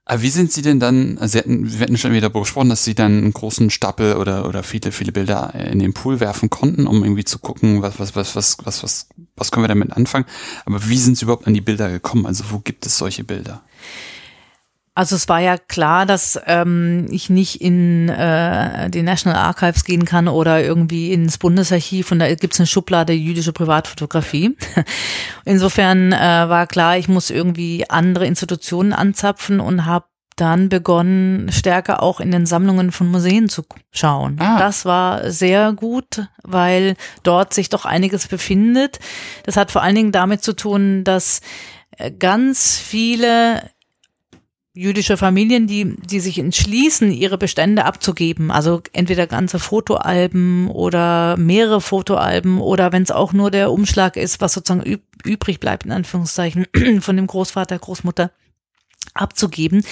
Aber 0.06 0.20
wie 0.20 0.28
sind 0.28 0.52
Sie 0.52 0.60
denn 0.60 0.80
dann, 0.80 1.16
also 1.18 1.32
Sie 1.32 1.38
hatten, 1.38 1.72
wir 1.72 1.80
hatten 1.80 1.96
schon 1.96 2.10
wieder 2.12 2.22
darüber 2.22 2.40
gesprochen, 2.40 2.68
dass 2.68 2.84
Sie 2.84 2.94
dann 2.94 3.18
einen 3.18 3.32
großen 3.32 3.70
Stapel 3.70 4.16
oder, 4.16 4.46
oder 4.46 4.62
viele, 4.62 4.92
viele 4.92 5.12
Bilder 5.12 5.54
in 5.54 5.78
den 5.78 5.94
Pool 5.94 6.20
werfen 6.20 6.50
konnten, 6.50 6.86
um 6.86 7.02
irgendwie 7.02 7.24
zu 7.24 7.38
gucken, 7.38 7.80
was, 7.80 7.98
was, 7.98 8.14
was, 8.14 8.36
was, 8.36 8.58
was, 8.64 8.82
was, 8.82 9.08
was 9.34 9.50
können 9.50 9.64
wir 9.64 9.68
damit 9.68 9.92
anfangen. 9.92 10.26
Aber 10.66 10.86
wie 10.88 10.98
sind 10.98 11.16
Sie 11.16 11.24
überhaupt 11.24 11.46
an 11.46 11.54
die 11.54 11.62
Bilder 11.62 11.90
gekommen? 11.90 12.26
Also 12.26 12.44
wo 12.50 12.58
gibt 12.58 12.84
es 12.84 12.98
solche 12.98 13.24
Bilder? 13.24 13.62
Also 14.96 15.16
es 15.16 15.28
war 15.28 15.40
ja 15.40 15.58
klar, 15.58 16.06
dass 16.06 16.40
ähm, 16.46 17.06
ich 17.10 17.28
nicht 17.28 17.60
in 17.60 18.08
äh, 18.08 18.88
die 18.90 19.02
National 19.02 19.38
Archives 19.38 19.84
gehen 19.84 20.04
kann 20.04 20.28
oder 20.28 20.62
irgendwie 20.62 21.12
ins 21.12 21.36
Bundesarchiv 21.36 22.12
und 22.12 22.20
da 22.20 22.32
gibt 22.34 22.54
es 22.54 22.60
eine 22.60 22.68
Schublade 22.68 23.12
jüdische 23.12 23.52
Privatfotografie. 23.52 24.56
Insofern 25.44 26.12
äh, 26.12 26.18
war 26.48 26.68
klar, 26.68 26.96
ich 26.96 27.08
muss 27.08 27.30
irgendwie 27.30 27.90
andere 27.90 28.26
Institutionen 28.26 28.92
anzapfen 28.92 29.58
und 29.58 29.84
habe 29.84 30.06
dann 30.36 30.68
begonnen, 30.68 31.50
stärker 31.52 32.02
auch 32.02 32.20
in 32.20 32.30
den 32.30 32.46
Sammlungen 32.46 32.92
von 32.92 33.08
Museen 33.08 33.48
zu 33.48 33.64
schauen. 33.92 34.36
Ah. 34.40 34.58
Das 34.58 34.84
war 34.84 35.30
sehr 35.30 35.72
gut, 35.72 36.28
weil 36.42 36.96
dort 37.22 37.54
sich 37.54 37.68
doch 37.68 37.84
einiges 37.84 38.26
befindet. 38.28 38.98
Das 39.44 39.56
hat 39.56 39.70
vor 39.70 39.82
allen 39.82 39.94
Dingen 39.94 40.12
damit 40.12 40.42
zu 40.42 40.54
tun, 40.54 41.04
dass 41.04 41.40
äh, 41.98 42.10
ganz 42.10 42.78
viele 42.78 43.62
jüdische 44.74 45.16
Familien, 45.16 45.68
die, 45.68 45.96
die 45.96 46.18
sich 46.18 46.38
entschließen, 46.38 47.12
ihre 47.12 47.38
Bestände 47.38 47.84
abzugeben, 47.84 48.50
also 48.50 48.82
entweder 48.92 49.28
ganze 49.28 49.60
Fotoalben 49.60 50.68
oder 50.68 51.36
mehrere 51.36 51.80
Fotoalben 51.80 52.60
oder 52.60 52.92
wenn 52.92 53.04
es 53.04 53.12
auch 53.12 53.32
nur 53.32 53.52
der 53.52 53.70
Umschlag 53.70 54.16
ist, 54.16 54.40
was 54.40 54.52
sozusagen 54.52 54.84
üb 54.84 55.02
übrig 55.24 55.58
bleibt, 55.58 55.86
in 55.86 55.92
Anführungszeichen, 55.92 56.66
von 57.00 57.16
dem 57.16 57.26
Großvater, 57.26 57.78
Großmutter 57.78 58.30
abzugeben, 59.14 59.82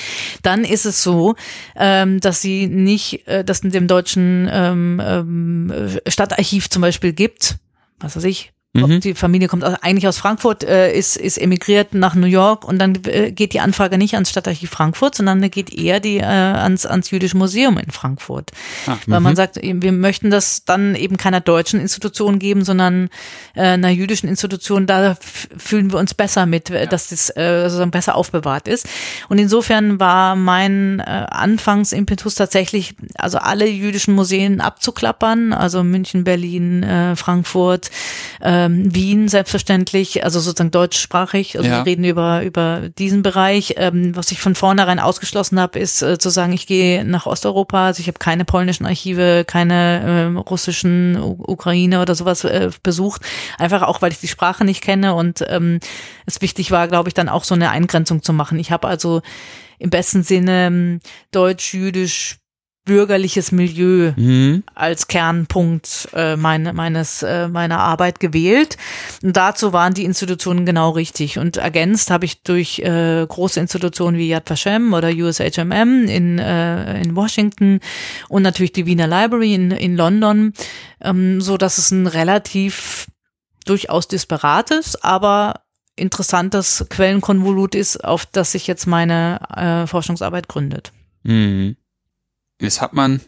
dann 0.43 0.65
ist 0.65 0.85
es 0.85 1.03
so, 1.03 1.37
ähm, 1.75 2.21
dass 2.21 2.43
sie 2.43 2.67
nicht, 2.67 3.27
äh, 3.29 3.43
dass 3.43 3.61
in 3.61 3.71
dem 3.71 3.87
deutschen 3.87 4.49
ähm, 4.53 5.01
ähm, 5.03 6.01
Stadtarchiv 6.07 6.69
zum 6.69 6.83
Beispiel 6.83 7.15
gibt, 7.15 7.57
was 7.99 8.17
weiß 8.17 8.25
ich, 8.25 8.53
Mhm. 8.75 9.01
Die 9.01 9.15
Familie 9.15 9.49
kommt 9.49 9.65
eigentlich 9.65 10.09
aus 10.09 10.17
Frankfurt, 10.17 10.65
äh, 10.65 10.97
ist, 10.97 11.17
ist 11.17 11.37
emigriert 11.37 11.93
nach 11.93 12.15
New 12.15 12.27
York 12.27 12.67
und 12.67 12.79
dann 12.79 12.99
äh, 13.05 13.31
geht 13.31 13.53
die 13.53 13.61
Anfrage 13.61 13.99
nicht 13.99 14.15
ans 14.15 14.31
Stadtarchiv 14.31 14.71
Frankfurt, 14.71 15.15
sondern 15.15 15.43
geht 15.51 15.75
eher 15.75 16.01
die 16.01 16.17
äh, 16.17 16.25
ans, 16.25 16.87
ans 16.87 17.11
Jüdische 17.11 17.37
Museum 17.37 17.77
in 17.77 17.91
Frankfurt. 17.91 18.51
Ach, 18.87 18.97
Weil 19.07 19.21
man 19.21 19.35
mhm. 19.35 19.37
sagt, 19.37 19.59
wir 19.63 19.93
möchten 19.93 20.31
das 20.31 20.65
dann 20.65 20.95
eben 20.95 21.19
keiner 21.19 21.41
deutschen 21.41 21.81
Institution 21.81 22.39
geben, 22.39 22.65
sondern 22.65 23.11
äh, 23.55 23.61
einer 23.61 23.91
jüdischen 23.91 24.27
Institution, 24.27 24.87
da 24.87 25.17
fühlen 25.21 25.93
wir 25.93 25.99
uns 25.99 26.15
besser 26.15 26.47
mit, 26.47 26.71
ja. 26.71 26.87
dass 26.87 27.09
das 27.09 27.29
äh, 27.37 27.65
sozusagen 27.65 27.91
besser 27.91 28.15
aufbewahrt 28.15 28.69
ist. 28.69 28.89
Und 29.29 29.37
insofern 29.37 30.01
war 30.01 30.35
mein 30.35 31.01
äh, 31.01 31.27
Anfangsimpetus 31.29 32.37
tatsächlich, 32.37 32.95
also 33.17 33.37
alle 33.37 33.69
jüdischen 33.69 34.15
Museen 34.15 34.63
abzuklappern, 34.63 35.53
also 35.53 35.85
München, 35.85 36.25
Berlin, 36.25 36.83
äh, 36.83 37.17
Frankfurt, 37.17 37.91
äh, 38.41 38.62
ähm, 38.67 38.95
Wien 38.95 39.29
selbstverständlich, 39.29 40.25
also 40.25 40.41
sozusagen 40.41 40.71
deutschsprachig. 40.71 41.57
Also 41.57 41.69
ja. 41.69 41.79
wir 41.79 41.87
reden 41.87 42.05
über, 42.05 42.43
über 42.43 42.89
diesen 42.99 43.23
Bereich. 43.23 43.75
Ähm, 43.77 44.15
was 44.17 44.31
ich 44.33 44.41
von 44.41 44.55
vornherein 44.55 44.99
ausgeschlossen 44.99 45.61
habe, 45.61 45.79
ist 45.79 46.03
äh, 46.03 46.19
zu 46.19 46.31
sagen, 46.31 46.53
ich 46.53 46.67
gehe 46.67 47.05
nach 47.05 47.27
Osteuropa. 47.27 47.87
Also 47.87 48.01
ich 48.01 48.09
habe 48.09 48.19
keine 48.19 48.45
polnischen 48.45 48.87
Archive, 48.87 49.45
keine 49.47 50.33
äh, 50.35 50.39
russischen, 50.39 51.17
U 51.21 51.43
Ukraine 51.47 52.01
oder 52.01 52.15
sowas 52.15 52.45
äh, 52.45 52.71
besucht. 52.83 53.23
Einfach 53.59 53.83
auch, 53.83 54.03
weil 54.03 54.13
ich 54.13 54.21
die 54.21 54.29
Sprache 54.29 54.65
nicht 54.65 54.83
kenne 54.83 55.15
und 55.15 55.45
ähm, 55.49 55.81
es 56.27 56.41
wichtig 56.41 56.71
war, 56.71 56.89
glaube 56.89 57.09
ich, 57.09 57.15
dann 57.15 57.29
auch 57.29 57.45
so 57.45 57.55
eine 57.55 57.71
Eingrenzung 57.71 58.23
zu 58.23 58.33
machen. 58.33 58.59
Ich 58.59 58.71
habe 58.71 58.89
also 58.89 59.23
im 59.79 59.91
besten 59.91 60.23
Sinne 60.23 60.67
ähm, 60.67 61.01
deutsch, 61.33 61.75
jüdisch, 61.75 62.39
bürgerliches 62.85 63.53
Milieu 63.53 64.13
mhm. 64.17 64.65
als 64.75 65.07
Kernpunkt 65.07 66.09
äh, 66.15 66.37
meine, 66.37 66.73
meines 66.73 67.23
äh, 67.23 67.49
meiner 67.49 67.79
Arbeit 67.79 68.19
gewählt. 68.19 68.77
Und 69.23 69.37
dazu 69.37 69.73
waren 69.73 69.95
die 69.95 70.05
Institutionen 70.05 70.67
genau 70.67 70.91
richtig. 70.91 71.39
Und 71.39 71.59
ergänzt 71.59 72.11
habe 72.11 72.25
ich 72.25 72.43
durch 72.43 72.81
äh, 72.81 73.25
große 73.27 73.61
Institutionen 73.61 74.19
wie 74.19 74.29
Yad 74.29 74.51
Vashem 74.51 74.93
oder 74.95 75.11
USHMM 75.11 76.07
in, 76.09 76.39
äh, 76.39 77.01
in 77.01 77.15
Washington 77.15 77.81
und 78.29 78.43
natürlich 78.43 78.73
die 78.73 78.87
Wiener 78.87 79.07
Library 79.07 79.55
in, 79.55 79.71
in 79.71 79.97
London, 79.97 80.53
ähm, 81.01 81.41
so 81.41 81.57
dass 81.57 81.79
es 81.79 81.93
ein 81.93 82.09
relativ 82.09 83.07
durchaus 83.65 84.09
disparates, 84.09 85.01
aber 85.03 85.61
interessantes 85.95 86.87
Quellenkonvolut 86.89 87.77
ist, 87.77 88.03
auf 88.03 88.27
das 88.27 88.53
sich 88.53 88.67
jetzt 88.67 88.87
meine 88.87 89.41
äh, 89.55 89.87
Forschungsarbeit 89.87 90.49
gründet. 90.49 90.93
Mhm. 91.23 91.77
Jetzt 92.63 92.81
hat 92.81 92.93
man 92.93 93.21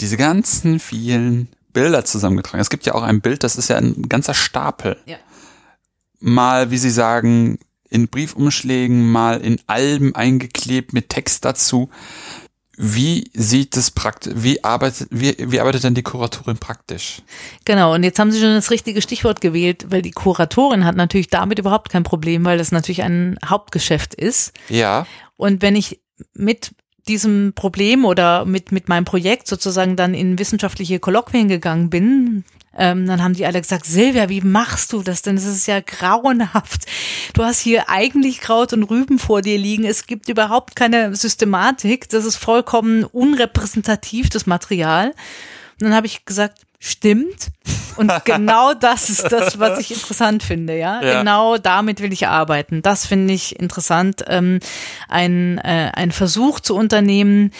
diese 0.00 0.16
ganzen 0.16 0.80
vielen 0.80 1.48
Bilder 1.72 2.04
zusammengetragen. 2.04 2.60
Es 2.60 2.70
gibt 2.70 2.86
ja 2.86 2.94
auch 2.94 3.02
ein 3.02 3.20
Bild, 3.20 3.44
das 3.44 3.56
ist 3.56 3.68
ja 3.68 3.76
ein 3.76 4.08
ganzer 4.08 4.34
Stapel. 4.34 4.96
Ja. 5.06 5.16
Mal, 6.20 6.70
wie 6.70 6.78
Sie 6.78 6.90
sagen, 6.90 7.58
in 7.88 8.08
Briefumschlägen, 8.08 9.10
mal 9.10 9.40
in 9.40 9.60
Alben 9.66 10.14
eingeklebt 10.14 10.92
mit 10.92 11.10
Text 11.10 11.44
dazu. 11.44 11.90
Wie 12.78 13.30
sieht 13.34 13.76
es 13.76 13.90
praktisch, 13.90 14.32
wie 14.36 14.64
arbeitet, 14.64 15.08
wie, 15.10 15.36
wie 15.38 15.60
arbeitet 15.60 15.84
denn 15.84 15.94
die 15.94 16.02
Kuratorin 16.02 16.56
praktisch? 16.56 17.20
Genau, 17.66 17.94
und 17.94 18.02
jetzt 18.02 18.18
haben 18.18 18.32
Sie 18.32 18.40
schon 18.40 18.54
das 18.54 18.70
richtige 18.70 19.02
Stichwort 19.02 19.42
gewählt, 19.42 19.86
weil 19.90 20.00
die 20.00 20.10
Kuratorin 20.10 20.86
hat 20.86 20.96
natürlich 20.96 21.28
damit 21.28 21.58
überhaupt 21.58 21.90
kein 21.90 22.02
Problem, 22.02 22.46
weil 22.46 22.56
das 22.56 22.72
natürlich 22.72 23.02
ein 23.02 23.38
Hauptgeschäft 23.44 24.14
ist. 24.14 24.52
Ja. 24.70 25.06
Und 25.36 25.60
wenn 25.60 25.76
ich 25.76 26.00
mit 26.32 26.74
diesem 27.08 27.52
Problem 27.54 28.04
oder 28.04 28.44
mit, 28.44 28.72
mit 28.72 28.88
meinem 28.88 29.04
Projekt 29.04 29.46
sozusagen 29.46 29.96
dann 29.96 30.14
in 30.14 30.38
wissenschaftliche 30.38 31.00
Kolloquien 31.00 31.48
gegangen 31.48 31.90
bin, 31.90 32.44
ähm, 32.76 33.06
dann 33.06 33.22
haben 33.22 33.34
die 33.34 33.44
alle 33.44 33.60
gesagt, 33.60 33.84
Silvia, 33.84 34.28
wie 34.28 34.40
machst 34.40 34.92
du 34.92 35.02
das 35.02 35.22
denn? 35.22 35.36
Das 35.36 35.44
ist 35.44 35.66
ja 35.66 35.80
grauenhaft. 35.80 36.86
Du 37.34 37.44
hast 37.44 37.60
hier 37.60 37.90
eigentlich 37.90 38.40
Kraut 38.40 38.72
und 38.72 38.84
Rüben 38.84 39.18
vor 39.18 39.42
dir 39.42 39.58
liegen. 39.58 39.84
Es 39.84 40.06
gibt 40.06 40.28
überhaupt 40.28 40.74
keine 40.74 41.14
Systematik. 41.14 42.08
Das 42.08 42.24
ist 42.24 42.36
vollkommen 42.36 43.04
unrepräsentativ, 43.04 44.30
das 44.30 44.46
Material. 44.46 45.08
Und 45.08 45.88
dann 45.88 45.94
habe 45.94 46.06
ich 46.06 46.24
gesagt, 46.24 46.62
stimmt. 46.82 47.48
Und 47.96 48.12
genau 48.24 48.74
das 48.74 49.08
ist 49.08 49.30
das, 49.30 49.58
was 49.58 49.78
ich 49.78 49.92
interessant 49.92 50.42
finde, 50.42 50.76
ja? 50.76 51.00
ja. 51.00 51.18
Genau 51.20 51.56
damit 51.56 52.00
will 52.00 52.12
ich 52.12 52.26
arbeiten. 52.26 52.82
Das 52.82 53.06
finde 53.06 53.32
ich 53.32 53.58
interessant, 53.58 54.24
ähm, 54.26 54.58
ein, 55.08 55.58
äh, 55.58 55.92
ein 55.94 56.10
Versuch 56.10 56.58
zu 56.58 56.74
unternehmen, 56.74 57.52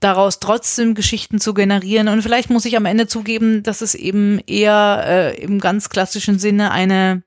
daraus 0.00 0.40
trotzdem 0.40 0.94
Geschichten 0.94 1.40
zu 1.40 1.54
generieren. 1.54 2.08
Und 2.08 2.22
vielleicht 2.22 2.50
muss 2.50 2.64
ich 2.64 2.76
am 2.76 2.86
Ende 2.86 3.06
zugeben, 3.06 3.62
dass 3.62 3.82
es 3.82 3.94
eben 3.94 4.40
eher 4.46 5.04
äh, 5.06 5.40
im 5.40 5.60
ganz 5.60 5.88
klassischen 5.88 6.38
Sinne 6.38 6.72
eine 6.72 7.22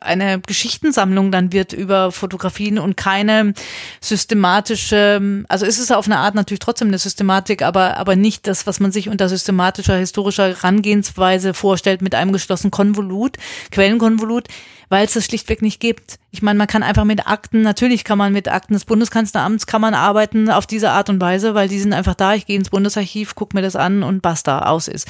eine 0.00 0.40
Geschichtensammlung 0.40 1.32
dann 1.32 1.52
wird 1.52 1.72
über 1.72 2.12
Fotografien 2.12 2.78
und 2.78 2.96
keine 2.96 3.54
systematische, 4.00 5.44
also 5.48 5.64
ist 5.64 5.78
es 5.78 5.90
auf 5.90 6.06
eine 6.06 6.18
Art 6.18 6.34
natürlich 6.34 6.60
trotzdem 6.60 6.88
eine 6.88 6.98
Systematik, 6.98 7.62
aber, 7.62 7.96
aber 7.96 8.16
nicht 8.16 8.46
das, 8.46 8.66
was 8.66 8.80
man 8.80 8.92
sich 8.92 9.08
unter 9.08 9.28
systematischer, 9.28 9.96
historischer 9.96 10.48
Herangehensweise 10.48 11.54
vorstellt 11.54 12.02
mit 12.02 12.14
einem 12.14 12.32
geschlossenen 12.32 12.70
Konvolut, 12.70 13.38
Quellenkonvolut, 13.70 14.48
weil 14.88 15.06
es 15.06 15.14
das 15.14 15.24
schlichtweg 15.24 15.62
nicht 15.62 15.80
gibt. 15.80 16.18
Ich 16.30 16.42
meine, 16.42 16.58
man 16.58 16.66
kann 16.66 16.82
einfach 16.82 17.04
mit 17.04 17.26
Akten, 17.26 17.62
natürlich 17.62 18.04
kann 18.04 18.18
man 18.18 18.32
mit 18.32 18.48
Akten 18.48 18.74
des 18.74 18.84
Bundeskanzleramts 18.84 19.66
kann 19.66 19.80
man 19.80 19.94
arbeiten 19.94 20.50
auf 20.50 20.66
diese 20.66 20.90
Art 20.90 21.08
und 21.08 21.20
Weise, 21.20 21.54
weil 21.54 21.68
die 21.68 21.80
sind 21.80 21.94
einfach 21.94 22.14
da, 22.14 22.34
ich 22.34 22.44
gehe 22.44 22.56
ins 22.58 22.70
Bundesarchiv, 22.70 23.34
gucke 23.34 23.56
mir 23.56 23.62
das 23.62 23.76
an 23.76 24.02
und 24.02 24.20
basta, 24.20 24.66
aus 24.66 24.88
ist. 24.88 25.08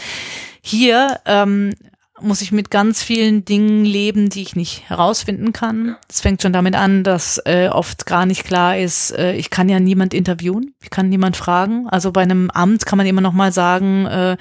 Hier 0.61 1.21
ähm, 1.27 1.75
muss 2.21 2.43
ich 2.43 2.53
mit 2.53 2.71
ganz 2.71 3.03
vielen 3.03 3.45
Dingen 3.45 3.85
leben, 3.85 4.29
die 4.29 4.43
ich 4.43 4.55
nicht 4.55 4.89
herausfinden 4.89 5.53
kann. 5.53 5.97
Es 6.09 6.21
fängt 6.21 6.43
schon 6.43 6.53
damit 6.53 6.77
an, 6.77 7.05
dass 7.05 7.39
äh, 7.45 7.69
oft 7.69 8.07
gar 8.07 8.27
nicht 8.27 8.45
klar 8.45 8.77
ist, 8.77 9.13
äh, 9.13 9.33
ich 9.33 9.51
kann 9.51 9.69
ja 9.69 9.81
niemand 9.81 10.15
interviewen, 10.15 10.75
ich 10.83 10.91
kann 10.91 11.09
niemand 11.09 11.37
fragen. 11.37 11.89
Also 11.89 12.13
bei 12.13 12.23
einem 12.23 12.51
Amt 12.51 12.87
kann 12.87 12.99
man 12.99 13.07
immer 13.07 13.23
noch 13.23 13.33
mal 13.33 13.53
sagen, 13.53 14.07
äh, 14.07 14.37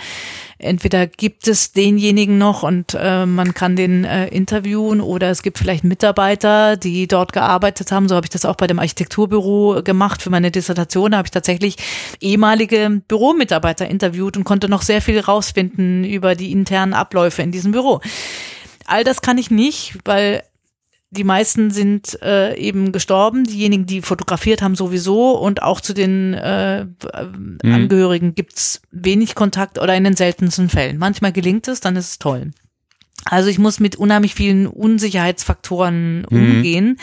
entweder 0.61 1.07
gibt 1.07 1.47
es 1.47 1.73
denjenigen 1.73 2.37
noch 2.37 2.63
und 2.63 2.95
äh, 2.99 3.25
man 3.25 3.53
kann 3.53 3.75
den 3.75 4.05
äh, 4.05 4.27
interviewen 4.27 5.01
oder 5.01 5.29
es 5.29 5.43
gibt 5.43 5.57
vielleicht 5.57 5.83
Mitarbeiter, 5.83 6.77
die 6.77 7.07
dort 7.07 7.33
gearbeitet 7.33 7.91
haben. 7.91 8.07
So 8.07 8.15
habe 8.15 8.25
ich 8.25 8.29
das 8.29 8.45
auch 8.45 8.55
bei 8.55 8.67
dem 8.67 8.79
Architekturbüro 8.79 9.81
gemacht 9.83 10.21
für 10.21 10.29
meine 10.29 10.51
Dissertation. 10.51 11.15
Habe 11.15 11.27
ich 11.27 11.31
tatsächlich 11.31 11.77
ehemalige 12.19 13.01
Büromitarbeiter 13.07 13.87
interviewt 13.87 14.37
und 14.37 14.43
konnte 14.43 14.69
noch 14.69 14.81
sehr 14.81 15.01
viel 15.01 15.19
rausfinden 15.19 16.03
über 16.03 16.35
die 16.35 16.51
internen 16.51 16.93
Abläufe 16.93 17.41
in 17.41 17.51
diesem 17.51 17.71
Büro. 17.71 18.01
All 18.85 19.03
das 19.03 19.21
kann 19.21 19.37
ich 19.37 19.51
nicht, 19.51 19.97
weil 20.05 20.43
die 21.11 21.25
meisten 21.25 21.71
sind 21.71 22.17
äh, 22.21 22.55
eben 22.55 22.93
gestorben, 22.93 23.43
diejenigen, 23.43 23.85
die 23.85 24.01
fotografiert 24.01 24.61
haben 24.61 24.75
sowieso 24.75 25.37
und 25.37 25.61
auch 25.61 25.81
zu 25.81 25.93
den 25.93 26.33
äh, 26.33 26.85
mhm. 26.85 27.57
Angehörigen 27.63 28.33
gibt's 28.33 28.81
wenig 28.91 29.35
Kontakt 29.35 29.77
oder 29.77 29.93
in 29.93 30.05
den 30.05 30.15
seltensten 30.15 30.69
Fällen. 30.69 30.97
Manchmal 30.97 31.33
gelingt 31.33 31.67
es, 31.67 31.81
dann 31.81 31.97
ist 31.97 32.09
es 32.09 32.19
toll. 32.19 32.51
Also 33.25 33.49
ich 33.49 33.59
muss 33.59 33.81
mit 33.81 33.97
unheimlich 33.97 34.33
vielen 34.33 34.67
Unsicherheitsfaktoren 34.67 36.25
mhm. 36.29 36.37
umgehen. 36.37 36.97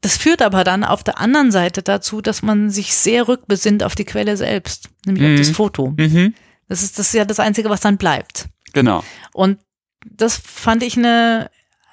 das 0.00 0.16
führt 0.16 0.42
aber 0.42 0.64
dann 0.64 0.82
auf 0.82 1.04
der 1.04 1.20
anderen 1.20 1.52
Seite 1.52 1.84
dazu, 1.84 2.20
dass 2.20 2.42
man 2.42 2.68
sich 2.68 2.94
sehr 2.94 3.28
rückbesinnt 3.28 3.84
auf 3.84 3.94
die 3.94 4.04
Quelle 4.04 4.36
selbst, 4.36 4.88
nämlich 5.06 5.24
mhm. 5.24 5.34
auf 5.34 5.38
das 5.38 5.50
Foto. 5.50 5.94
Mhm. 5.96 6.34
Das 6.68 6.82
ist 6.82 6.98
das 6.98 7.06
ist 7.06 7.14
ja 7.14 7.24
das 7.24 7.38
Einzige, 7.38 7.70
was 7.70 7.80
dann 7.80 7.96
bleibt. 7.96 8.48
Genau. 8.72 9.04
Und 9.32 9.58
das 10.04 10.36
fand 10.36 10.82
ich 10.82 10.96
eine 10.96 11.48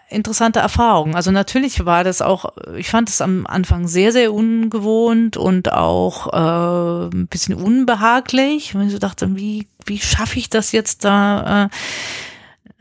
interessante 0.09 0.59
Erfahrung. 0.59 1.15
Also 1.15 1.31
natürlich 1.31 1.85
war 1.85 2.03
das 2.03 2.21
auch, 2.21 2.53
ich 2.75 2.89
fand 2.89 3.09
es 3.09 3.21
am 3.21 3.45
Anfang 3.47 3.87
sehr, 3.87 4.11
sehr 4.11 4.33
ungewohnt 4.33 5.37
und 5.37 5.71
auch 5.71 6.33
äh, 6.33 7.15
ein 7.15 7.27
bisschen 7.27 7.55
unbehaglich. 7.55 8.75
Und 8.75 8.87
ich 8.87 8.91
so 8.91 8.99
dachte, 8.99 9.35
wie, 9.35 9.67
wie 9.85 9.99
schaffe 9.99 10.39
ich 10.39 10.49
das 10.49 10.71
jetzt 10.71 11.05
da? 11.05 11.65
Äh, 11.65 11.69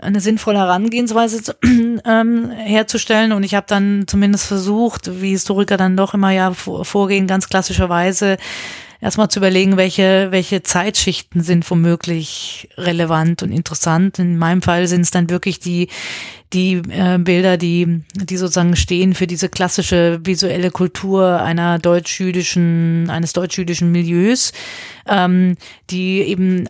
eine 0.01 0.21
sinnvolle 0.21 0.59
Herangehensweise 0.59 1.57
ähm, 1.65 2.51
herzustellen. 2.51 3.33
Und 3.33 3.43
ich 3.43 3.55
habe 3.55 3.67
dann 3.69 4.05
zumindest 4.07 4.47
versucht, 4.47 5.21
wie 5.21 5.31
Historiker 5.31 5.77
dann 5.77 5.97
doch 5.97 6.15
immer 6.15 6.31
ja 6.31 6.53
vorgehen, 6.53 7.27
ganz 7.27 7.49
klassischerweise 7.49 8.37
erstmal 9.01 9.29
zu 9.29 9.39
überlegen, 9.39 9.77
welche, 9.77 10.29
welche 10.31 10.63
Zeitschichten 10.63 11.43
sind 11.43 11.69
womöglich 11.71 12.69
relevant 12.77 13.43
und 13.43 13.53
interessant. 13.53 14.19
In 14.19 14.39
meinem 14.39 14.63
Fall 14.63 14.87
sind 14.87 15.03
es 15.03 15.11
dann 15.11 15.31
wirklich 15.31 15.61
die, 15.61 15.89
die 16.53 16.83
äh, 16.89 17.19
Bilder, 17.19 17.57
die, 17.57 18.03
die 18.15 18.37
sozusagen 18.37 18.77
stehen 18.77 19.15
für 19.15 19.27
diese 19.27 19.49
klassische 19.49 20.21
visuelle 20.25 20.71
Kultur 20.71 21.41
einer 21.43 21.79
deutsch-jüdischen, 21.79 23.11
eines 23.11 23.33
deutsch-jüdischen 23.33 23.93
Milieus, 23.93 24.53
ähm, 25.07 25.57
die 25.91 26.21
eben 26.23 26.69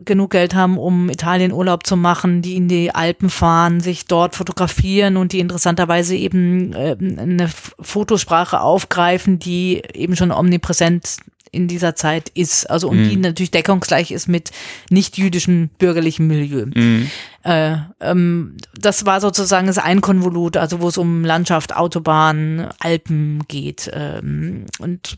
genug 0.00 0.30
Geld 0.30 0.54
haben, 0.54 0.76
um 0.76 1.08
Italien 1.08 1.52
Urlaub 1.52 1.86
zu 1.86 1.96
machen, 1.96 2.42
die 2.42 2.56
in 2.56 2.68
die 2.68 2.94
Alpen 2.94 3.30
fahren, 3.30 3.80
sich 3.80 4.06
dort 4.06 4.34
fotografieren 4.34 5.16
und 5.16 5.32
die 5.32 5.38
interessanterweise 5.38 6.16
eben 6.16 6.72
äh, 6.72 6.96
eine 7.00 7.48
Fotosprache 7.48 8.60
aufgreifen, 8.60 9.38
die 9.38 9.82
eben 9.94 10.16
schon 10.16 10.32
omnipräsent 10.32 11.18
in 11.54 11.68
dieser 11.68 11.94
Zeit 11.94 12.28
ist, 12.30 12.68
also 12.70 12.88
und 12.88 12.98
mhm. 12.98 13.08
die 13.08 13.16
natürlich 13.16 13.50
deckungsgleich 13.50 14.10
ist 14.10 14.28
mit 14.28 14.50
nicht-jüdischem 14.90 15.70
bürgerlichen 15.78 16.26
Milieu. 16.26 16.66
Mhm. 16.66 17.10
Äh, 17.44 17.76
ähm, 18.00 18.56
das 18.78 19.06
war 19.06 19.20
sozusagen 19.20 19.66
das 19.66 19.78
ein 19.78 20.00
Konvolut, 20.00 20.56
also 20.56 20.80
wo 20.80 20.88
es 20.88 20.98
um 20.98 21.24
Landschaft, 21.24 21.76
Autobahn, 21.76 22.70
Alpen 22.78 23.44
geht. 23.48 23.90
Ähm, 23.92 24.66
und 24.78 25.16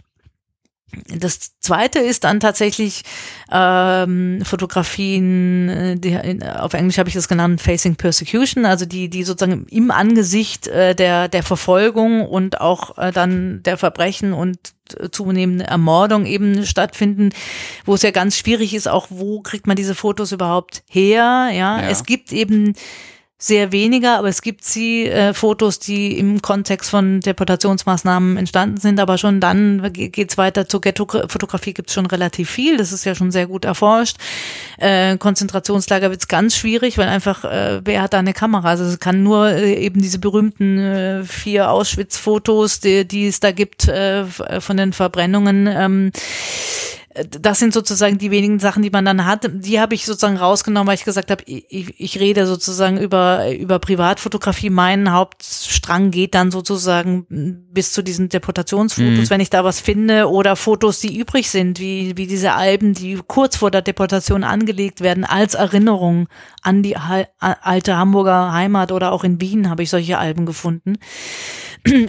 das 1.07 1.59
zweite 1.61 1.99
ist 1.99 2.25
dann 2.25 2.41
tatsächlich 2.41 3.03
ähm, 3.51 4.41
Fotografien, 4.45 5.69
äh, 5.69 5.97
die, 5.97 6.17
auf 6.45 6.75
Englisch 6.75 6.99
habe 6.99 7.09
ich 7.09 7.15
das 7.15 7.29
genannt, 7.29 7.61
Facing 7.61 7.97
Persecution, 7.97 8.65
also 8.65 8.87
die, 8.87 9.09
die 9.09 9.25
sozusagen 9.25 9.67
im 9.71 9.91
Angesicht 9.91 10.67
äh, 10.69 10.95
der, 10.95 11.29
der 11.29 11.43
Verfolgung 11.43 12.27
und 12.27 12.61
auch 12.61 12.99
äh, 12.99 13.13
dann 13.13 13.63
der 13.63 13.77
Verbrechen 13.77 14.33
und 14.33 14.59
äh, 14.99 15.11
zunehmende 15.11 15.67
Ermordung 15.67 16.27
eben 16.27 16.65
stattfinden, 16.65 17.31
wo 17.85 17.95
es 17.95 18.03
ja 18.03 18.11
ganz 18.11 18.37
schwierig 18.37 18.75
ist, 18.75 18.89
auch 18.89 19.07
wo 19.11 19.41
kriegt 19.41 19.67
man 19.67 19.77
diese 19.77 19.95
Fotos 19.95 20.33
überhaupt 20.33 20.83
her, 20.89 21.51
ja. 21.53 21.81
ja. 21.81 21.89
Es 21.89 22.05
gibt 22.05 22.33
eben 22.33 22.75
sehr 23.39 23.71
weniger, 23.71 24.17
aber 24.17 24.29
es 24.29 24.41
gibt 24.41 24.65
sie 24.65 25.07
äh, 25.07 25.35
Fotos, 25.35 25.79
die 25.79 26.19
im 26.19 26.41
Kontext 26.41 26.89
von 26.89 27.21
Deportationsmaßnahmen 27.21 28.39
entstanden 28.39 28.79
sind, 28.79 28.99
aber 28.99 29.19
schon 29.19 29.41
dann 29.41 29.93
geht's 29.93 30.39
weiter 30.39 30.69
zur 30.69 30.81
Ghetto-Fotografie 30.81 31.75
gibt's 31.75 31.93
schon 31.93 32.07
relativ 32.07 32.49
viel, 32.49 32.79
das 32.79 32.93
ist 32.93 33.05
ja 33.05 33.15
schon 33.15 33.31
sehr 33.31 33.47
gut 33.47 33.67
erforscht. 33.67 34.17
Äh, 34.79 35.19
Konzentrationslager 35.19 36.11
wird's 36.11 36.29
ganz 36.29 36.57
schwierig, 36.57 36.97
weil 36.97 37.09
einfach, 37.09 37.45
äh, 37.45 37.83
wer 37.85 38.01
hat 38.01 38.15
da 38.15 38.21
eine 38.21 38.33
Kamera? 38.33 38.71
Also 38.71 38.85
es 38.85 39.01
kann 39.01 39.23
nur 39.23 39.51
äh, 39.51 39.75
eben 39.85 40.01
diese 40.01 40.19
berühmten 40.19 40.79
äh, 40.79 41.25
vier 41.25 41.71
Auschwitz-Fotos, 41.71 42.81
die, 42.81 43.07
die 43.07 43.27
es 43.27 43.41
da 43.41 43.53
gibt 43.53 43.87
äh, 43.87 44.25
von 44.25 44.79
den 44.79 44.95
Verbrennungen. 44.95 45.67
Ähm, 45.67 46.13
das 47.41 47.59
sind 47.59 47.73
sozusagen 47.73 48.19
die 48.19 48.31
wenigen 48.31 48.59
Sachen, 48.59 48.83
die 48.83 48.91
man 48.91 49.05
dann 49.05 49.25
hat. 49.25 49.49
Die 49.53 49.81
habe 49.81 49.95
ich 49.95 50.05
sozusagen 50.05 50.37
rausgenommen, 50.37 50.89
weil 50.89 50.97
ich 50.97 51.05
gesagt 51.05 51.31
habe, 51.31 51.43
ich, 51.47 51.95
ich 51.99 52.21
rede 52.21 52.47
sozusagen 52.47 52.99
über, 52.99 53.53
über 53.55 53.79
Privatfotografie. 53.79 54.71
Mein 54.71 55.13
Hauptstrang 55.13 56.11
geht 56.11 56.35
dann 56.35 56.51
sozusagen 56.51 57.27
bis 57.73 57.93
zu 57.93 58.03
diesen 58.03 58.29
Deportationsfotos, 58.29 59.19
mhm. 59.19 59.31
wenn 59.31 59.41
ich 59.41 59.51
da 59.51 59.65
was 59.65 59.81
finde 59.81 60.29
oder 60.29 60.57
Fotos, 60.57 61.01
die 61.01 61.19
übrig 61.19 61.51
sind, 61.51 61.81
wie, 61.81 62.17
wie 62.17 62.27
diese 62.27 62.53
Alben, 62.53 62.93
die 62.93 63.19
kurz 63.27 63.57
vor 63.57 63.71
der 63.71 63.83
Deportation 63.83 64.45
angelegt 64.45 65.01
werden, 65.01 65.25
als 65.25 65.55
Erinnerung 65.55 66.29
an 66.63 66.83
die 66.83 66.97
alte 66.97 67.97
Hamburger 67.97 68.53
Heimat 68.53 68.93
oder 68.93 69.13
auch 69.13 69.25
in 69.25 69.41
Wien 69.41 69.71
habe 69.71 69.83
ich 69.83 69.91
solche 69.91 70.19
Alben 70.19 70.47
gefunden. 70.47 70.99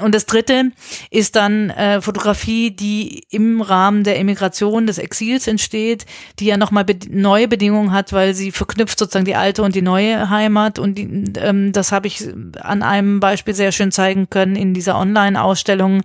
Und 0.01 0.15
das 0.15 0.25
dritte 0.25 0.71
ist 1.11 1.35
dann 1.35 1.69
äh, 1.69 2.01
Fotografie, 2.01 2.71
die 2.71 3.23
im 3.29 3.61
Rahmen 3.61 4.03
der 4.03 4.19
Emigration 4.19 4.87
des 4.87 4.96
Exils 4.97 5.47
entsteht, 5.47 6.05
die 6.39 6.45
ja 6.45 6.57
nochmal 6.57 6.85
be 6.85 6.97
neue 7.09 7.47
Bedingungen 7.47 7.91
hat, 7.91 8.13
weil 8.13 8.33
sie 8.33 8.51
verknüpft 8.51 8.99
sozusagen 8.99 9.25
die 9.25 9.35
alte 9.35 9.63
und 9.63 9.75
die 9.75 9.81
neue 9.81 10.29
Heimat. 10.29 10.79
Und 10.79 10.97
die, 10.97 11.23
ähm, 11.39 11.71
das 11.71 11.91
habe 11.91 12.07
ich 12.07 12.27
an 12.61 12.83
einem 12.83 13.19
Beispiel 13.19 13.53
sehr 13.53 13.71
schön 13.71 13.91
zeigen 13.91 14.29
können 14.29 14.55
in 14.55 14.73
dieser 14.73 14.97
Online-Ausstellung. 14.97 16.01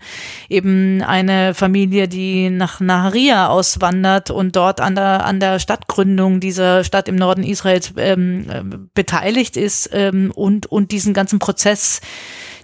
Eben 0.49 1.03
eine 1.03 1.55
Familie, 1.55 2.09
die 2.09 2.51
nach 2.51 2.81
Naharia 2.81 3.49
auswandert 3.49 4.31
und 4.31 4.57
dort 4.57 4.81
an 4.81 4.95
der, 4.95 5.25
an 5.25 5.41
der 5.41 5.59
Stadtgründung 5.59 6.41
dieser 6.41 6.85
Stadt 6.85 7.09
im 7.09 7.17
Norden 7.17 7.43
Israels 7.43 7.93
ähm, 7.97 8.47
äh, 8.51 8.63
beteiligt 8.95 9.57
ist 9.57 9.91
ähm, 9.93 10.31
und, 10.35 10.67
und 10.67 10.93
diesen 10.93 11.15
ganzen 11.15 11.39
Prozess 11.39 12.01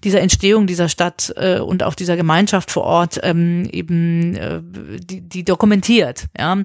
dieser 0.04 0.20
Entstehung 0.20 0.66
dieser 0.66 0.88
Stadt 0.88 1.32
äh, 1.36 1.58
und 1.58 1.82
auch 1.82 1.94
dieser 1.94 2.16
Gemeinschaft 2.16 2.70
vor 2.70 2.84
Ort 2.84 3.20
ähm, 3.22 3.68
eben 3.72 4.36
äh, 4.36 4.60
die, 4.62 5.20
die 5.20 5.44
dokumentiert. 5.44 6.26
Ja, 6.36 6.56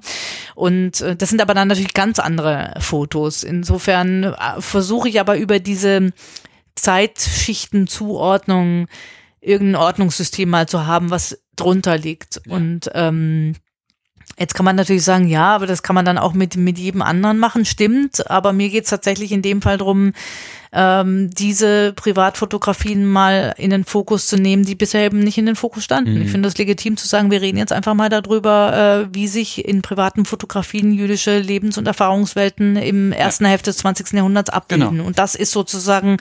und 0.54 1.00
äh, 1.00 1.16
das 1.16 1.30
sind 1.30 1.42
aber 1.42 1.54
dann 1.54 1.68
natürlich 1.68 1.94
ganz 1.94 2.18
andere 2.18 2.74
Fotos. 2.78 3.42
Insofern 3.42 4.24
äh, 4.24 4.60
versuche 4.60 5.08
ich 5.08 5.20
aber 5.20 5.36
über 5.36 5.58
diese 5.58 6.12
Zeitschichtenzuordnung 6.74 8.86
irgendein 9.40 9.82
Ordnungssystem 9.82 10.48
mal 10.48 10.68
zu 10.68 10.86
haben, 10.86 11.10
was 11.10 11.38
drunter 11.56 11.98
liegt. 11.98 12.40
Ja. 12.46 12.56
Und 12.56 12.90
ähm, 12.94 13.54
Jetzt 14.38 14.54
kann 14.54 14.64
man 14.64 14.74
natürlich 14.74 15.04
sagen, 15.04 15.28
ja, 15.28 15.54
aber 15.54 15.66
das 15.66 15.84
kann 15.84 15.94
man 15.94 16.04
dann 16.04 16.18
auch 16.18 16.32
mit, 16.32 16.56
mit 16.56 16.76
jedem 16.76 17.02
anderen 17.02 17.38
machen, 17.38 17.64
stimmt. 17.64 18.28
Aber 18.28 18.52
mir 18.52 18.68
geht's 18.68 18.90
tatsächlich 18.90 19.30
in 19.30 19.42
dem 19.42 19.62
Fall 19.62 19.78
drum, 19.78 20.12
ähm, 20.72 21.30
diese 21.30 21.92
Privatfotografien 21.92 23.06
mal 23.06 23.54
in 23.58 23.70
den 23.70 23.84
Fokus 23.84 24.26
zu 24.26 24.36
nehmen, 24.36 24.64
die 24.64 24.74
bisher 24.74 25.04
eben 25.04 25.20
nicht 25.20 25.38
in 25.38 25.46
den 25.46 25.54
Fokus 25.54 25.84
standen. 25.84 26.16
Mhm. 26.16 26.22
Ich 26.22 26.30
finde 26.32 26.48
es 26.48 26.58
legitim 26.58 26.96
zu 26.96 27.06
sagen, 27.06 27.30
wir 27.30 27.40
reden 27.40 27.58
jetzt 27.58 27.72
einfach 27.72 27.94
mal 27.94 28.08
darüber, 28.08 29.06
äh, 29.06 29.14
wie 29.14 29.28
sich 29.28 29.64
in 29.64 29.82
privaten 29.82 30.24
Fotografien 30.24 30.92
jüdische 30.92 31.38
Lebens- 31.38 31.78
und 31.78 31.86
Erfahrungswelten 31.86 32.74
im 32.74 33.12
ersten 33.12 33.44
ja. 33.44 33.50
Hälfte 33.50 33.70
des 33.70 33.78
20. 33.78 34.14
Jahrhunderts 34.14 34.50
abbilden. 34.50 34.90
Genau. 34.90 35.04
Und 35.04 35.20
das 35.20 35.36
ist 35.36 35.52
sozusagen 35.52 36.16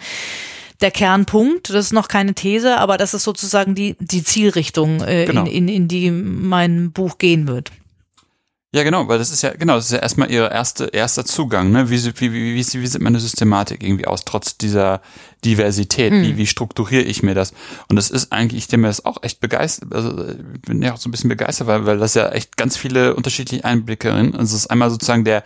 der 0.82 0.92
Kernpunkt. 0.92 1.72
Das 1.72 1.86
ist 1.86 1.94
noch 1.94 2.08
keine 2.08 2.36
These, 2.36 2.78
aber 2.78 2.98
das 2.98 3.16
ist 3.16 3.24
sozusagen 3.24 3.74
die, 3.74 3.96
die 4.00 4.24
Zielrichtung, 4.24 5.02
äh, 5.02 5.26
genau. 5.26 5.46
in, 5.46 5.68
in, 5.68 5.68
in 5.68 5.88
die 5.88 6.12
mein 6.12 6.92
Buch 6.92 7.18
gehen 7.18 7.48
wird. 7.48 7.72
Ja, 8.76 8.82
genau, 8.82 9.08
weil 9.08 9.20
das 9.20 9.30
ist 9.30 9.44
ja, 9.44 9.54
genau, 9.54 9.76
das 9.76 9.86
ist 9.86 9.92
ja 9.92 10.00
erstmal 10.00 10.32
ihr 10.32 10.50
erste, 10.50 10.86
erster 10.86 11.24
Zugang, 11.26 11.72
ne? 11.72 11.92
Wie, 11.92 12.04
wie, 12.04 12.34
wie, 12.34 12.56
wie, 12.56 12.56
wie 12.56 12.88
sieht 12.88 13.02
meine 13.02 13.20
Systematik 13.20 13.84
irgendwie 13.84 14.08
aus, 14.08 14.26
trotz 14.26 14.58
dieser 14.58 15.02
Diversität? 15.46 16.12
Hm. 16.12 16.24
Wie, 16.24 16.38
wie 16.38 16.48
strukturiere 16.48 17.04
ich 17.04 17.22
mir 17.22 17.36
das? 17.36 17.54
Und 17.88 17.98
das 17.98 18.10
ist 18.10 18.32
eigentlich, 18.32 18.64
ich 18.64 18.68
denke 18.68 18.82
mir 18.82 18.88
das 18.88 19.06
auch 19.06 19.22
echt 19.22 19.40
begeistert, 19.42 19.94
also 19.94 20.12
bin 20.66 20.82
ja 20.82 20.94
auch 20.94 20.98
so 20.98 21.08
ein 21.08 21.12
bisschen 21.12 21.30
begeistert, 21.30 21.68
weil, 21.68 21.86
weil 21.86 22.00
das 22.00 22.16
ja 22.16 22.30
echt 22.30 22.58
ganz 22.58 22.76
viele 22.76 23.16
unterschiedliche 23.16 23.64
Einblicke 23.64 24.10
in. 24.10 24.34
Also 24.34 24.56
es 24.56 24.64
ist 24.64 24.72
einmal 24.72 24.90
sozusagen 24.90 25.24
der, 25.24 25.44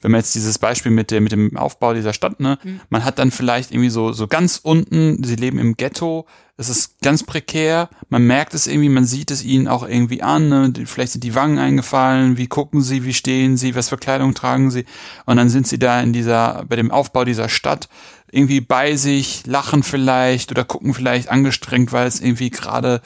wenn 0.00 0.10
man 0.10 0.20
jetzt 0.20 0.34
dieses 0.34 0.58
Beispiel 0.58 0.92
mit, 0.92 1.10
der, 1.10 1.20
mit 1.20 1.32
dem 1.32 1.56
Aufbau 1.56 1.94
dieser 1.94 2.12
Stadt, 2.12 2.40
ne, 2.40 2.58
mhm. 2.62 2.80
man 2.88 3.04
hat 3.04 3.18
dann 3.18 3.30
vielleicht 3.30 3.70
irgendwie 3.70 3.90
so, 3.90 4.12
so 4.12 4.26
ganz 4.26 4.60
unten, 4.62 5.22
sie 5.22 5.36
leben 5.36 5.58
im 5.58 5.76
Ghetto, 5.76 6.26
es 6.56 6.68
ist 6.68 7.00
ganz 7.00 7.22
prekär, 7.22 7.88
man 8.10 8.26
merkt 8.26 8.52
es 8.52 8.66
irgendwie, 8.66 8.90
man 8.90 9.06
sieht 9.06 9.30
es 9.30 9.42
ihnen 9.42 9.66
auch 9.66 9.86
irgendwie 9.86 10.22
an, 10.22 10.48
ne? 10.48 10.72
vielleicht 10.84 11.12
sind 11.12 11.24
die 11.24 11.34
Wangen 11.34 11.58
eingefallen, 11.58 12.36
wie 12.36 12.48
gucken 12.48 12.82
sie, 12.82 13.04
wie 13.04 13.14
stehen 13.14 13.56
sie, 13.56 13.74
was 13.74 13.88
für 13.88 13.96
Kleidung 13.96 14.34
tragen 14.34 14.70
sie 14.70 14.84
und 15.24 15.36
dann 15.36 15.48
sind 15.48 15.66
sie 15.66 15.78
da 15.78 16.00
in 16.00 16.12
dieser, 16.12 16.64
bei 16.68 16.76
dem 16.76 16.90
Aufbau 16.90 17.24
dieser 17.24 17.48
Stadt 17.48 17.88
irgendwie 18.30 18.60
bei 18.60 18.96
sich, 18.96 19.46
lachen 19.46 19.82
vielleicht 19.82 20.50
oder 20.50 20.64
gucken 20.64 20.94
vielleicht 20.94 21.28
angestrengt, 21.28 21.92
weil 21.92 22.06
es 22.06 22.20
irgendwie 22.20 22.50
gerade 22.50 23.00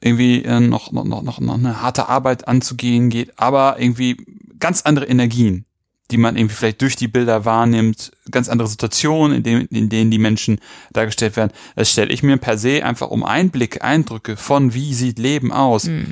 irgendwie 0.00 0.42
äh, 0.42 0.60
noch, 0.60 0.92
noch, 0.92 1.04
noch, 1.04 1.40
noch 1.40 1.54
eine 1.54 1.82
harte 1.82 2.08
Arbeit 2.08 2.46
anzugehen 2.48 3.10
geht, 3.10 3.38
aber 3.38 3.76
irgendwie 3.78 4.16
ganz 4.58 4.82
andere 4.82 5.06
Energien 5.06 5.64
die 6.10 6.16
man 6.16 6.36
irgendwie 6.36 6.54
vielleicht 6.54 6.80
durch 6.82 6.96
die 6.96 7.08
Bilder 7.08 7.44
wahrnimmt, 7.44 8.12
ganz 8.30 8.48
andere 8.48 8.68
Situationen, 8.68 9.36
in 9.38 9.42
denen, 9.42 9.66
in 9.66 9.88
denen 9.88 10.10
die 10.10 10.18
Menschen 10.18 10.60
dargestellt 10.92 11.36
werden. 11.36 11.52
Das 11.76 11.90
stelle 11.90 12.12
ich 12.12 12.22
mir 12.22 12.36
per 12.38 12.58
se 12.58 12.84
einfach 12.84 13.08
um 13.08 13.24
Einblick, 13.24 13.84
Eindrücke 13.84 14.36
von 14.36 14.74
wie 14.74 14.94
sieht 14.94 15.18
Leben 15.18 15.52
aus, 15.52 15.84
mhm. 15.84 16.06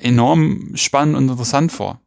enorm 0.00 0.72
spannend 0.74 1.16
und 1.16 1.28
interessant 1.28 1.72
vor. 1.72 2.00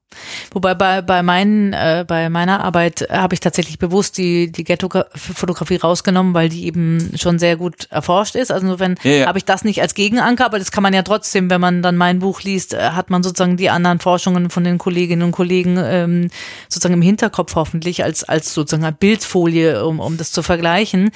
Wobei 0.52 0.76
bei, 0.76 1.02
bei, 1.02 1.24
meinen, 1.24 1.74
äh, 1.74 2.06
bei 2.08 2.30
meiner 2.30 2.64
Arbeit 2.64 3.08
habe 3.10 3.34
ich 3.34 3.40
tatsächlich 3.40 3.80
bewusst 3.80 4.18
die, 4.18 4.52
die 4.52 4.64
Ghetto-Fotografie 4.64 5.78
rausgenommen, 5.78 6.34
weil 6.34 6.50
die 6.50 6.66
eben 6.66 7.12
schon 7.18 7.40
sehr 7.40 7.58
gut 7.58 7.88
erforscht 7.90 8.36
ist. 8.36 8.52
Also 8.52 8.68
insofern 8.68 8.96
ja, 9.04 9.12
ja. 9.12 9.28
habe 9.28 9.38
ich 9.38 9.46
das 9.46 9.64
nicht 9.64 9.82
als 9.82 9.94
Gegenanker, 9.94 10.46
aber 10.46 10.60
das 10.60 10.72
kann 10.72 10.84
man 10.84 10.94
ja 10.94 11.04
trotzdem, 11.04 11.50
wenn 11.50 11.62
man 11.62 11.82
dann 11.82 11.98
mein 11.98 12.20
Buch 12.20 12.42
liest, 12.42 12.74
äh, 12.74 12.92
hat 12.92 13.10
man 13.10 13.24
sozusagen 13.24 13.58
die 13.58 13.70
anderen 13.70 14.00
Forschungen 14.00 14.50
von 14.50 14.64
den 14.64 14.78
Kolleginnen 14.78 15.24
und 15.24 15.32
Kollegen 15.32 15.78
ähm, 15.78 16.30
sozusagen 16.70 16.96
im 16.96 17.02
Hinterkopf 17.02 17.56
hoffentlich 17.56 18.04
als, 18.04 18.24
als 18.24 18.54
sozusagen 18.54 18.84
eine 18.84 18.94
Bildfolie, 18.94 19.86
um, 19.86 20.00
um 20.00 20.18
das 20.18 20.32
zu 20.32 20.44
vergleichen. 20.44 21.12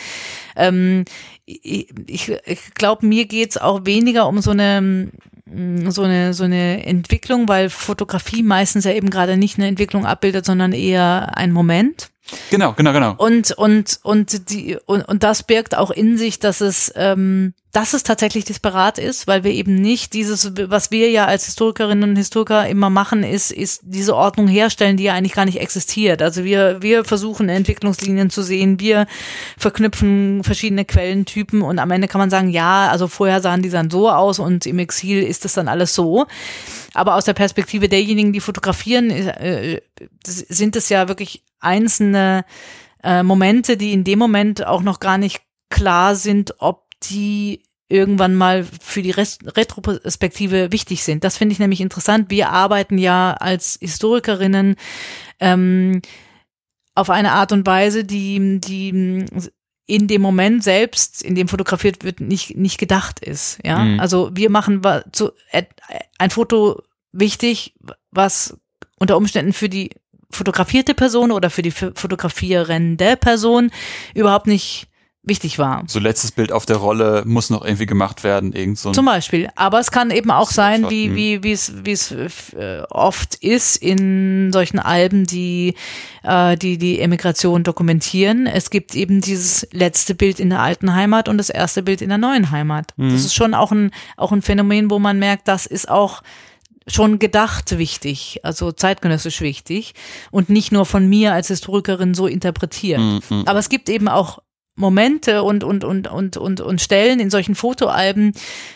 Ähm, 0.55 1.05
ich, 1.47 2.29
ich 2.45 2.73
glaube, 2.75 3.05
mir 3.05 3.25
geht's 3.25 3.57
auch 3.57 3.85
weniger 3.85 4.27
um 4.27 4.41
so 4.41 4.51
eine 4.51 5.11
Mm, 5.49 5.89
so 5.89 6.03
eine, 6.03 6.33
so 6.33 6.43
eine 6.43 6.85
Entwicklung, 6.85 7.47
weil 7.47 7.69
Fotografie 7.69 8.43
meistens 8.43 8.85
ja 8.85 8.91
eben 8.91 9.09
gerade 9.09 9.37
nicht 9.37 9.57
eine 9.57 9.67
Entwicklung 9.67 10.05
abbildet, 10.05 10.45
sondern 10.45 10.73
eher 10.73 11.37
ein 11.37 11.51
Moment. 11.51 12.09
Genau, 12.49 12.73
genau, 12.73 12.93
genau. 12.93 13.15
Und, 13.17 13.51
und, 13.51 13.99
und, 14.03 14.49
die, 14.49 14.77
und, 14.85 15.01
und 15.01 15.23
das 15.23 15.43
birgt 15.43 15.77
auch 15.77 15.91
in 15.91 16.17
sich, 16.17 16.39
dass 16.39 16.59
es, 16.61 16.91
ähm, 16.95 17.53
dass 17.71 17.93
es 17.93 18.03
tatsächlich 18.03 18.43
disparat 18.43 18.97
ist, 18.97 19.27
weil 19.27 19.43
wir 19.43 19.51
eben 19.51 19.75
nicht 19.75 20.13
dieses, 20.13 20.51
was 20.69 20.91
wir 20.91 21.09
ja 21.09 21.25
als 21.25 21.45
Historikerinnen 21.45 22.09
und 22.09 22.15
Historiker 22.15 22.67
immer 22.67 22.89
machen, 22.89 23.23
ist, 23.23 23.51
ist 23.51 23.81
diese 23.83 24.15
Ordnung 24.15 24.47
herstellen, 24.47 24.97
die 24.97 25.03
ja 25.03 25.13
eigentlich 25.13 25.33
gar 25.33 25.45
nicht 25.45 25.61
existiert. 25.61 26.21
Also 26.21 26.43
wir, 26.43 26.81
wir 26.81 27.05
versuchen 27.05 27.49
Entwicklungslinien 27.49 28.29
zu 28.29 28.41
sehen, 28.41 28.79
wir 28.79 29.07
verknüpfen 29.57 30.43
verschiedene 30.43 30.85
Quellentypen 30.85 31.61
und 31.61 31.79
am 31.79 31.91
Ende 31.91 32.07
kann 32.07 32.19
man 32.19 32.29
sagen, 32.29 32.49
ja, 32.49 32.89
also 32.89 33.07
vorher 33.07 33.41
sahen 33.41 33.61
die 33.61 33.69
dann 33.69 33.89
so 33.89 34.09
aus 34.09 34.39
und 34.39 34.65
im 34.65 34.79
Exil 34.79 35.23
ist 35.23 35.45
das 35.45 35.53
dann 35.53 35.67
alles 35.67 35.93
so. 35.93 36.25
Aber 36.93 37.15
aus 37.15 37.25
der 37.25 37.33
Perspektive 37.33 37.87
derjenigen, 37.89 38.33
die 38.33 38.41
fotografieren, 38.41 39.11
äh, 39.11 39.81
sind 40.25 40.75
es 40.75 40.89
ja 40.89 41.07
wirklich 41.07 41.43
einzelne 41.59 42.45
äh, 43.03 43.23
Momente, 43.23 43.77
die 43.77 43.93
in 43.93 44.03
dem 44.03 44.19
Moment 44.19 44.65
auch 44.65 44.81
noch 44.81 44.99
gar 44.99 45.17
nicht 45.17 45.41
klar 45.69 46.15
sind, 46.15 46.55
ob 46.59 46.85
die 47.03 47.63
irgendwann 47.89 48.35
mal 48.35 48.65
für 48.81 49.01
die 49.01 49.11
Rest 49.11 49.43
Retrospektive 49.55 50.71
wichtig 50.71 51.03
sind. 51.03 51.23
Das 51.23 51.37
finde 51.37 51.53
ich 51.53 51.59
nämlich 51.59 51.81
interessant. 51.81 52.29
Wir 52.29 52.49
arbeiten 52.49 52.97
ja 52.97 53.33
als 53.33 53.77
Historikerinnen 53.81 54.75
ähm, 55.39 56.01
auf 56.95 57.09
eine 57.09 57.31
Art 57.31 57.51
und 57.51 57.65
Weise, 57.65 58.03
die, 58.03 58.59
die 58.59 59.25
in 59.85 60.07
dem 60.07 60.21
Moment 60.21 60.63
selbst, 60.63 61.23
in 61.23 61.35
dem 61.35 61.47
fotografiert 61.47 62.03
wird, 62.03 62.19
nicht, 62.19 62.57
nicht 62.57 62.77
gedacht 62.77 63.19
ist. 63.19 63.59
Ja, 63.63 63.79
mhm. 63.79 63.99
also 63.99 64.31
wir 64.33 64.49
machen 64.49 64.81
zu, 65.13 65.31
ein 66.17 66.29
Foto 66.29 66.81
wichtig, 67.13 67.75
was 68.11 68.57
unter 68.99 69.15
Umständen 69.15 69.53
für 69.53 69.69
die 69.69 69.91
fotografierte 70.29 70.93
Person 70.93 71.31
oder 71.31 71.49
für 71.49 71.61
die 71.61 71.71
fotografierende 71.71 73.15
Person 73.17 73.71
überhaupt 74.13 74.47
nicht 74.47 74.87
wichtig 75.27 75.59
war. 75.59 75.83
So 75.87 75.99
letztes 75.99 76.31
Bild 76.31 76.51
auf 76.51 76.65
der 76.65 76.77
Rolle 76.77 77.23
muss 77.25 77.49
noch 77.49 77.63
irgendwie 77.63 77.85
gemacht 77.85 78.23
werden, 78.23 78.53
irgend 78.53 78.79
so 78.79 78.91
Zum 78.91 79.05
Beispiel. 79.05 79.49
Aber 79.55 79.79
es 79.79 79.91
kann 79.91 80.09
eben 80.09 80.31
auch 80.31 80.49
sein, 80.49 80.89
wie, 80.89 81.15
wie, 81.15 81.43
wie 81.43 81.51
es, 81.51 81.73
wie 81.83 81.91
es 81.91 82.11
äh, 82.53 82.83
oft 82.89 83.35
ist 83.35 83.75
in 83.77 84.51
solchen 84.53 84.79
Alben, 84.79 85.25
die, 85.25 85.75
äh, 86.23 86.55
die 86.57 86.77
die 86.77 86.99
Emigration 86.99 87.63
dokumentieren. 87.63 88.47
Es 88.47 88.69
gibt 88.69 88.95
eben 88.95 89.21
dieses 89.21 89.67
letzte 89.71 90.15
Bild 90.15 90.39
in 90.39 90.49
der 90.49 90.61
alten 90.61 90.93
Heimat 90.93 91.27
und 91.27 91.37
das 91.37 91.49
erste 91.49 91.83
Bild 91.83 92.01
in 92.01 92.09
der 92.09 92.17
neuen 92.17 92.51
Heimat. 92.51 92.93
Mhm. 92.95 93.11
Das 93.11 93.25
ist 93.25 93.35
schon 93.35 93.53
auch 93.53 93.71
ein, 93.71 93.91
auch 94.15 94.31
ein 94.31 94.41
Phänomen, 94.41 94.89
wo 94.89 94.99
man 94.99 95.19
merkt, 95.19 95.47
das 95.47 95.65
ist 95.65 95.89
auch 95.89 96.23
schon 96.87 97.19
gedacht 97.19 97.77
wichtig, 97.77 98.39
also 98.43 98.71
zeitgenössisch 98.71 99.41
wichtig 99.41 99.93
und 100.31 100.49
nicht 100.49 100.71
nur 100.71 100.85
von 100.85 101.07
mir 101.07 101.33
als 101.33 101.47
Historikerin 101.47 102.13
so 102.13 102.27
interpretiert. 102.27 102.99
Mhm. 102.99 103.43
Aber 103.45 103.59
es 103.59 103.69
gibt 103.69 103.89
eben 103.89 104.07
auch 104.07 104.39
Momente 104.77 105.41
und, 105.41 105.63
und, 105.63 105.83
und, 105.83 106.07
und, 106.07 106.37
und, 106.37 106.61
und 106.61 106.81
Stellen 106.81 107.19
in 107.19 107.31
solchen 107.31 107.55
Fotoalben, 107.55 108.33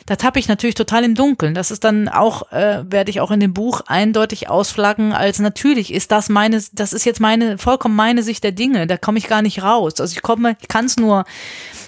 da 0.07 0.15
tappe 0.15 0.39
ich 0.39 0.47
natürlich 0.47 0.75
total 0.75 1.03
im 1.03 1.13
Dunkeln. 1.13 1.53
Das 1.53 1.69
ist 1.69 1.83
dann 1.83 2.09
auch, 2.09 2.51
äh, 2.51 2.83
werde 2.91 3.11
ich 3.11 3.21
auch 3.21 3.29
in 3.29 3.39
dem 3.39 3.53
Buch 3.53 3.81
eindeutig 3.85 4.49
ausflaggen, 4.49 5.13
als 5.13 5.39
natürlich 5.39 5.93
ist 5.93 6.11
das 6.11 6.27
meine, 6.27 6.61
das 6.73 6.93
ist 6.93 7.05
jetzt 7.05 7.19
meine, 7.19 7.59
vollkommen 7.59 7.95
meine 7.95 8.23
Sicht 8.23 8.43
der 8.43 8.51
Dinge. 8.51 8.87
Da 8.87 8.97
komme 8.97 9.19
ich 9.19 9.27
gar 9.27 9.43
nicht 9.43 9.61
raus. 9.61 10.01
Also 10.01 10.13
ich 10.13 10.23
komme, 10.23 10.57
ich 10.59 10.67
kann 10.67 10.85
es 10.85 10.97
nur 10.97 11.23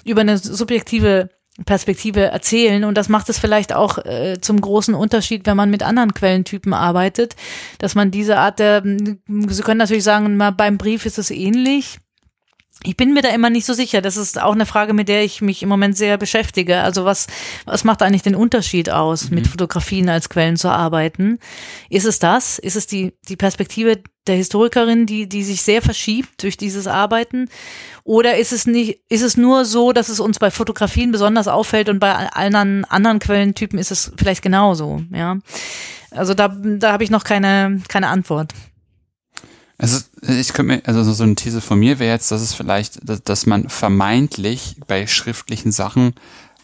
über 0.04 0.20
eine 0.20 0.38
subjektive 0.38 1.28
Perspektive 1.66 2.20
erzählen 2.20 2.82
und 2.82 2.98
das 2.98 3.08
macht 3.08 3.28
es 3.28 3.38
vielleicht 3.38 3.72
auch 3.72 3.98
äh, 3.98 4.38
zum 4.40 4.60
großen 4.60 4.92
Unterschied, 4.92 5.46
wenn 5.46 5.56
man 5.56 5.70
mit 5.70 5.84
anderen 5.84 6.12
Quellentypen 6.12 6.72
arbeitet, 6.72 7.36
dass 7.78 7.94
man 7.94 8.10
diese 8.10 8.38
Art 8.38 8.58
der, 8.58 8.82
Sie 8.82 9.62
können 9.62 9.78
natürlich 9.78 10.02
sagen, 10.02 10.36
mal 10.36 10.50
beim 10.50 10.78
Brief 10.78 11.06
ist 11.06 11.18
es 11.18 11.30
ähnlich. 11.30 11.98
Ich 12.86 12.96
bin 12.96 13.14
mir 13.14 13.22
da 13.22 13.30
immer 13.30 13.48
nicht 13.50 13.64
so 13.64 13.72
sicher. 13.72 14.02
Das 14.02 14.16
ist 14.16 14.40
auch 14.40 14.52
eine 14.52 14.66
Frage, 14.66 14.92
mit 14.92 15.08
der 15.08 15.24
ich 15.24 15.40
mich 15.40 15.62
im 15.62 15.68
Moment 15.68 15.96
sehr 15.96 16.18
beschäftige. 16.18 16.82
Also 16.82 17.04
was, 17.04 17.26
was 17.64 17.82
macht 17.82 18.02
eigentlich 18.02 18.22
den 18.22 18.34
Unterschied 18.34 18.90
aus, 18.90 19.30
mhm. 19.30 19.36
mit 19.36 19.46
Fotografien 19.46 20.08
als 20.08 20.28
Quellen 20.28 20.56
zu 20.56 20.68
arbeiten? 20.68 21.38
Ist 21.88 22.04
es 22.04 22.18
das? 22.18 22.58
Ist 22.58 22.76
es 22.76 22.86
die, 22.86 23.14
die 23.28 23.36
Perspektive 23.36 24.02
der 24.26 24.36
Historikerin, 24.36 25.06
die, 25.06 25.28
die 25.28 25.42
sich 25.42 25.62
sehr 25.62 25.80
verschiebt 25.80 26.42
durch 26.42 26.56
dieses 26.56 26.86
Arbeiten? 26.86 27.48
Oder 28.04 28.36
ist 28.36 28.52
es 28.52 28.66
nicht, 28.66 29.00
ist 29.08 29.22
es 29.22 29.36
nur 29.36 29.64
so, 29.64 29.92
dass 29.92 30.10
es 30.10 30.20
uns 30.20 30.38
bei 30.38 30.50
Fotografien 30.50 31.10
besonders 31.10 31.48
auffällt 31.48 31.88
und 31.88 32.00
bei 32.00 32.14
allen 32.14 32.84
anderen 32.84 33.18
Quellentypen 33.18 33.78
ist 33.78 33.90
es 33.90 34.12
vielleicht 34.16 34.42
genauso, 34.42 35.02
ja? 35.10 35.38
Also 36.10 36.34
da, 36.34 36.48
da 36.48 36.92
habe 36.92 37.02
ich 37.02 37.10
noch 37.10 37.24
keine, 37.24 37.82
keine 37.88 38.08
Antwort. 38.08 38.52
Also 39.92 40.04
ich 40.40 40.52
könnte 40.52 40.74
mir, 40.74 40.82
also 40.86 41.02
so 41.12 41.22
eine 41.22 41.34
These 41.34 41.60
von 41.60 41.78
mir 41.78 41.98
wäre 41.98 42.12
jetzt, 42.12 42.30
dass 42.30 42.42
es 42.42 42.54
vielleicht, 42.54 43.08
dass, 43.08 43.22
dass 43.22 43.46
man 43.46 43.68
vermeintlich 43.68 44.76
bei 44.86 45.06
schriftlichen 45.06 45.72
Sachen 45.72 46.14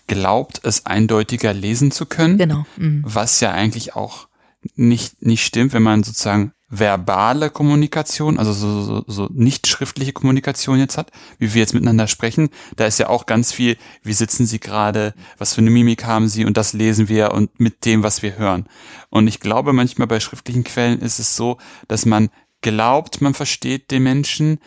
glaubt, 0.06 0.60
es 0.64 0.86
eindeutiger 0.86 1.54
lesen 1.54 1.90
zu 1.90 2.06
können. 2.06 2.38
Genau. 2.38 2.66
Mhm. 2.76 3.02
Was 3.06 3.40
ja 3.40 3.52
eigentlich 3.52 3.94
auch 3.94 4.28
nicht, 4.74 5.22
nicht 5.22 5.44
stimmt, 5.44 5.72
wenn 5.72 5.82
man 5.82 6.02
sozusagen 6.02 6.52
verbale 6.70 7.50
Kommunikation, 7.50 8.38
also 8.38 8.52
so, 8.52 8.82
so, 8.82 9.04
so 9.06 9.28
nicht 9.32 9.66
schriftliche 9.66 10.12
Kommunikation 10.12 10.78
jetzt 10.78 10.96
hat, 10.96 11.10
wie 11.38 11.52
wir 11.52 11.60
jetzt 11.60 11.74
miteinander 11.74 12.06
sprechen, 12.06 12.48
da 12.76 12.86
ist 12.86 12.98
ja 12.98 13.08
auch 13.08 13.26
ganz 13.26 13.52
viel, 13.52 13.76
wie 14.04 14.12
sitzen 14.12 14.46
Sie 14.46 14.60
gerade, 14.60 15.14
was 15.36 15.54
für 15.54 15.60
eine 15.60 15.70
Mimik 15.70 16.04
haben 16.04 16.28
Sie 16.28 16.44
und 16.44 16.56
das 16.56 16.72
lesen 16.72 17.08
wir 17.08 17.32
und 17.32 17.58
mit 17.58 17.84
dem, 17.84 18.04
was 18.04 18.22
wir 18.22 18.38
hören. 18.38 18.68
Und 19.10 19.26
ich 19.26 19.40
glaube, 19.40 19.72
manchmal 19.72 20.06
bei 20.06 20.20
schriftlichen 20.20 20.62
Quellen 20.62 21.00
ist 21.00 21.18
es 21.18 21.34
so, 21.34 21.58
dass 21.88 22.06
man 22.06 22.30
glaubt, 22.62 23.20
man 23.20 23.34
versteht 23.34 23.90
den 23.90 24.02
Menschen, 24.02 24.58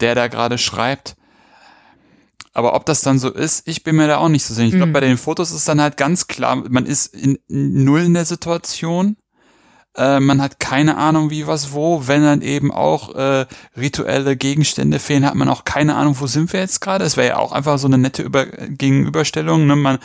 der 0.00 0.14
da 0.14 0.28
gerade 0.28 0.58
schreibt. 0.58 1.16
Aber 2.54 2.74
ob 2.74 2.86
das 2.86 3.02
dann 3.02 3.18
so 3.18 3.30
ist, 3.30 3.68
ich 3.68 3.84
bin 3.84 3.96
mir 3.96 4.08
da 4.08 4.18
auch 4.18 4.28
nicht 4.28 4.44
so 4.44 4.54
sicher. 4.54 4.66
Ich 4.66 4.74
glaube, 4.74 4.88
mhm. 4.88 4.94
bei 4.94 5.00
den 5.00 5.18
Fotos 5.18 5.52
ist 5.52 5.68
dann 5.68 5.80
halt 5.80 5.96
ganz 5.96 6.26
klar, 6.26 6.56
man 6.56 6.86
ist 6.86 7.14
in 7.14 7.38
null 7.48 8.02
in 8.02 8.14
der 8.14 8.24
Situation 8.24 9.16
äh, 9.98 10.20
man 10.20 10.40
hat 10.40 10.60
keine 10.60 10.96
Ahnung, 10.96 11.30
wie 11.30 11.46
was 11.46 11.72
wo. 11.72 12.06
Wenn 12.06 12.22
dann 12.22 12.40
eben 12.40 12.72
auch 12.72 13.14
äh, 13.14 13.46
rituelle 13.76 14.36
Gegenstände 14.36 14.98
fehlen, 14.98 15.26
hat 15.26 15.34
man 15.34 15.48
auch 15.48 15.64
keine 15.64 15.96
Ahnung, 15.96 16.16
wo 16.20 16.26
sind 16.26 16.52
wir 16.52 16.60
jetzt 16.60 16.80
gerade. 16.80 17.04
Es 17.04 17.16
wäre 17.16 17.28
ja 17.28 17.36
auch 17.36 17.52
einfach 17.52 17.78
so 17.78 17.88
eine 17.88 17.98
nette 17.98 18.22
Über 18.22 18.46
Gegenüberstellung. 18.46 19.66
Ne? 19.66 19.76
Man 19.76 19.98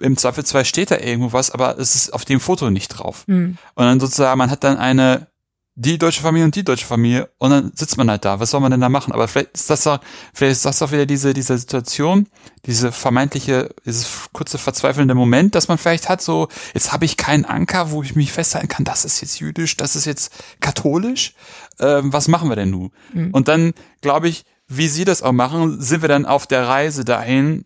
im 0.00 0.16
Zweifelsfall 0.16 0.64
steht 0.64 0.90
da 0.90 0.98
irgendwo 0.98 1.32
was, 1.32 1.50
aber 1.50 1.78
es 1.78 1.94
ist 1.94 2.14
auf 2.14 2.24
dem 2.24 2.40
Foto 2.40 2.70
nicht 2.70 2.88
drauf. 2.88 3.24
Mhm. 3.26 3.58
Und 3.74 3.84
dann 3.84 4.00
sozusagen, 4.00 4.38
man 4.38 4.50
hat 4.50 4.64
dann 4.64 4.78
eine 4.78 5.26
die 5.74 5.96
deutsche 5.96 6.20
Familie 6.20 6.44
und 6.44 6.54
die 6.54 6.64
deutsche 6.64 6.84
Familie 6.84 7.30
und 7.38 7.50
dann 7.50 7.72
sitzt 7.74 7.96
man 7.96 8.10
halt 8.10 8.26
da. 8.26 8.40
Was 8.40 8.50
soll 8.50 8.60
man 8.60 8.70
denn 8.70 8.80
da 8.80 8.90
machen? 8.90 9.12
Aber 9.12 9.26
vielleicht 9.26 9.54
ist 9.54 9.70
das 9.70 9.84
doch, 9.84 10.00
vielleicht 10.34 10.52
ist 10.52 10.64
das 10.66 10.78
doch 10.78 10.92
wieder 10.92 11.06
diese, 11.06 11.32
diese 11.32 11.56
Situation, 11.56 12.28
diese 12.66 12.92
vermeintliche, 12.92 13.74
dieses 13.86 14.28
kurze 14.32 14.58
verzweifelnde 14.58 15.14
Moment, 15.14 15.54
dass 15.54 15.68
man 15.68 15.78
vielleicht 15.78 16.10
hat, 16.10 16.20
so, 16.20 16.48
jetzt 16.74 16.92
habe 16.92 17.06
ich 17.06 17.16
keinen 17.16 17.46
Anker, 17.46 17.90
wo 17.90 18.02
ich 18.02 18.14
mich 18.14 18.32
festhalten 18.32 18.68
kann, 18.68 18.84
das 18.84 19.06
ist 19.06 19.22
jetzt 19.22 19.40
jüdisch, 19.40 19.76
das 19.78 19.96
ist 19.96 20.04
jetzt 20.04 20.34
katholisch. 20.60 21.34
Ähm, 21.80 22.12
was 22.12 22.28
machen 22.28 22.50
wir 22.50 22.56
denn 22.56 22.70
nun? 22.70 22.90
Mhm. 23.14 23.30
Und 23.30 23.48
dann, 23.48 23.72
glaube 24.02 24.28
ich, 24.28 24.44
wie 24.68 24.88
Sie 24.88 25.06
das 25.06 25.22
auch 25.22 25.32
machen, 25.32 25.80
sind 25.80 26.02
wir 26.02 26.08
dann 26.08 26.26
auf 26.26 26.46
der 26.46 26.68
Reise 26.68 27.04
dahin, 27.04 27.64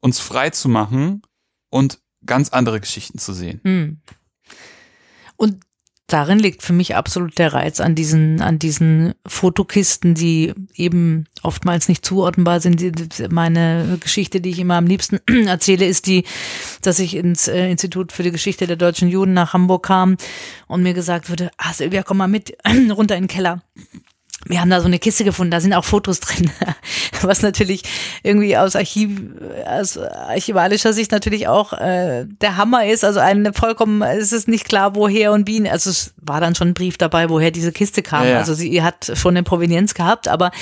uns 0.00 0.18
frei 0.18 0.50
zu 0.50 0.68
machen 0.68 1.22
und 1.70 2.00
ganz 2.26 2.48
andere 2.50 2.80
Geschichten 2.80 3.18
zu 3.18 3.32
sehen. 3.32 3.60
Mhm. 3.62 4.00
Und 5.36 5.64
darin 6.12 6.38
liegt 6.38 6.62
für 6.62 6.72
mich 6.72 6.96
absolut 6.96 7.38
der 7.38 7.52
Reiz 7.52 7.80
an 7.80 7.94
diesen, 7.94 8.42
an 8.42 8.58
diesen 8.58 9.14
Fotokisten, 9.26 10.14
die 10.14 10.52
eben 10.74 11.26
oftmals 11.42 11.88
nicht 11.88 12.04
zuordnenbar 12.04 12.60
sind. 12.60 12.82
Meine 13.32 13.98
Geschichte, 14.00 14.40
die 14.40 14.50
ich 14.50 14.58
immer 14.58 14.76
am 14.76 14.86
liebsten 14.86 15.20
erzähle, 15.46 15.86
ist 15.86 16.06
die, 16.06 16.24
dass 16.82 16.98
ich 16.98 17.16
ins 17.16 17.48
äh, 17.48 17.70
Institut 17.70 18.12
für 18.12 18.22
die 18.22 18.32
Geschichte 18.32 18.66
der 18.66 18.76
deutschen 18.76 19.08
Juden 19.08 19.32
nach 19.32 19.52
Hamburg 19.52 19.86
kam 19.86 20.16
und 20.66 20.82
mir 20.82 20.94
gesagt 20.94 21.30
wurde, 21.30 21.50
ah 21.56 21.72
Silvia, 21.72 22.02
komm 22.02 22.18
mal 22.18 22.28
mit 22.28 22.56
runter 22.90 23.16
in 23.16 23.24
den 23.24 23.28
Keller. 23.28 23.62
Wir 24.46 24.60
haben 24.60 24.70
da 24.70 24.80
so 24.80 24.86
eine 24.86 24.98
Kiste 24.98 25.24
gefunden, 25.24 25.50
da 25.50 25.60
sind 25.60 25.74
auch 25.74 25.84
Fotos 25.84 26.20
drin, 26.20 26.50
was 27.22 27.42
natürlich 27.42 27.82
irgendwie 28.22 28.56
aus 28.56 28.74
Archiv, 28.74 29.20
aus 29.66 29.98
archivalischer 29.98 30.92
Sicht 30.92 31.12
natürlich 31.12 31.46
auch 31.46 31.74
äh, 31.74 32.24
der 32.40 32.56
Hammer 32.56 32.86
ist. 32.86 33.04
Also 33.04 33.20
eine 33.20 33.52
vollkommen, 33.52 34.00
es 34.02 34.32
ist 34.32 34.48
nicht 34.48 34.66
klar, 34.66 34.94
woher 34.94 35.32
und 35.32 35.46
wie. 35.46 35.68
Also 35.68 35.90
es 35.90 36.14
war 36.16 36.40
dann 36.40 36.54
schon 36.54 36.68
ein 36.68 36.74
Brief 36.74 36.96
dabei, 36.96 37.28
woher 37.28 37.50
diese 37.50 37.70
Kiste 37.70 38.02
kam. 38.02 38.24
Ja, 38.24 38.30
ja. 38.30 38.38
Also 38.38 38.54
sie 38.54 38.82
hat 38.82 39.12
schon 39.14 39.36
eine 39.36 39.42
Provenienz 39.42 39.92
gehabt, 39.92 40.26
aber 40.26 40.52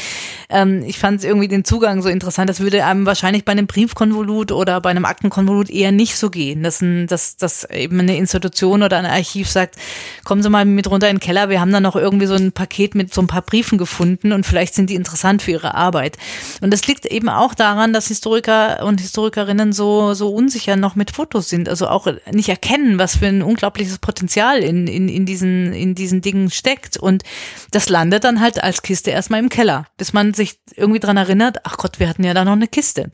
ähm, 0.49 0.83
ich 0.83 0.99
fand 0.99 1.23
irgendwie 1.23 1.49
den 1.49 1.65
Zugang 1.65 2.03
so 2.03 2.09
interessant. 2.09 2.51
Das 2.51 2.61
würde 2.61 2.85
einem 2.85 3.07
wahrscheinlich 3.07 3.45
bei 3.45 3.53
einem 3.53 3.67
Briefkonvolut 3.69 4.51
oder 4.51 4.81
bei 4.81 4.91
einem 4.91 5.05
Aktenkonvolut 5.05 5.71
eher 5.71 5.93
nicht 5.93 6.17
so 6.17 6.31
gehen, 6.31 6.63
dass, 6.63 6.81
ein, 6.81 7.07
dass, 7.07 7.37
dass 7.37 7.65
eben 7.71 8.01
eine 8.01 8.17
Institution 8.17 8.83
oder 8.83 8.99
ein 8.99 9.07
Archiv 9.07 9.49
sagt, 9.49 9.77
kommen 10.25 10.43
Sie 10.43 10.51
mal 10.51 10.65
mit 10.65 10.91
runter 10.91 11.09
in 11.09 11.17
den 11.17 11.21
Keller, 11.21 11.49
wir 11.49 11.61
haben 11.61 11.73
da 11.73 11.81
noch 11.81 11.97
irgendwie 11.97 12.27
so 12.27 12.35
ein 12.35 12.53
Paket 12.53 12.95
mit 12.95 13.15
so 13.15 13.21
ein 13.21 13.27
paar 13.27 13.43
Briefen 13.43 13.68
Briefen 13.69 13.79
gefunden 13.79 14.33
und 14.33 14.47
vielleicht 14.47 14.75
sind 14.75 14.89
die 14.89 14.95
interessant 14.95 15.43
für 15.43 15.51
ihre 15.51 15.75
Arbeit. 15.75 16.17
Und 16.61 16.73
das 16.73 16.87
liegt 16.87 17.05
eben 17.07 17.29
auch 17.29 17.55
daran, 17.55 17.93
dass 17.93 18.09
Historiker 18.09 18.85
und 18.85 19.01
Historikerinnen 19.01 19.73
so, 19.73 20.15
so 20.15 20.31
unsicher 20.31 20.77
noch 20.77 20.97
mit 20.97 21.11
Fotos 21.11 21.49
sind, 21.49 21.69
also 21.69 21.89
auch 21.89 22.07
nicht 22.33 22.49
erkennen, 22.49 22.99
was 22.99 23.17
für 23.17 23.27
ein 23.27 23.43
unglaubliches 23.43 23.99
Potenzial 23.99 24.59
in, 24.61 24.87
in, 24.87 25.09
in, 25.09 25.27
diesen, 25.27 25.73
in 25.73 25.95
diesen 25.95 26.23
Dingen 26.23 26.51
steckt. 26.51 26.97
Und 26.97 27.25
das 27.71 27.89
landet 27.89 28.25
dann 28.25 28.41
halt 28.41 28.63
als 28.63 28.83
Kiste 28.83 29.11
erstmal 29.11 29.41
im 29.41 29.51
Keller, 29.51 29.87
bis 29.99 30.13
man 30.13 30.33
sich 30.33 30.59
irgendwie 30.75 31.01
dran 31.01 31.17
erinnert, 31.17 31.59
ach 31.65 31.77
Gott, 31.77 32.01
wir 32.01 32.09
hatten 32.09 32.25
ja 32.25 32.35
da 32.35 32.45
noch 32.45 32.53
eine 32.53 32.69
Kiste. 32.69 33.11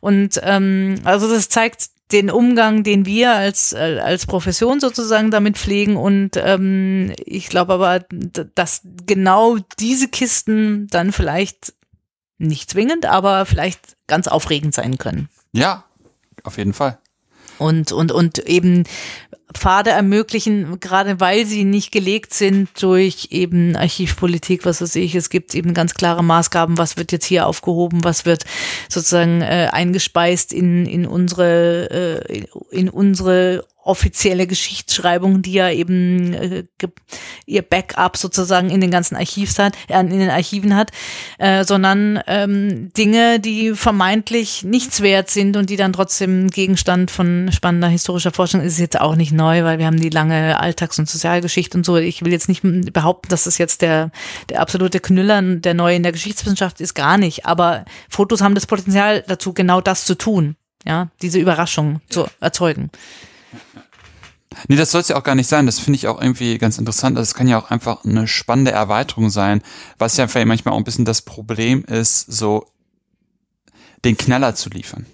Und 0.00 0.40
ähm, 0.44 0.96
also 1.04 1.28
das 1.28 1.48
zeigt 1.48 1.88
den 2.12 2.30
Umgang, 2.30 2.82
den 2.84 3.06
wir 3.06 3.32
als, 3.32 3.74
als 3.74 4.26
Profession 4.26 4.80
sozusagen 4.80 5.30
damit 5.30 5.56
pflegen. 5.56 5.96
Und 5.96 6.32
ähm, 6.36 7.12
ich 7.24 7.48
glaube 7.48 7.74
aber, 7.74 8.04
dass 8.54 8.82
genau 9.06 9.58
diese 9.78 10.08
Kisten 10.08 10.86
dann 10.88 11.12
vielleicht 11.12 11.74
nicht 12.38 12.70
zwingend, 12.70 13.06
aber 13.06 13.46
vielleicht 13.46 13.96
ganz 14.06 14.28
aufregend 14.28 14.74
sein 14.74 14.98
können. 14.98 15.28
Ja, 15.52 15.84
auf 16.42 16.58
jeden 16.58 16.72
Fall. 16.72 16.98
Und, 17.58 17.92
und, 17.92 18.12
und 18.12 18.38
eben 18.40 18.84
Pfade 19.52 19.90
ermöglichen, 19.90 20.80
gerade 20.80 21.20
weil 21.20 21.46
sie 21.46 21.64
nicht 21.64 21.92
gelegt 21.92 22.34
sind 22.34 22.68
durch 22.80 23.28
eben 23.30 23.76
Archivpolitik, 23.76 24.64
was 24.64 24.80
weiß 24.80 24.96
ich. 24.96 25.14
Es 25.14 25.30
gibt 25.30 25.54
eben 25.54 25.74
ganz 25.74 25.94
klare 25.94 26.24
Maßgaben, 26.24 26.78
was 26.78 26.96
wird 26.96 27.12
jetzt 27.12 27.26
hier 27.26 27.46
aufgehoben, 27.46 28.04
was 28.04 28.24
wird 28.26 28.44
sozusagen 28.88 29.42
äh, 29.42 29.68
eingespeist 29.70 30.52
in, 30.52 30.86
in 30.86 31.06
unsere, 31.06 32.22
äh, 32.28 32.44
in 32.70 32.88
unsere 32.88 33.64
offizielle 33.84 34.46
Geschichtsschreibung, 34.46 35.42
die 35.42 35.52
ja 35.52 35.70
eben 35.70 36.34
äh, 36.34 36.64
ihr 37.46 37.62
Backup 37.62 38.16
sozusagen 38.16 38.70
in 38.70 38.80
den 38.80 38.90
ganzen 38.90 39.16
Archivs 39.16 39.58
hat, 39.58 39.74
äh, 39.88 40.00
in 40.00 40.18
den 40.18 40.30
Archiven 40.30 40.76
hat, 40.76 40.90
äh, 41.38 41.64
sondern 41.64 42.20
ähm, 42.26 42.92
Dinge, 42.94 43.40
die 43.40 43.74
vermeintlich 43.74 44.62
nichts 44.62 45.00
wert 45.02 45.30
sind 45.30 45.56
und 45.56 45.70
die 45.70 45.76
dann 45.76 45.92
trotzdem 45.92 46.48
Gegenstand 46.48 47.10
von 47.10 47.50
spannender 47.52 47.88
historischer 47.88 48.30
Forschung 48.30 48.60
ist 48.60 48.78
jetzt 48.78 49.00
auch 49.00 49.16
nicht 49.16 49.32
neu, 49.32 49.64
weil 49.64 49.78
wir 49.78 49.86
haben 49.86 50.00
die 50.00 50.10
lange 50.10 50.60
Alltags- 50.60 50.98
und 50.98 51.08
Sozialgeschichte 51.08 51.76
und 51.76 51.84
so. 51.84 51.96
Ich 51.96 52.24
will 52.24 52.32
jetzt 52.32 52.48
nicht 52.48 52.62
behaupten, 52.92 53.28
dass 53.28 53.44
das 53.44 53.58
jetzt 53.58 53.82
der 53.82 54.10
der 54.48 54.60
absolute 54.60 55.00
Knüller 55.00 55.42
der 55.42 55.74
neue 55.74 55.96
in 55.96 56.02
der 56.02 56.12
Geschichtswissenschaft 56.12 56.80
ist, 56.80 56.94
gar 56.94 57.18
nicht. 57.18 57.46
Aber 57.46 57.84
Fotos 58.08 58.40
haben 58.40 58.54
das 58.54 58.66
Potenzial 58.66 59.24
dazu, 59.26 59.52
genau 59.52 59.80
das 59.80 60.04
zu 60.04 60.16
tun, 60.16 60.56
ja, 60.84 61.10
diese 61.20 61.38
Überraschung 61.38 62.00
zu 62.08 62.26
erzeugen. 62.40 62.90
Nee, 64.68 64.76
das 64.76 64.90
soll 64.90 65.00
es 65.00 65.08
ja 65.08 65.16
auch 65.16 65.24
gar 65.24 65.34
nicht 65.34 65.48
sein. 65.48 65.64
Das 65.64 65.78
finde 65.78 65.96
ich 65.96 66.08
auch 66.08 66.20
irgendwie 66.20 66.58
ganz 66.58 66.76
interessant. 66.76 67.16
Das 67.16 67.32
kann 67.32 67.48
ja 67.48 67.58
auch 67.58 67.70
einfach 67.70 68.04
eine 68.04 68.28
spannende 68.28 68.70
Erweiterung 68.70 69.30
sein, 69.30 69.62
was 69.98 70.18
ja 70.18 70.28
vielleicht 70.28 70.46
manchmal 70.46 70.74
auch 70.74 70.78
ein 70.78 70.84
bisschen 70.84 71.06
das 71.06 71.22
Problem 71.22 71.84
ist, 71.84 72.30
so 72.30 72.66
den 74.04 74.16
Knaller 74.16 74.54
zu 74.54 74.68
liefern. 74.68 75.06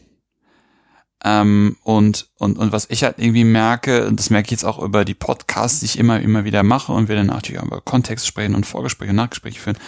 Ähm, 1.24 1.76
und, 1.82 2.28
und, 2.38 2.58
und 2.58 2.70
was 2.70 2.86
ich 2.90 3.02
halt 3.02 3.18
irgendwie 3.18 3.44
merke, 3.44 4.06
und 4.06 4.20
das 4.20 4.30
merke 4.30 4.46
ich 4.46 4.52
jetzt 4.52 4.64
auch 4.64 4.78
über 4.78 5.04
die 5.04 5.14
Podcasts, 5.14 5.80
die 5.80 5.86
ich 5.86 5.98
immer, 5.98 6.20
immer 6.20 6.44
wieder 6.44 6.62
mache 6.62 6.92
und 6.92 7.08
wir 7.08 7.16
dann 7.16 7.26
natürlich 7.26 7.60
auch 7.60 7.66
über 7.66 7.80
Kontext 7.80 8.26
sprechen 8.26 8.54
und 8.54 8.66
Vorgespräche 8.66 9.10
und 9.10 9.16
Nachgespräche 9.16 9.58
führen, 9.58 9.78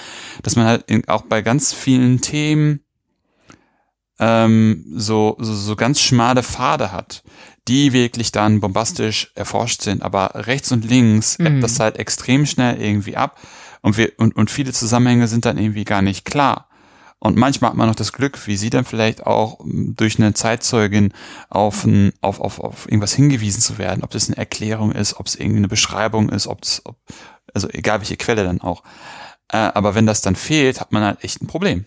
dass 0.43 0.57
man 0.57 0.67
halt 0.67 1.09
auch 1.09 1.23
bei 1.23 1.41
ganz 1.43 1.73
vielen 1.73 2.21
Themen 2.21 2.81
ähm, 4.19 4.85
so, 4.97 5.37
so, 5.39 5.55
so 5.55 5.77
ganz 5.77 6.01
schmale 6.01 6.43
Pfade 6.43 6.91
hat, 6.91 7.23
die 7.69 7.93
wirklich 7.93 8.33
dann 8.33 8.61
bombastisch 8.61 9.33
erforscht 9.35 9.83
sind, 9.83 10.03
aber 10.03 10.33
rechts 10.35 10.73
und 10.73 10.85
links 10.85 11.39
mhm. 11.39 11.47
ebbt 11.47 11.63
das 11.63 11.81
halt 11.81 11.99
extrem 11.99 12.47
schnell 12.47 12.81
irgendwie 12.81 13.17
ab 13.17 13.41
und 13.83 13.97
wir, 13.97 14.13
und, 14.19 14.37
und 14.37 14.51
viele 14.51 14.73
Zusammenhänge 14.73 15.29
sind 15.29 15.45
dann 15.45 15.59
irgendwie 15.59 15.85
gar 15.85 16.03
nicht 16.03 16.25
klar. 16.25 16.69
Und 17.23 17.37
manchmal 17.37 17.71
hat 17.71 17.77
man 17.77 17.87
noch 17.87 17.95
das 17.95 18.15
Glück, 18.15 18.47
wie 18.47 18.57
sie 18.57 18.71
dann 18.71 18.87
vielleicht 18.87 19.27
auch 19.27 19.61
durch 19.65 20.19
eine 20.19 20.33
Zeitzeugin 20.33 21.13
auf, 21.51 21.85
ein, 21.85 22.13
auf, 22.23 22.41
auf, 22.41 22.59
auf 22.59 22.87
irgendwas 22.87 23.13
hingewiesen 23.13 23.61
zu 23.61 23.77
werden, 23.77 24.03
ob 24.03 24.11
das 24.11 24.29
eine 24.29 24.39
Erklärung 24.39 24.93
ist, 24.93 25.21
ob 25.21 25.27
es 25.27 25.35
irgendwie 25.35 25.59
eine 25.59 25.69
Beschreibung 25.69 26.31
ist, 26.31 26.47
ob 26.47 26.63
es, 26.63 26.81
ob, 26.87 26.97
also 27.53 27.69
egal 27.69 28.01
welche 28.01 28.17
Quelle 28.17 28.45
dann 28.45 28.63
auch. 28.63 28.83
Äh, 29.49 29.59
aber 29.59 29.95
wenn 29.95 30.07
das 30.07 30.23
dann 30.23 30.35
fehlt, 30.35 30.81
hat 30.81 30.93
man 30.93 31.03
halt 31.03 31.23
echt 31.23 31.43
ein 31.43 31.47
Problem. 31.47 31.85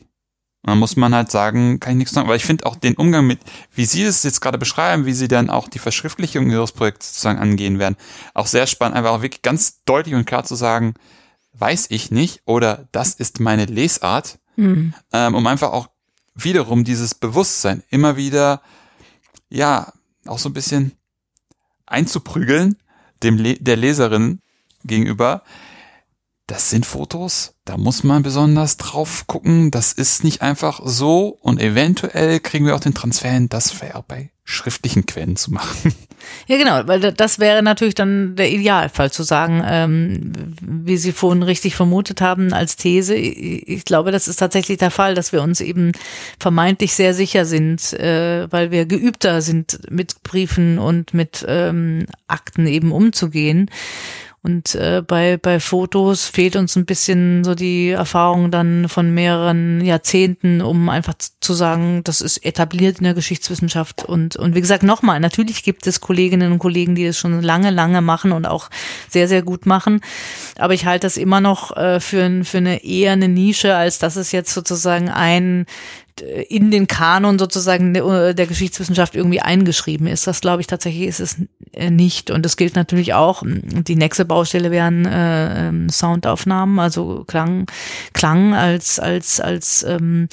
Dann 0.63 0.79
muss 0.79 0.95
man 0.95 1.13
halt 1.13 1.29
sagen, 1.29 1.79
kann 1.79 1.93
ich 1.93 1.97
nichts 1.97 2.13
sagen. 2.13 2.27
Aber 2.27 2.35
ich 2.35 2.45
finde 2.45 2.65
auch 2.65 2.75
den 2.75 2.95
Umgang 2.95 3.27
mit, 3.27 3.39
wie 3.73 3.85
Sie 3.85 4.03
es 4.03 4.23
jetzt 4.23 4.41
gerade 4.41 4.57
beschreiben, 4.57 5.05
wie 5.05 5.13
Sie 5.13 5.27
dann 5.27 5.49
auch 5.49 5.67
die 5.67 5.79
Verschriftlichung 5.79 6.49
Ihres 6.49 6.71
Projekts 6.71 7.09
sozusagen 7.09 7.39
angehen 7.39 7.79
werden, 7.79 7.97
auch 8.33 8.47
sehr 8.47 8.67
spannend, 8.67 8.95
einfach 8.95 9.11
auch 9.11 9.21
wirklich 9.21 9.41
ganz 9.41 9.83
deutlich 9.83 10.15
und 10.15 10.25
klar 10.25 10.43
zu 10.43 10.55
sagen, 10.55 10.93
weiß 11.53 11.87
ich 11.89 12.11
nicht 12.11 12.41
oder 12.45 12.87
das 12.91 13.13
ist 13.13 13.39
meine 13.39 13.65
Lesart 13.65 14.39
Mhm. 14.55 14.93
Ähm, 15.11 15.35
um 15.35 15.45
einfach 15.47 15.71
auch 15.71 15.89
wiederum 16.35 16.83
dieses 16.83 17.15
Bewusstsein 17.15 17.83
immer 17.89 18.17
wieder, 18.17 18.61
ja, 19.49 19.91
auch 20.25 20.39
so 20.39 20.49
ein 20.49 20.53
bisschen 20.53 20.93
einzuprügeln, 21.85 22.77
dem 23.21 23.37
Le 23.37 23.55
der 23.55 23.77
Leserin 23.77 24.39
gegenüber. 24.83 25.43
Das 26.47 26.69
sind 26.69 26.85
Fotos, 26.85 27.55
da 27.63 27.77
muss 27.77 28.03
man 28.03 28.21
besonders 28.21 28.75
drauf 28.75 29.27
gucken. 29.27 29.71
Das 29.71 29.93
ist 29.93 30.25
nicht 30.25 30.41
einfach 30.41 30.81
so 30.83 31.27
und 31.41 31.61
eventuell 31.61 32.41
kriegen 32.41 32.65
wir 32.65 32.75
auch 32.75 32.81
den 32.81 32.93
Transfer 32.93 33.29
hin, 33.29 33.47
das 33.47 33.81
wäre 33.81 34.03
bei 34.05 34.29
schriftlichen 34.43 35.05
Quellen 35.05 35.35
zu 35.35 35.51
machen. 35.51 35.93
Ja, 36.47 36.57
genau, 36.57 36.87
weil 36.87 37.11
das 37.11 37.39
wäre 37.39 37.61
natürlich 37.63 37.95
dann 37.95 38.37
der 38.37 38.49
Idealfall 38.49 39.11
zu 39.11 39.23
sagen, 39.23 39.61
ähm, 39.65 40.31
wie 40.61 40.95
Sie 40.95 41.11
vorhin 41.11 41.43
richtig 41.43 41.75
vermutet 41.75 42.21
haben 42.21 42.53
als 42.53 42.77
These. 42.77 43.13
Ich 43.13 43.83
glaube, 43.83 44.11
das 44.11 44.29
ist 44.29 44.37
tatsächlich 44.37 44.77
der 44.77 44.89
Fall, 44.89 45.15
dass 45.15 45.33
wir 45.33 45.41
uns 45.41 45.59
eben 45.59 45.91
vermeintlich 46.39 46.93
sehr 46.93 47.13
sicher 47.13 47.43
sind, 47.43 47.91
äh, 47.91 48.47
weil 48.49 48.71
wir 48.71 48.85
geübter 48.85 49.41
sind, 49.41 49.81
mit 49.89 50.23
Briefen 50.23 50.79
und 50.79 51.13
mit 51.13 51.43
ähm, 51.45 52.05
Akten 52.27 52.67
eben 52.67 52.93
umzugehen. 52.93 53.69
Und 54.43 54.75
äh, 54.75 55.01
bei, 55.01 55.37
bei 55.37 55.61
Fotos 55.61 56.25
fehlt 56.27 56.57
uns 56.57 56.75
ein 56.75 56.85
bisschen 56.85 57.45
so 57.45 57.55
die 57.55 57.91
Erfahrung 57.91 58.51
dann 58.51 58.89
von 58.89 59.13
mehreren 59.13 59.79
Jahrzehnten, 59.79 60.61
um 60.61 60.89
einfach 60.89 61.13
zu 61.39 61.53
sagen, 61.53 62.01
das 62.03 62.19
ist 62.19 62.45
etabliert 62.45 62.97
in 62.97 63.05
der 63.05 63.13
Geschichtswissenschaft. 63.13 64.03
Und, 64.03 64.35
und 64.35 64.53
wie 64.53 64.59
gesagt, 64.59 64.83
nochmal, 64.83 65.21
natürlich 65.21 65.63
gibt 65.63 65.87
es 65.87 66.01
Kolleginnen 66.01 66.51
und 66.51 66.59
Kollegen, 66.59 66.93
die 66.93 67.05
es 67.05 67.17
schon 67.17 67.41
lange, 67.41 67.71
lange 67.71 68.01
machen 68.01 68.33
und 68.33 68.45
auch 68.45 68.69
sehr, 69.07 69.29
sehr 69.29 69.43
gut 69.43 69.65
machen. 69.65 70.01
Aber 70.57 70.73
ich 70.73 70.85
halte 70.85 71.05
das 71.05 71.15
immer 71.15 71.39
noch 71.39 71.77
äh, 71.77 72.01
für, 72.01 72.43
für 72.43 72.57
eine 72.57 72.83
eher 72.83 73.13
eine 73.13 73.29
Nische, 73.29 73.77
als 73.77 73.97
dass 73.99 74.17
es 74.17 74.33
jetzt 74.33 74.53
sozusagen 74.53 75.07
ein 75.07 75.65
in 76.21 76.71
den 76.71 76.87
Kanon 76.87 77.39
sozusagen 77.39 77.93
der, 77.93 78.33
der 78.33 78.47
Geschichtswissenschaft 78.47 79.15
irgendwie 79.15 79.41
eingeschrieben 79.41 80.07
ist. 80.07 80.27
Das 80.27 80.41
glaube 80.41 80.61
ich 80.61 80.67
tatsächlich 80.67 81.07
ist 81.07 81.19
es 81.19 81.37
äh, 81.71 81.89
nicht. 81.89 82.31
Und 82.31 82.43
das 82.43 82.57
gilt 82.57 82.75
natürlich 82.75 83.13
auch. 83.13 83.43
Die 83.45 83.95
nächste 83.95 84.25
Baustelle 84.25 84.71
wären 84.71 85.05
äh, 85.05 85.67
ähm, 85.67 85.89
Soundaufnahmen, 85.89 86.79
also 86.79 87.23
Klang, 87.25 87.65
Klang 88.13 88.53
als 88.53 88.99
als 88.99 89.39
als 89.39 89.83
ähm, 89.83 90.27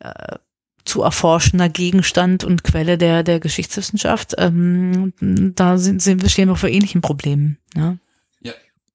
äh, 0.00 0.36
zu 0.84 1.02
erforschender 1.02 1.68
Gegenstand 1.68 2.44
und 2.44 2.64
Quelle 2.64 2.98
der 2.98 3.22
der 3.22 3.40
Geschichtswissenschaft. 3.40 4.34
Ähm, 4.38 5.12
da 5.20 5.78
sind, 5.78 6.02
sind 6.02 6.22
wir 6.22 6.28
stehen 6.28 6.48
wir 6.48 6.56
vor 6.56 6.68
ähnlichen 6.68 7.00
Problemen. 7.00 7.58
Ja. 7.74 7.96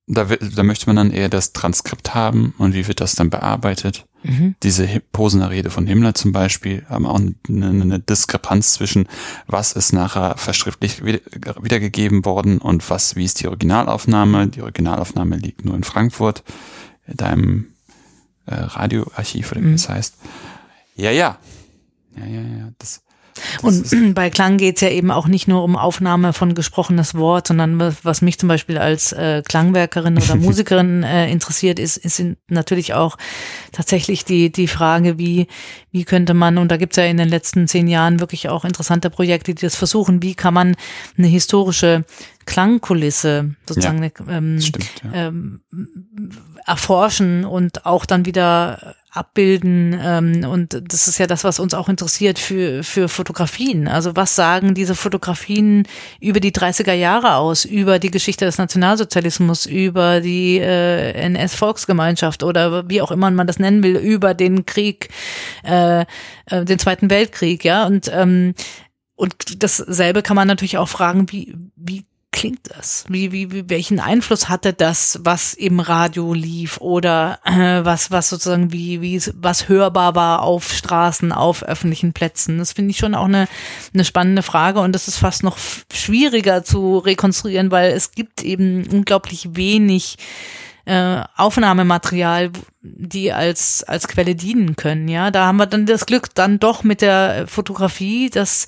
Da, 0.06 0.26
da 0.26 0.64
möchte 0.64 0.88
man 0.88 0.98
dann 0.98 1.12
eher 1.12 1.30
das 1.30 1.54
Transkript 1.54 2.14
haben 2.14 2.54
und 2.58 2.74
wie 2.74 2.88
wird 2.88 3.00
das 3.00 3.16
dann 3.16 3.30
bearbeitet? 3.30 4.06
Mhm. 4.24 4.56
Diese 4.64 4.88
Posener 5.12 5.50
Rede 5.50 5.70
von 5.70 5.88
Himmler 5.88 6.14
zum 6.14 6.32
Beispiel 6.32 6.86
haben 6.90 7.06
auch 7.06 7.20
eine, 7.20 7.36
eine 7.48 8.00
Diskrepanz 8.00 8.74
zwischen, 8.74 9.08
was 9.48 9.74
ist 9.74 9.94
nachher 9.94 10.38
verschriftlich 10.38 11.04
wiedergegeben 11.06 12.26
worden 12.26 12.58
und 12.58 12.90
was, 12.90 13.16
wie 13.16 13.26
ist 13.26 13.42
die 13.42 13.48
Originalaufnahme? 13.48 14.48
Die 14.48 14.62
Originalaufnahme 14.62 15.38
liegt 15.38 15.64
nur 15.64 15.76
in 15.76 15.84
Frankfurt, 15.84 16.44
in 17.08 17.18
deinem 17.18 17.68
äh, 18.46 18.56
Radioarchiv 18.56 19.52
oder 19.52 19.62
wie 19.62 19.68
mhm. 19.68 19.74
das 19.74 19.90
heißt. 19.90 20.16
Ja, 20.96 21.12
ja. 21.12 21.38
Ja, 22.18 22.26
ja, 22.26 22.42
ja. 22.42 22.72
Das, 22.78 23.03
Und 23.62 24.14
bei 24.16 24.30
Klang 24.30 24.58
geht's 24.58 24.82
ja 24.82 24.90
eben 24.90 25.12
auch 25.12 25.28
nicht 25.28 25.48
nur 25.48 25.64
um 25.64 25.76
Aufnahme 25.76 26.34
von 26.34 26.56
gesprochenes 26.56 27.16
Wort, 27.16 27.48
sondern 27.48 27.80
was 28.04 28.22
mich 28.22 28.40
zum 28.40 28.50
Beispiel 28.50 28.78
als 28.78 29.12
äh, 29.12 29.42
Klangwerkerin 29.48 30.18
oder 30.18 30.36
Musikerin 30.38 31.04
äh, 31.04 31.30
interessiert, 31.32 31.80
ist, 31.80 31.98
ist 31.98 32.24
natürlich 32.48 32.94
auch 32.94 33.18
tatsächlich 33.72 34.26
die, 34.26 34.52
die 34.52 34.68
Frage, 34.68 35.18
wie, 35.18 35.48
wie 35.92 36.04
könnte 36.04 36.34
man, 36.34 36.58
und 36.58 36.70
da 36.70 36.78
gibt's 36.78 36.98
ja 36.98 37.06
in 37.06 37.18
den 37.18 37.30
letzten 37.30 37.68
zehn 37.68 37.88
Jahren 37.88 38.20
wirklich 38.20 38.50
auch 38.50 38.66
interessante 38.66 39.10
Projekte, 39.10 39.54
die 39.54 39.62
das 39.62 39.76
versuchen, 39.76 40.22
wie 40.22 40.36
kann 40.36 40.54
man 40.54 40.76
eine 41.18 41.28
historische 41.28 42.06
Klangkulisse 42.46 43.56
sozusagen 43.68 44.04
Ja, 44.04 44.10
ähm, 44.30 44.62
stimmt, 44.62 44.92
ja. 45.04 45.28
ähm, 45.28 45.62
erforschen 46.66 47.46
und 47.46 47.86
auch 47.86 48.06
dann 48.06 48.26
wieder 48.26 48.96
abbilden. 49.14 49.98
Ähm, 50.02 50.46
und 50.50 50.82
das 50.92 51.08
ist 51.08 51.20
ja 51.20 51.28
das, 51.28 51.44
was 51.44 51.60
uns 51.60 51.74
auch 51.74 51.88
interessiert 51.88 52.40
für, 52.40 52.84
für 52.84 53.08
Fotografien. 53.08 53.88
Also 53.88 54.16
was 54.16 54.36
sagen 54.36 54.74
diese 54.74 54.96
Fotografien 54.96 55.88
über 56.20 56.40
die 56.40 56.52
30er 56.52 56.94
Jahre 56.94 57.36
aus, 57.36 57.64
über 57.64 58.00
die 58.00 58.12
Geschichte 58.12 58.46
des 58.46 58.58
Nationalsozialismus, 58.58 59.68
über 59.68 60.20
die 60.20 60.58
äh, 60.58 61.12
NS-Volksgemeinschaft 61.12 62.44
oder 62.44 62.90
wie 62.90 63.02
auch 63.02 63.12
immer 63.12 63.30
man 63.30 63.48
das 63.48 63.60
nennen 63.60 63.84
will, 63.84 63.98
über 63.98 64.34
den 64.34 64.66
Krieg, 64.66 65.10
äh, 65.64 66.06
äh, 66.48 66.66
den 66.66 66.80
Zweiten 66.80 67.10
Weltkrieg, 67.10 67.64
ja. 67.64 67.86
Und 67.86 68.10
ähm, 68.12 68.56
und 69.16 69.64
dasselbe 69.64 70.24
kann 70.24 70.36
man 70.36 70.48
natürlich 70.48 70.80
auch 70.80 70.90
fragen, 70.90 71.32
wie, 71.32 71.56
wie 71.76 72.04
klingt 72.34 72.60
das? 72.76 73.06
Wie, 73.08 73.32
wie, 73.32 73.52
wie, 73.52 73.70
welchen 73.70 74.02
Einfluss 74.02 74.50
hatte 74.50 74.74
das, 74.74 75.20
was 75.24 75.54
im 75.54 75.80
Radio 75.80 76.34
lief 76.34 76.78
oder 76.80 77.40
äh, 77.46 77.86
was, 77.86 78.12
was 78.12 78.28
sozusagen 78.28 78.74
wie, 78.74 79.00
wie, 79.00 79.22
was 79.36 79.70
hörbar 79.70 80.16
war 80.16 80.42
auf 80.42 80.74
Straßen, 80.74 81.32
auf 81.32 81.64
öffentlichen 81.64 82.12
Plätzen? 82.12 82.58
Das 82.58 82.74
finde 82.74 82.92
ich 82.92 82.98
schon 82.98 83.16
auch 83.16 83.26
eine, 83.26 83.48
eine 83.94 84.04
spannende 84.04 84.44
Frage 84.44 84.82
und 84.82 84.92
das 84.92 85.08
ist 85.08 85.20
fast 85.20 85.44
noch 85.44 85.58
schwieriger 85.94 86.66
zu 86.66 86.98
rekonstruieren, 86.98 87.72
weil 87.72 87.92
es 87.92 88.12
gibt 88.12 88.42
eben 88.42 88.86
unglaublich 88.88 89.56
wenig 89.56 90.18
äh, 90.86 91.22
Aufnahmematerial, 91.38 92.52
die 92.82 93.32
als, 93.32 93.84
als 93.86 94.10
Quelle 94.10 94.36
dienen 94.36 94.76
können. 94.76 95.08
Ja, 95.08 95.32
da 95.32 95.46
haben 95.46 95.56
wir 95.56 95.66
dann 95.66 95.86
das 95.86 96.06
Glück 96.06 96.36
dann 96.36 96.60
doch 96.60 96.84
mit 96.84 97.02
der 97.02 97.46
Fotografie, 97.48 98.30
dass 98.30 98.68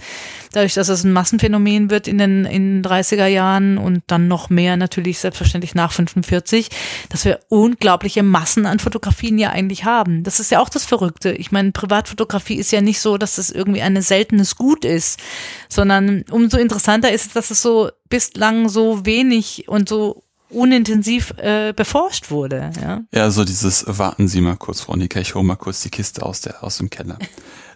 dadurch, 0.54 0.76
dass 0.76 0.88
es 0.88 1.04
ein 1.04 1.12
Massenphänomen 1.12 1.90
wird 1.90 2.08
in 2.08 2.18
den, 2.18 2.46
in 2.46 2.82
den 2.82 2.90
30er 2.90 3.26
Jahren 3.26 3.78
und 3.78 4.04
dann 4.08 4.30
noch 4.30 4.50
mehr 4.50 4.78
natürlich 4.78 5.20
selbstverständlich 5.20 5.76
nach 5.76 5.92
45, 5.92 6.70
dass 7.10 7.26
wir 7.26 7.42
unglaubliche 7.50 8.24
Massen 8.24 8.66
an 8.66 8.80
Fotografien 8.80 9.38
ja 9.38 9.50
eigentlich 9.50 9.84
haben. 9.84 10.24
Das 10.24 10.40
ist 10.40 10.52
ja 10.52 10.62
auch 10.62 10.70
das 10.70 10.86
Verrückte. 10.86 11.34
Ich 11.34 11.52
meine, 11.52 11.74
Privatfotografie 11.74 12.56
ist 12.56 12.72
ja 12.72 12.80
nicht 12.80 13.02
so, 13.02 13.18
dass 13.18 13.38
es 13.38 13.52
irgendwie 13.52 13.82
ein 13.82 14.02
seltenes 14.02 14.56
Gut 14.56 14.86
ist, 14.86 15.20
sondern 15.68 16.24
umso 16.32 16.58
interessanter 16.58 17.12
ist 17.12 17.28
es, 17.28 17.34
dass 17.34 17.52
es 17.52 17.62
so 17.62 17.90
bislang 18.08 18.70
so 18.70 19.06
wenig 19.06 19.68
und 19.68 19.90
so 19.90 20.24
unintensiv 20.50 21.32
äh, 21.38 21.74
beforscht 21.76 22.32
wurde. 22.32 22.72
Ja? 22.82 23.02
Ja, 23.14 23.32
so 23.32 23.44
dieses 23.46 23.86
warten 23.88 24.28
Sie 24.28 24.42
mal 24.42 24.56
kurz, 24.58 24.82
Frau 24.82 24.96
Nika, 24.96 25.20
ich 25.20 25.36
hole 25.36 25.44
mal 25.46 25.56
kurz 25.56 25.82
die 25.82 25.90
Kiste 25.90 26.24
aus 26.24 26.42
der 26.42 26.64
aus 26.64 26.78
dem 26.78 26.90
Keller. 26.90 27.18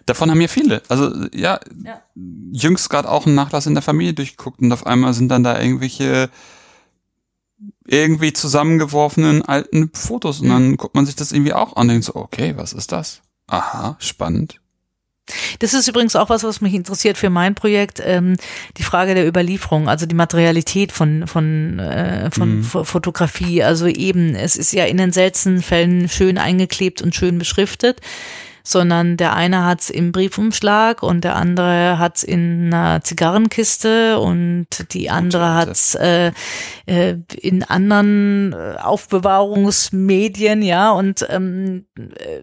Davon 0.06 0.30
haben 0.30 0.40
ja 0.40 0.48
viele. 0.48 0.82
Also 0.88 1.26
ja, 1.34 1.60
Ja. 1.84 2.00
jüngst 2.52 2.88
gerade 2.90 3.08
auch 3.08 3.26
einen 3.26 3.34
Nachlass 3.34 3.66
in 3.66 3.74
der 3.74 3.82
Familie 3.82 4.14
durchgeguckt 4.14 4.60
und 4.60 4.72
auf 4.72 4.86
einmal 4.86 5.12
sind 5.14 5.28
dann 5.28 5.42
da 5.44 5.60
irgendwelche 5.60 6.30
irgendwie 7.86 8.32
zusammengeworfenen 8.32 9.42
alten 9.42 9.90
Fotos 9.92 10.40
und 10.40 10.48
dann 10.48 10.76
guckt 10.76 10.94
man 10.94 11.06
sich 11.06 11.16
das 11.16 11.32
irgendwie 11.32 11.52
auch 11.52 11.76
an 11.76 11.82
und 11.82 11.88
denkt 11.88 12.04
so, 12.04 12.14
okay, 12.16 12.54
was 12.56 12.72
ist 12.72 12.92
das? 12.92 13.20
Aha, 13.48 13.96
spannend. 13.98 14.60
Das 15.58 15.74
ist 15.74 15.88
übrigens 15.88 16.16
auch 16.16 16.28
was, 16.30 16.44
was 16.44 16.60
mich 16.60 16.74
interessiert 16.74 17.18
für 17.18 17.30
mein 17.30 17.54
Projekt, 17.54 18.00
ähm, 18.04 18.36
die 18.76 18.82
Frage 18.82 19.14
der 19.14 19.26
Überlieferung, 19.26 19.88
also 19.88 20.06
die 20.06 20.14
Materialität 20.14 20.92
von, 20.92 21.26
von, 21.26 21.78
äh, 21.78 22.30
von 22.30 22.58
Mhm. 22.58 22.62
Fo- 22.64 22.84
Fotografie. 22.84 23.62
Also 23.62 23.86
eben, 23.86 24.34
es 24.34 24.56
ist 24.56 24.72
ja 24.72 24.84
in 24.84 24.96
den 24.96 25.12
seltensten 25.12 25.62
Fällen 25.62 26.08
schön 26.08 26.38
eingeklebt 26.38 27.02
und 27.02 27.14
schön 27.14 27.38
beschriftet, 27.38 28.00
sondern 28.62 29.16
der 29.16 29.34
eine 29.34 29.64
hat's 29.64 29.88
im 29.88 30.12
Briefumschlag 30.12 31.02
und 31.02 31.24
der 31.24 31.34
andere 31.34 31.98
hat's 31.98 32.22
in 32.22 32.72
einer 32.72 33.02
Zigarrenkiste 33.02 34.18
und 34.18 34.66
die 34.92 35.08
andere 35.10 35.54
hat's 35.54 35.94
äh, 35.94 36.32
äh, 36.86 37.16
in 37.40 37.62
anderen 37.64 38.52
äh, 38.52 38.76
Aufbewahrungsmedien, 38.80 40.62
ja, 40.62 40.90
und 40.90 41.26
ähm, 41.30 41.86
äh, 41.96 42.42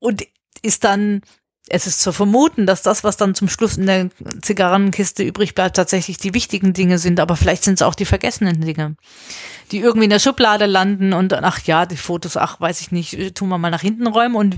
und 0.00 0.22
ist 0.62 0.84
dann 0.84 1.22
es 1.70 1.86
ist 1.86 2.00
zu 2.00 2.12
vermuten, 2.12 2.66
dass 2.66 2.82
das, 2.82 3.04
was 3.04 3.16
dann 3.16 3.34
zum 3.34 3.48
Schluss 3.48 3.76
in 3.76 3.86
der 3.86 4.08
Zigarrenkiste 4.42 5.22
übrig 5.22 5.54
bleibt, 5.54 5.76
tatsächlich 5.76 6.18
die 6.18 6.34
wichtigen 6.34 6.72
Dinge 6.72 6.98
sind, 6.98 7.20
aber 7.20 7.36
vielleicht 7.36 7.64
sind 7.64 7.74
es 7.74 7.82
auch 7.82 7.94
die 7.94 8.04
vergessenen 8.04 8.60
Dinge, 8.60 8.96
die 9.70 9.78
irgendwie 9.78 10.04
in 10.04 10.10
der 10.10 10.18
Schublade 10.18 10.66
landen 10.66 11.12
und 11.12 11.32
ach 11.32 11.60
ja, 11.64 11.86
die 11.86 11.96
Fotos, 11.96 12.36
ach, 12.36 12.60
weiß 12.60 12.80
ich 12.80 12.92
nicht, 12.92 13.14
äh, 13.14 13.30
tun 13.30 13.48
wir 13.48 13.58
mal 13.58 13.70
nach 13.70 13.82
hinten 13.82 14.06
räumen 14.06 14.34
und 14.34 14.56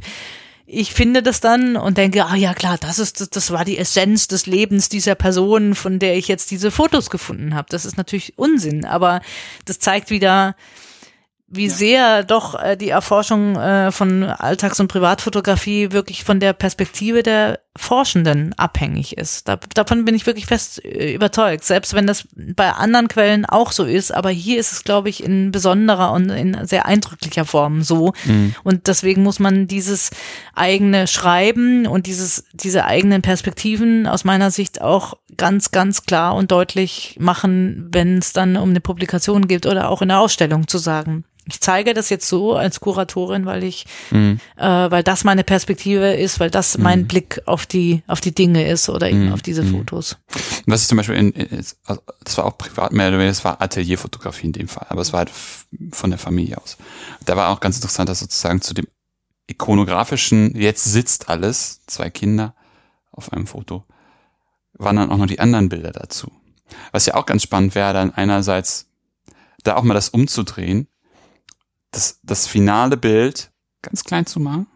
ich 0.72 0.94
finde 0.94 1.22
das 1.22 1.40
dann 1.40 1.76
und 1.76 1.98
denke, 1.98 2.24
ah 2.26 2.36
ja 2.36 2.54
klar, 2.54 2.78
das 2.78 3.00
ist 3.00 3.20
das, 3.20 3.30
das 3.30 3.50
war 3.50 3.64
die 3.64 3.76
Essenz 3.76 4.28
des 4.28 4.46
Lebens 4.46 4.88
dieser 4.88 5.16
Person, 5.16 5.74
von 5.74 5.98
der 5.98 6.16
ich 6.16 6.28
jetzt 6.28 6.52
diese 6.52 6.70
Fotos 6.70 7.11
gefunden 7.11 7.56
habe. 7.56 7.66
Das 7.70 7.84
ist 7.84 7.96
natürlich 7.96 8.38
Unsinn, 8.38 8.84
aber 8.84 9.20
das 9.64 9.80
zeigt 9.80 10.11
wieder, 10.11 10.54
wie 11.53 11.68
sehr 11.68 12.22
doch 12.22 12.55
äh, 12.55 12.76
die 12.76 12.90
Erforschung 12.90 13.57
äh, 13.57 13.90
von 13.90 14.22
Alltags- 14.22 14.78
und 14.78 14.86
Privatfotografie 14.86 15.90
wirklich 15.90 16.22
von 16.22 16.38
der 16.38 16.53
Perspektive 16.53 17.24
der 17.24 17.59
Forschenden 17.76 18.53
abhängig 18.57 19.18
ist. 19.18 19.48
Da, 19.48 19.59
davon 19.74 20.05
bin 20.05 20.14
ich 20.14 20.26
wirklich 20.26 20.46
fest 20.46 20.84
äh, 20.84 21.12
überzeugt, 21.12 21.64
selbst 21.64 21.94
wenn 21.94 22.07
das 22.07 22.28
bei 22.36 22.70
anderen 22.70 23.09
Quellen 23.09 23.46
auch 23.46 23.72
so 23.72 23.84
ist. 23.84 24.14
Aber 24.14 24.30
hier 24.30 24.61
ist 24.61 24.70
es, 24.70 24.84
glaube 24.84 25.09
ich, 25.09 25.24
in 25.24 25.51
besonderer 25.51 26.12
und 26.12 26.30
in 26.30 26.66
sehr 26.66 26.86
eindrücklicher 26.86 27.44
Form 27.44 27.82
so. 27.82 28.12
Und 28.62 28.86
deswegen 28.86 29.22
muss 29.22 29.40
man 29.40 29.66
dieses 29.66 30.11
eigene 30.55 31.09
Schreiben 31.09 31.86
und 31.86 32.07
dieses, 32.07 32.44
diese 32.53 32.84
eigenen 32.84 33.22
Perspektiven 33.22 34.07
aus 34.07 34.24
meiner 34.24 34.51
Sicht 34.51 34.80
auch 34.80 35.14
ganz, 35.36 35.70
ganz 35.72 36.05
klar 36.05 36.34
und 36.34 36.53
deutlich 36.53 37.16
machen, 37.18 37.88
wenn 37.92 38.18
es 38.18 38.32
dann 38.32 38.57
um 38.57 38.70
eine 38.70 38.80
Publikation 38.80 39.48
geht 39.48 39.66
oder 39.66 39.88
auch 39.88 40.03
in 40.03 40.09
der 40.09 40.20
Ausstellung 40.20 40.68
zu 40.68 40.78
sagen. 40.78 41.24
Ich 41.47 41.61
zeige 41.61 41.95
das 41.95 42.11
jetzt 42.11 42.28
so 42.28 42.55
als 42.55 42.80
Kuratorin, 42.80 43.47
weil 43.47 43.64
ich, 43.64 43.86
äh, 44.12 44.36
weil 44.57 45.03
das 45.03 45.24
meine 45.24 45.43
Perspektive 45.43 46.12
ist, 46.12 46.38
weil 46.38 46.51
das 46.51 46.78
mein 46.78 47.07
Blick 47.09 47.41
auf 47.47 47.66
die, 47.66 48.03
auf 48.07 48.20
die 48.20 48.34
Dinge 48.34 48.68
ist 48.68 48.88
oder 48.88 49.11
eben 49.11 49.32
auf 49.32 49.43
diese 49.43 49.64
Fotos. 49.64 50.16
Was 50.66 50.82
ich 50.82 50.88
zum 50.88 50.99
Beispiel 50.99 51.16
in, 51.16 51.32
in 51.32 51.64
also 51.84 52.03
das 52.22 52.38
war 52.38 52.45
auch 52.45 52.57
privat 52.59 52.93
mehr 52.93 53.09
oder 53.09 53.16
weniger, 53.16 53.30
das 53.30 53.45
war 53.45 53.61
Atelierfotografie 53.61 54.47
in 54.47 54.53
dem 54.53 54.68
Fall, 54.68 54.86
aber 54.91 55.01
es 55.01 55.12
war 55.12 55.18
halt 55.18 55.30
von 55.93 56.11
der 56.11 56.18
Familie 56.18 56.59
aus. 56.59 56.76
Da 57.24 57.36
war 57.36 57.49
auch 57.51 57.61
ganz 57.61 57.76
interessant, 57.76 58.09
dass 58.09 58.20
sozusagen 58.20 58.61
zu 58.61 58.74
dem 58.74 58.86
ikonografischen, 59.49 60.55
jetzt 60.57 60.84
sitzt 60.84 61.28
alles, 61.28 61.80
zwei 61.86 62.11
Kinder 62.11 62.55
auf 63.11 63.32
einem 63.32 63.47
Foto, 63.47 63.84
waren 64.74 64.97
dann 64.97 65.11
auch 65.11 65.16
noch 65.16 65.26
die 65.26 65.41
anderen 65.41 65.68
Bilder 65.68 65.91
dazu. 65.91 66.30
Was 66.93 67.07
ja 67.07 67.14
auch 67.14 67.26
ganz 67.26 67.43
spannend 67.43 67.74
wäre, 67.74 67.93
dann 67.93 68.14
einerseits 68.14 68.86
da 69.64 69.76
auch 69.76 69.82
mal 69.82 69.95
das 69.95 70.09
umzudrehen, 70.09 70.86
das, 71.91 72.20
das 72.22 72.47
finale 72.47 72.97
Bild 72.97 73.51
ganz 73.82 74.05
klein 74.05 74.26
zu 74.26 74.41
machen. 74.41 74.66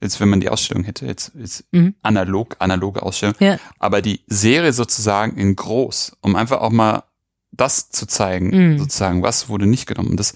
Jetzt, 0.00 0.20
wenn 0.20 0.28
man 0.28 0.38
die 0.40 0.48
Ausstellung 0.48 0.84
hätte, 0.84 1.06
jetzt, 1.06 1.32
jetzt 1.34 1.64
Mhm. 1.72 1.94
analog, 2.02 2.56
analoge 2.60 3.02
Ausstellung, 3.02 3.34
Ja. 3.40 3.58
aber 3.78 4.00
die 4.00 4.20
Serie 4.28 4.72
sozusagen 4.72 5.36
in 5.36 5.56
groß, 5.56 6.16
um 6.20 6.36
einfach 6.36 6.60
auch 6.60 6.70
mal 6.70 7.02
das 7.50 7.90
zu 7.90 8.06
zeigen, 8.06 8.50
Mhm. 8.74 8.78
sozusagen, 8.78 9.22
was 9.22 9.48
wurde 9.48 9.66
nicht 9.66 9.86
genommen. 9.86 10.10
Und 10.10 10.20
Das 10.20 10.34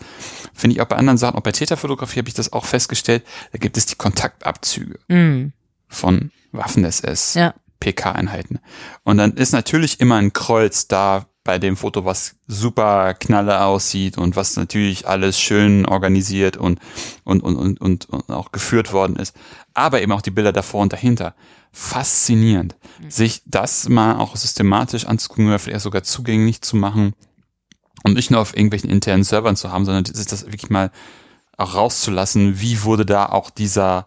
finde 0.55 0.75
ich 0.75 0.81
auch 0.81 0.87
bei 0.89 0.97
anderen 0.97 1.19
Sachen, 1.19 1.37
auch 1.37 1.43
bei 1.43 1.53
Täterfotografie 1.53 2.19
habe 2.21 2.29
ich 2.29 2.35
das 2.35 2.53
auch 2.53 2.65
festgestellt, 2.65 3.25
da 3.53 3.59
gibt 3.59 3.77
es 3.77 3.87
die 3.87 3.95
Kontaktabzüge 3.97 4.99
Mm, 5.09 5.53
von 5.87 6.31
Waffen-SS, 6.53 7.35
ja. 7.35 7.55
PK-Einheiten. 7.81 8.59
Und 9.05 9.19
dann 9.19 9.33
ist 9.35 9.53
natürlich 9.53 10.01
immer 10.01 10.17
ein 10.17 10.33
Kreuz 10.33 10.89
da 10.89 11.27
bei 11.45 11.59
dem 11.59 11.77
Foto, 11.77 12.05
was 12.05 12.37
super 12.47 13.15
knalle 13.15 13.65
aussieht 13.65 14.17
und 14.17 14.37
was 14.37 14.57
natürlich 14.57 15.09
alles 15.09 15.39
schön 15.41 15.87
organisiert 15.87 16.57
und, 16.57 16.79
und, 17.25 17.43
und, 17.43 17.57
und, 17.57 17.81
und, 17.81 18.09
und 18.09 18.31
auch 18.31 18.53
geführt 18.53 18.93
worden 18.93 19.17
ist. 19.17 19.35
Aber 19.75 20.03
eben 20.03 20.13
auch 20.13 20.23
die 20.23 20.31
Bilder 20.31 20.53
davor 20.53 20.83
und 20.83 20.93
dahinter. 20.93 21.35
Faszinierend, 21.73 22.77
sich 23.09 23.43
das 23.47 23.89
mal 23.89 24.17
auch 24.17 24.37
systematisch 24.37 25.07
anzugucken 25.07 25.49
oder 25.49 25.59
vielleicht 25.59 25.81
sogar 25.81 26.03
zugänglich 26.03 26.61
zu 26.61 26.77
machen 26.77 27.15
und 28.05 28.15
nicht 28.15 28.31
nur 28.31 28.41
auf 28.41 28.55
irgendwelchen 28.55 28.91
internen 28.91 29.25
Servern 29.25 29.57
zu 29.57 29.73
haben, 29.73 29.85
sondern 29.85 30.05
sich 30.05 30.27
das 30.27 30.45
wirklich 30.45 30.71
mal 30.71 30.91
auch 31.57 31.75
rauszulassen, 31.75 32.61
wie 32.61 32.83
wurde 32.83 33.07
da 33.07 33.27
auch 33.27 33.51
dieser, 33.51 34.07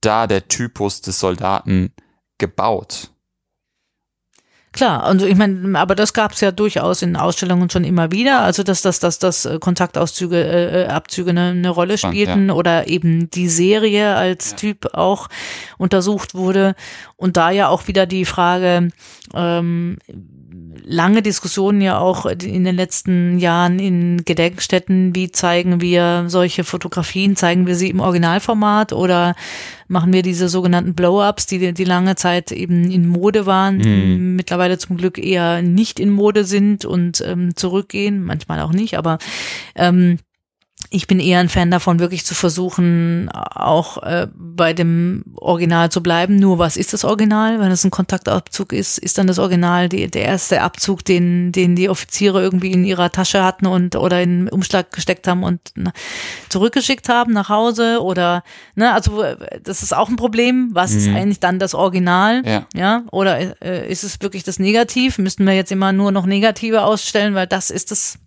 da 0.00 0.26
der 0.26 0.48
Typus 0.48 1.00
des 1.00 1.18
Soldaten 1.18 1.92
gebaut. 2.38 3.10
Klar, 4.74 5.04
also 5.04 5.24
ich 5.24 5.36
meine, 5.36 5.78
aber 5.78 5.94
das 5.94 6.14
gab 6.14 6.32
es 6.32 6.40
ja 6.40 6.50
durchaus 6.50 7.00
in 7.02 7.14
Ausstellungen 7.14 7.70
schon 7.70 7.84
immer 7.84 8.10
wieder, 8.10 8.40
also 8.40 8.64
dass 8.64 8.82
dass, 8.82 8.98
dass, 8.98 9.20
dass 9.20 9.48
Kontaktauszüge, 9.60 10.42
äh, 10.42 10.86
Abzüge 10.88 11.30
eine, 11.30 11.50
eine 11.50 11.70
Rolle 11.70 11.96
spielten 11.96 12.48
ja. 12.48 12.54
oder 12.54 12.88
eben 12.88 13.30
die 13.30 13.48
Serie 13.48 14.16
als 14.16 14.50
ja. 14.50 14.56
Typ 14.56 14.94
auch 14.94 15.28
untersucht 15.78 16.34
wurde. 16.34 16.74
Und 17.16 17.36
da 17.36 17.50
ja 17.50 17.68
auch 17.68 17.86
wieder 17.86 18.06
die 18.06 18.24
Frage, 18.24 18.88
ähm, 19.32 19.98
lange 20.82 21.22
Diskussionen 21.22 21.80
ja 21.80 21.98
auch 21.98 22.26
in 22.26 22.64
den 22.64 22.76
letzten 22.76 23.38
Jahren 23.38 23.78
in 23.78 24.24
Gedenkstätten, 24.24 25.14
wie 25.14 25.30
zeigen 25.30 25.80
wir 25.80 26.24
solche 26.28 26.64
Fotografien, 26.64 27.36
zeigen 27.36 27.66
wir 27.66 27.74
sie 27.74 27.90
im 27.90 28.00
Originalformat 28.00 28.92
oder 28.92 29.34
machen 29.88 30.12
wir 30.12 30.22
diese 30.22 30.48
sogenannten 30.48 30.94
Blow-ups, 30.94 31.46
die, 31.46 31.72
die 31.72 31.84
lange 31.84 32.16
Zeit 32.16 32.52
eben 32.52 32.90
in 32.90 33.06
Mode 33.06 33.46
waren, 33.46 33.78
mhm. 33.78 34.36
mittlerweile 34.36 34.78
zum 34.78 34.96
Glück 34.96 35.18
eher 35.18 35.62
nicht 35.62 36.00
in 36.00 36.10
Mode 36.10 36.44
sind 36.44 36.84
und 36.84 37.22
ähm, 37.26 37.56
zurückgehen, 37.56 38.24
manchmal 38.24 38.60
auch 38.60 38.72
nicht, 38.72 38.96
aber 38.96 39.18
ähm, 39.74 40.18
ich 40.90 41.06
bin 41.06 41.18
eher 41.18 41.40
ein 41.40 41.48
Fan 41.48 41.70
davon, 41.70 41.98
wirklich 41.98 42.24
zu 42.24 42.34
versuchen, 42.34 43.28
auch 43.30 44.02
äh, 44.02 44.28
bei 44.34 44.72
dem 44.72 45.24
Original 45.36 45.90
zu 45.90 46.02
bleiben. 46.02 46.36
Nur 46.36 46.58
was 46.58 46.76
ist 46.76 46.92
das 46.92 47.04
Original? 47.04 47.58
Wenn 47.60 47.70
es 47.70 47.84
ein 47.84 47.90
Kontaktabzug 47.90 48.72
ist, 48.72 48.98
ist 48.98 49.18
dann 49.18 49.26
das 49.26 49.38
Original 49.38 49.88
die, 49.88 50.08
der 50.08 50.22
erste 50.22 50.62
Abzug, 50.62 51.04
den, 51.04 51.52
den 51.52 51.74
die 51.76 51.88
Offiziere 51.88 52.42
irgendwie 52.42 52.72
in 52.72 52.84
ihrer 52.84 53.10
Tasche 53.10 53.42
hatten 53.42 53.66
und 53.66 53.96
oder 53.96 54.22
in 54.22 54.44
den 54.44 54.48
Umschlag 54.48 54.92
gesteckt 54.92 55.26
haben 55.26 55.42
und 55.42 55.60
na, 55.74 55.92
zurückgeschickt 56.48 57.08
haben 57.08 57.32
nach 57.32 57.48
Hause 57.48 58.00
oder 58.02 58.42
ne, 58.74 58.92
also 58.92 59.24
das 59.62 59.82
ist 59.82 59.94
auch 59.94 60.08
ein 60.08 60.16
Problem. 60.16 60.70
Was 60.72 60.92
mhm. 60.92 60.98
ist 60.98 61.08
eigentlich 61.08 61.40
dann 61.40 61.58
das 61.58 61.74
Original? 61.74 62.42
Ja. 62.44 62.66
ja? 62.74 63.02
Oder 63.10 63.62
äh, 63.62 63.90
ist 63.90 64.04
es 64.04 64.20
wirklich 64.20 64.44
das 64.44 64.58
Negativ? 64.58 65.18
Müssten 65.18 65.44
wir 65.44 65.54
jetzt 65.54 65.72
immer 65.72 65.92
nur 65.92 66.12
noch 66.12 66.26
Negative 66.26 66.82
ausstellen, 66.82 67.34
weil 67.34 67.46
das 67.46 67.70
ist 67.70 67.90
das 67.90 68.18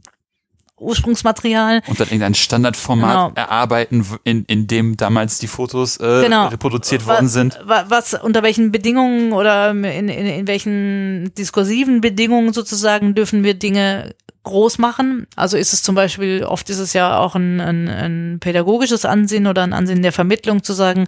Ursprungsmaterial. 0.80 1.82
Und 1.88 2.00
dann 2.00 2.08
irgendein 2.08 2.36
Standardformat 2.36 3.30
genau. 3.30 3.32
erarbeiten, 3.36 4.06
in, 4.24 4.46
in 4.46 4.68
dem 4.68 4.98
damals 4.98 5.40
die 5.40 5.48
Fotos 5.48 5.98
äh, 5.98 6.24
genau. 6.24 6.48
reproduziert 6.48 7.06
was, 7.06 7.16
worden 7.16 7.28
sind. 7.30 7.60
Was, 7.66 8.14
unter 8.14 8.44
welchen 8.44 8.72
Bedingungen 8.72 9.34
oder 9.34 9.72
in, 9.72 9.84
in, 9.84 10.10
in 10.10 10.48
welchen 10.48 11.34
diskursiven 11.36 12.02
Bedingungen 12.02 12.54
sozusagen 12.54 13.16
dürfen 13.16 13.44
wir 13.44 13.56
Dinge 13.56 14.14
groß 14.44 14.78
machen. 14.78 15.28
Also 15.36 15.58
ist 15.58 15.74
es 15.74 15.84
zum 15.84 15.96
Beispiel, 15.96 16.44
oft 16.44 16.70
ist 16.70 16.80
es 16.80 16.94
ja 16.94 17.20
auch 17.20 17.36
ein, 17.36 17.60
ein, 17.60 17.90
ein 17.90 18.38
pädagogisches 18.40 19.04
Ansehen 19.04 19.46
oder 19.46 19.64
ein 19.64 19.74
Ansehen 19.74 20.02
der 20.02 20.14
Vermittlung 20.14 20.64
zu 20.64 20.74
sagen, 20.74 21.08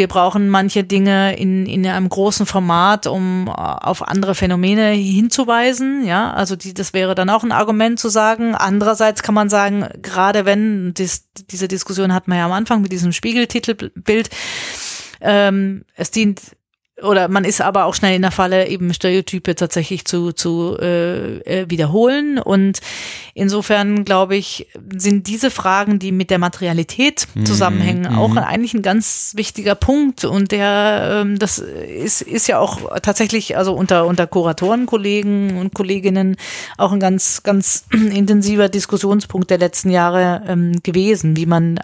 wir 0.00 0.08
brauchen 0.08 0.48
manche 0.48 0.82
Dinge 0.82 1.36
in, 1.36 1.66
in 1.66 1.86
einem 1.86 2.08
großen 2.08 2.46
Format, 2.46 3.06
um 3.06 3.48
äh, 3.48 3.50
auf 3.50 4.08
andere 4.08 4.34
Phänomene 4.34 4.92
hinzuweisen. 4.92 6.06
Ja, 6.06 6.32
also 6.32 6.56
die, 6.56 6.72
das 6.72 6.94
wäre 6.94 7.14
dann 7.14 7.28
auch 7.28 7.44
ein 7.44 7.52
Argument 7.52 8.00
zu 8.00 8.08
sagen. 8.08 8.54
Andererseits 8.54 9.22
kann 9.22 9.34
man 9.34 9.50
sagen, 9.50 9.86
gerade 10.00 10.46
wenn, 10.46 10.94
dies, 10.94 11.28
diese 11.50 11.68
Diskussion 11.68 12.14
hat 12.14 12.28
man 12.28 12.38
ja 12.38 12.46
am 12.46 12.52
Anfang 12.52 12.80
mit 12.80 12.92
diesem 12.92 13.12
Spiegeltitelbild, 13.12 14.30
ähm, 15.20 15.84
es 15.94 16.10
dient 16.10 16.40
oder 17.02 17.28
man 17.28 17.44
ist 17.44 17.60
aber 17.60 17.84
auch 17.84 17.94
schnell 17.94 18.14
in 18.14 18.22
der 18.22 18.30
Falle, 18.30 18.68
eben 18.68 18.92
Stereotype 18.92 19.54
tatsächlich 19.54 20.04
zu, 20.04 20.32
zu 20.32 20.76
äh, 20.80 21.38
äh, 21.38 21.70
wiederholen. 21.70 22.38
Und 22.38 22.80
insofern, 23.34 24.04
glaube 24.04 24.36
ich, 24.36 24.68
sind 24.94 25.26
diese 25.26 25.50
Fragen, 25.50 25.98
die 25.98 26.12
mit 26.12 26.30
der 26.30 26.38
Materialität 26.38 27.26
mhm, 27.34 27.46
zusammenhängen, 27.46 28.12
mhm. 28.12 28.18
auch 28.18 28.36
eigentlich 28.36 28.74
ein 28.74 28.82
ganz 28.82 29.32
wichtiger 29.36 29.74
Punkt. 29.74 30.24
Und 30.24 30.52
der, 30.52 31.20
ähm, 31.22 31.38
das 31.38 31.58
ist, 31.58 32.22
ist 32.22 32.46
ja 32.46 32.58
auch 32.58 32.98
tatsächlich, 33.00 33.56
also 33.56 33.74
unter, 33.74 34.06
unter 34.06 34.26
Kuratoren, 34.26 34.86
Kollegen 34.86 35.58
und 35.58 35.74
Kolleginnen 35.74 36.36
auch 36.78 36.92
ein 36.92 37.00
ganz, 37.00 37.42
ganz 37.42 37.84
intensiver 37.92 38.68
Diskussionspunkt 38.68 39.50
der 39.50 39.58
letzten 39.58 39.90
Jahre 39.90 40.42
ähm, 40.46 40.82
gewesen, 40.82 41.36
wie 41.36 41.46
man, 41.46 41.80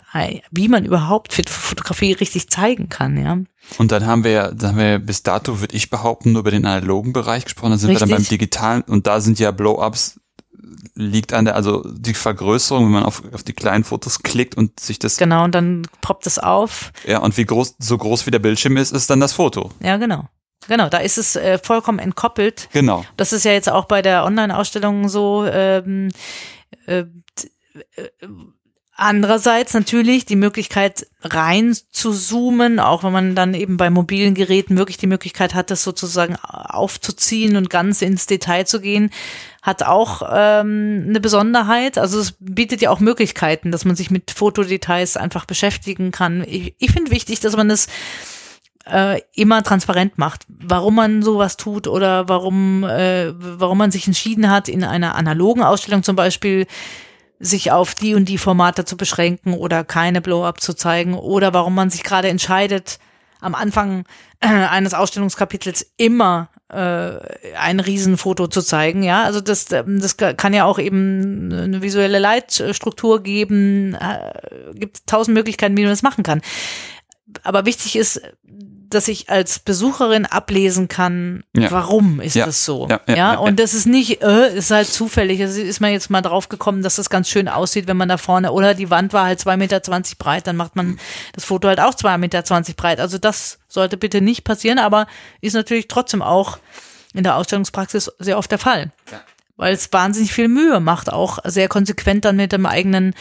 wie 0.51 0.69
man 0.69 0.85
überhaupt 0.85 1.33
Fotografie 1.33 2.13
richtig 2.13 2.49
zeigen 2.49 2.89
kann, 2.89 3.17
ja. 3.23 3.39
Und 3.79 3.93
dann 3.93 4.07
haben 4.07 4.25
wir 4.25 4.31
ja, 4.31 4.51
dann 4.53 4.71
haben 4.71 4.79
wir 4.79 4.99
bis 4.99 5.23
dato, 5.23 5.61
würde 5.61 5.77
ich 5.77 5.91
behaupten, 5.91 6.33
nur 6.33 6.41
über 6.41 6.51
den 6.51 6.65
analogen 6.65 7.13
Bereich 7.13 7.45
gesprochen. 7.45 7.71
Dann 7.71 7.79
sind 7.79 7.91
Richtig. 7.91 8.09
wir 8.09 8.15
dann 8.15 8.23
beim 8.23 8.29
digitalen 8.29 8.83
und 8.83 9.07
da 9.07 9.21
sind 9.21 9.39
ja 9.39 9.51
Blow-ups 9.51 10.21
liegt 10.95 11.33
an 11.33 11.45
der, 11.45 11.55
also 11.55 11.83
die 11.87 12.15
Vergrößerung, 12.15 12.85
wenn 12.85 12.93
man 12.93 13.03
auf, 13.05 13.23
auf 13.33 13.43
die 13.43 13.53
kleinen 13.53 13.85
Fotos 13.85 14.23
klickt 14.23 14.57
und 14.57 14.81
sich 14.81 14.99
das. 14.99 15.17
Genau, 15.19 15.45
und 15.45 15.55
dann 15.55 15.87
poppt 16.01 16.27
es 16.27 16.39
auf. 16.39 16.93
Ja, 17.07 17.19
und 17.19 17.37
wie 17.37 17.45
groß, 17.45 17.77
so 17.79 17.99
groß 17.99 18.27
wie 18.27 18.31
der 18.31 18.39
Bildschirm 18.39 18.77
ist, 18.77 18.93
ist 18.93 19.11
dann 19.11 19.21
das 19.21 19.35
Foto. 19.35 19.71
Ja, 19.81 19.99
genau. 19.99 20.29
Genau, 20.69 20.89
da 20.89 20.99
ist 20.99 21.19
es 21.19 21.37
äh, 21.37 21.59
vollkommen 21.59 21.99
entkoppelt. 21.99 22.69
Genau. 22.73 23.05
Das 23.17 23.33
ist 23.33 23.45
ja 23.45 23.53
jetzt 23.53 23.71
auch 23.71 23.85
bei 23.85 24.03
der 24.03 24.25
Online-Ausstellung 24.25 25.09
so. 25.09 25.45
Ähm, 25.45 26.11
äh, 26.87 27.05
äh 27.97 28.09
Andererseits 28.99 29.75
natürlich 29.75 30.25
die 30.25 30.37
Möglichkeit 30.37 31.07
rein 31.21 31.77
zu 31.91 32.13
zoomen, 32.13 32.81
auch 32.81 33.05
wenn 33.05 33.13
man 33.13 33.35
dann 33.35 33.53
eben 33.53 33.77
bei 33.77 33.91
mobilen 33.91 34.33
Geräten 34.33 34.79
wirklich 34.79 34.97
die 34.97 35.07
Möglichkeit 35.07 35.55
hat, 35.55 35.71
das 35.71 35.83
sozusagen 35.83 36.37
aufzuziehen 36.37 37.57
und 37.57 37.69
ganz 37.69 38.01
ins 38.01 38.25
Detail 38.25 38.65
zu 38.65 38.81
gehen, 38.81 39.11
hat 39.61 39.83
auch 39.83 40.23
ähm, 40.33 41.05
eine 41.11 41.21
Besonderheit. 41.21 41.99
Also 41.99 42.19
es 42.19 42.37
bietet 42.39 42.81
ja 42.81 42.91
auch 42.91 43.01
Möglichkeiten, 43.01 43.71
dass 43.71 43.85
man 43.85 43.97
sich 43.97 44.11
mit 44.11 44.31
Fotodetails 44.31 45.19
einfach 45.19 45.45
beschäftigen 45.45 46.11
kann. 46.11 46.43
Ich, 46.49 46.75
ich 46.79 46.91
finde 46.91 47.11
wichtig, 47.11 47.41
dass 47.41 47.55
man 47.55 47.69
das 47.69 47.89
äh, 48.91 49.21
immer 49.35 49.63
transparent 49.63 50.17
macht, 50.17 50.47
warum 50.49 50.95
man 50.95 51.23
sowas 51.23 51.59
tut 51.59 51.87
oder 51.87 52.31
warum, 52.31 52.85
äh, 52.85 53.35
warum 53.37 53.77
man 53.77 53.91
sich 53.91 54.07
entschieden 54.07 54.49
hat, 54.49 54.71
in 54.71 54.85
einer 54.85 55.17
analogen 55.17 55.63
Ausstellung 55.63 56.03
zum 56.03 56.17
Beispiel 56.17 56.67
sich 57.39 57.71
auf 57.71 57.95
die 57.95 58.15
und 58.15 58.29
die 58.29 58.39
Formate 58.39 58.85
zu 58.85 58.97
beschränken 58.97 59.55
oder 59.55 59.85
keine 59.85 60.21
Blow-up 60.21 60.61
zu 60.61 60.75
zeigen 60.75 61.15
oder 61.15 61.53
warum 61.53 61.75
man 61.75 61.91
sich 61.91 62.03
gerade 62.03 62.29
entscheidet, 62.29 62.99
am 63.41 63.55
Anfang 63.55 64.05
äh, 64.41 64.49
eines 64.49 64.95
Ausstellungskapitels 64.95 65.93
immer 65.97 66.49
äh, 66.69 67.19
ein 67.59 67.81
Riesenfoto 67.81 68.49
zu 68.49 68.63
zeigen. 68.63 69.03
Ja, 69.03 69.23
also 69.23 69.41
das, 69.41 69.67
das 69.67 70.17
kann 70.17 70.55
ja 70.55 70.65
auch 70.65 70.79
eben 70.79 71.53
eine 71.53 71.83
visuelle 71.83 72.19
Leitstruktur 72.19 73.23
geben. 73.23 73.95
Äh, 73.95 74.75
gibt 74.75 75.07
tausend 75.07 75.35
Möglichkeiten, 75.35 75.77
wie 75.77 75.83
man 75.83 75.93
das 75.93 76.03
machen 76.03 76.25
kann. 76.25 76.41
Aber 77.43 77.67
wichtig 77.67 77.97
ist, 77.97 78.21
dass 78.89 79.09
ich 79.09 79.29
als 79.29 79.59
Besucherin 79.59 80.27
ablesen 80.27 80.87
kann, 80.87 81.43
ja. 81.57 81.71
warum 81.73 82.21
ist 82.21 82.37
ja. 82.37 82.47
das 82.47 82.65
so. 82.65 82.87
Ja, 82.89 83.01
ja, 83.09 83.35
und 83.35 83.59
das 83.59 83.75
ist 83.75 83.87
nicht, 83.87 84.23
äh, 84.23 84.57
ist 84.57 84.71
halt 84.71 84.87
zufällig. 84.87 85.41
Es 85.41 85.57
ist 85.57 85.81
man 85.81 85.91
jetzt 85.91 86.09
mal 86.09 86.23
drauf 86.23 86.49
gekommen, 86.49 86.83
dass 86.83 86.95
das 86.97 87.11
ganz 87.11 87.29
schön 87.29 87.49
aussieht, 87.49 87.89
wenn 87.89 87.97
man 87.97 88.09
da 88.09 88.17
vorne, 88.17 88.53
oder 88.53 88.75
die 88.75 88.89
Wand 88.89 89.13
war 89.13 89.25
halt 89.25 89.41
zwei 89.41 89.57
Meter 89.57 89.83
zwanzig 89.83 90.19
breit, 90.19 90.47
dann 90.47 90.57
macht 90.57 90.77
man 90.77 91.01
das 91.33 91.45
Foto 91.45 91.67
halt 91.67 91.81
auch 91.81 91.95
zwei 91.95 92.17
Meter 92.17 92.45
zwanzig 92.45 92.77
breit. 92.77 93.01
Also 93.01 93.19
das 93.19 93.59
sollte 93.67 93.97
bitte 93.97 94.21
nicht 94.21 94.45
passieren, 94.45 94.79
aber 94.79 95.09
ist 95.41 95.55
natürlich 95.55 95.89
trotzdem 95.89 96.23
auch 96.23 96.59
in 97.13 97.25
der 97.25 97.37
Ausstellungspraxis 97.37 98.13
sehr 98.21 98.39
oft 98.39 98.51
der 98.53 98.59
Fall. 98.59 98.93
Weil 99.57 99.75
es 99.75 99.93
wahnsinnig 99.93 100.33
viel 100.33 100.49
Mühe 100.49 100.81
macht, 100.81 101.13
auch 101.13 101.39
sehr 101.45 101.67
konsequent 101.67 102.25
dann 102.25 102.37
mit 102.37 102.53
dem 102.53 102.67
eigenen 102.67 103.15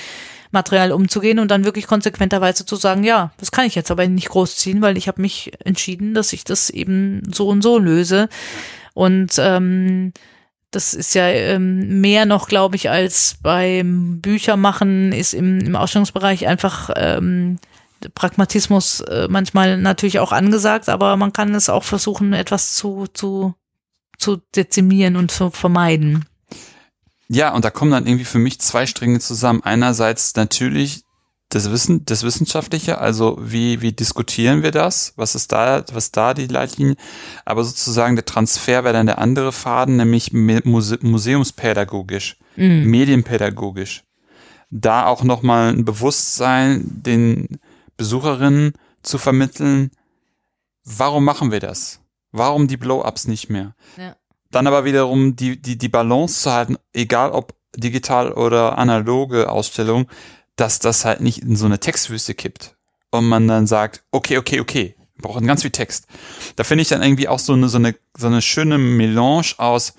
Material 0.55 0.91
umzugehen 0.91 1.37
und 1.37 1.51
dann 1.51 1.65
wirklich 1.65 1.85
konsequenterweise 1.85 2.65
zu 2.65 2.75
sagen, 2.75 3.03
ja, 3.03 3.31
das 3.37 3.51
kann 3.51 3.65
ich 3.65 3.75
jetzt 3.75 3.91
aber 3.91 4.07
nicht 4.07 4.29
großziehen, 4.29 4.81
weil 4.81 4.97
ich 4.97 5.07
habe 5.07 5.21
mich 5.21 5.51
entschieden, 5.63 6.15
dass 6.15 6.33
ich 6.33 6.43
das 6.43 6.71
eben 6.71 7.21
so 7.31 7.47
und 7.47 7.61
so 7.61 7.77
löse. 7.77 8.29
Und 8.95 9.33
ähm, 9.37 10.13
das 10.71 10.93
ist 10.93 11.13
ja 11.13 11.27
ähm, 11.27 12.01
mehr 12.01 12.25
noch, 12.25 12.47
glaube 12.47 12.75
ich, 12.75 12.89
als 12.89 13.37
beim 13.41 14.19
Büchermachen 14.21 15.11
ist 15.11 15.33
im, 15.33 15.59
im 15.59 15.75
Ausstellungsbereich 15.75 16.47
einfach 16.47 16.89
ähm, 16.95 17.57
Pragmatismus 18.13 19.01
äh, 19.01 19.27
manchmal 19.29 19.77
natürlich 19.77 20.19
auch 20.19 20.31
angesagt, 20.31 20.89
aber 20.89 21.17
man 21.17 21.33
kann 21.33 21.55
es 21.55 21.69
auch 21.69 21.83
versuchen, 21.83 22.33
etwas 22.33 22.73
zu, 22.73 23.07
zu, 23.13 23.55
zu 24.17 24.41
dezimieren 24.55 25.15
und 25.15 25.31
zu 25.31 25.49
vermeiden. 25.49 26.25
Ja, 27.27 27.53
und 27.53 27.65
da 27.65 27.71
kommen 27.71 27.91
dann 27.91 28.05
irgendwie 28.05 28.25
für 28.25 28.39
mich 28.39 28.59
zwei 28.59 28.85
Stränge 28.85 29.19
zusammen. 29.19 29.63
Einerseits 29.63 30.35
natürlich 30.35 31.05
das 31.49 31.71
Wissen, 31.71 32.05
das 32.05 32.23
Wissenschaftliche, 32.23 32.97
also 32.97 33.37
wie, 33.39 33.81
wie 33.81 33.91
diskutieren 33.91 34.63
wir 34.63 34.71
das? 34.71 35.13
Was 35.15 35.35
ist 35.35 35.51
da, 35.51 35.83
was 35.91 36.11
da 36.11 36.33
die 36.33 36.47
Leitlinie? 36.47 36.95
Aber 37.45 37.63
sozusagen 37.63 38.15
der 38.15 38.25
Transfer 38.25 38.83
wäre 38.83 38.93
dann 38.93 39.05
der 39.05 39.19
andere 39.19 39.51
Faden, 39.51 39.97
nämlich 39.97 40.33
Muse 40.33 40.99
museumspädagogisch, 41.01 42.37
mhm. 42.55 42.85
medienpädagogisch. 42.85 44.03
Da 44.71 45.05
auch 45.05 45.23
nochmal 45.23 45.73
ein 45.73 45.85
Bewusstsein 45.85 46.83
den 46.85 47.59
Besucherinnen 47.95 48.73
zu 49.03 49.17
vermitteln, 49.17 49.91
warum 50.83 51.23
machen 51.23 51.51
wir 51.51 51.59
das? 51.59 52.01
Warum 52.31 52.67
die 52.67 52.77
Blow-ups 52.77 53.27
nicht 53.27 53.49
mehr? 53.49 53.75
Ja. 53.97 54.15
Dann 54.55 54.67
aber 54.67 54.85
wiederum 54.85 55.35
die, 55.35 55.61
die, 55.61 55.77
die 55.77 55.89
Balance 55.89 56.43
zu 56.43 56.53
halten, 56.53 56.77
egal 56.93 57.31
ob 57.31 57.55
digital 57.75 58.31
oder 58.31 58.77
analoge 58.77 59.49
Ausstellung, 59.49 60.07
dass 60.55 60.79
das 60.79 61.03
halt 61.03 61.19
nicht 61.19 61.39
in 61.39 61.57
so 61.57 61.65
eine 61.65 61.77
Textwüste 61.77 62.35
kippt. 62.35 62.73
Und 63.11 63.27
man 63.27 63.49
dann 63.49 63.67
sagt, 63.67 64.05
okay, 64.11 64.37
okay, 64.37 64.61
okay, 64.61 64.95
Wir 65.15 65.23
brauchen 65.23 65.45
ganz 65.45 65.63
viel 65.63 65.71
Text. 65.71 66.07
Da 66.55 66.63
finde 66.63 66.83
ich 66.83 66.87
dann 66.87 67.03
irgendwie 67.03 67.27
auch 67.27 67.39
so 67.39 67.51
eine, 67.51 67.67
so 67.67 67.79
eine, 67.79 67.95
so 68.17 68.27
eine 68.27 68.41
schöne 68.41 68.77
Melange 68.77 69.55
aus, 69.57 69.93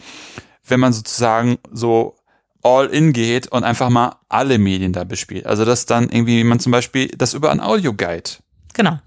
wenn 0.67 0.81
man 0.81 0.95
sozusagen 0.95 1.59
so 1.71 2.17
all 2.63 2.87
in 2.87 3.13
geht 3.13 3.49
und 3.49 3.63
einfach 3.63 3.91
mal 3.91 4.17
alle 4.31 4.57
Medien 4.57 4.95
da 4.95 5.05
bespielt. 5.05 5.45
Also 5.45 5.67
dass 5.67 5.85
dann 5.85 6.09
irgendwie 6.09 6.45
man 6.45 6.61
zum 6.61 6.73
Beispiel 6.73 7.09
das 7.09 7.35
über 7.35 7.51
ein 7.51 7.61
Audioguide. 7.61 8.31
Genau. 8.73 9.01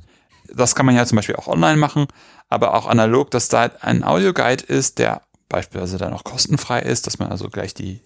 Das 0.53 0.75
kann 0.75 0.85
man 0.85 0.95
ja 0.95 1.07
zum 1.07 1.15
Beispiel 1.15 1.37
auch 1.37 1.47
online 1.47 1.77
machen, 1.77 2.05
aber 2.49 2.75
auch 2.75 2.85
analog, 2.85 3.31
dass 3.31 3.49
da 3.49 3.71
ein 3.81 4.03
Audioguide 4.03 4.63
ist, 4.63 4.99
der 4.99 5.23
beispielsweise 5.49 5.97
dann 5.97 6.13
auch 6.13 6.23
kostenfrei 6.23 6.81
ist, 6.81 7.07
dass 7.07 7.19
man 7.19 7.29
also 7.29 7.49
gleich 7.49 7.73
die, 7.73 8.01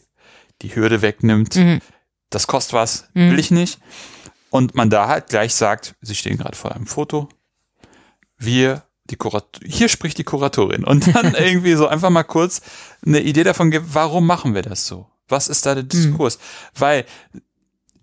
die 0.62 0.76
Hürde 0.76 1.02
wegnimmt. 1.02 1.56
Mhm. 1.56 1.82
Das 2.30 2.48
kostet 2.48 2.74
was, 2.74 3.10
mhm. 3.14 3.32
will 3.32 3.40
ich 3.40 3.52
nicht. 3.52 3.80
Und 4.50 4.76
man 4.76 4.90
da 4.90 5.08
halt 5.08 5.28
gleich 5.28 5.54
sagt, 5.54 5.96
Sie 6.02 6.16
stehen 6.16 6.38
gerade 6.38 6.58
vor 6.58 6.74
einem 6.74 6.88
Foto. 6.88 7.30
Wir, 8.38 8.84
die 9.06 9.16
Kurat 9.16 9.60
hier 9.64 9.90
spricht 9.90 10.18
die 10.18 10.24
Kuratorin. 10.24 10.84
Und 10.84 11.16
dann 11.16 11.36
irgendwie 11.38 11.74
so 11.74 11.88
einfach 11.88 12.10
mal 12.10 12.24
kurz 12.24 12.62
eine 13.06 13.20
Idee 13.22 13.44
davon 13.44 13.72
gibt, 13.72 13.94
warum 13.94 14.26
machen 14.26 14.56
wir 14.56 14.62
das 14.62 14.88
so? 14.88 15.08
Was 15.28 15.48
ist 15.48 15.66
da 15.66 15.76
der 15.76 15.84
mhm. 15.84 15.90
Diskurs? 15.90 16.38
Mhm. 16.38 16.80
Weil 16.80 17.06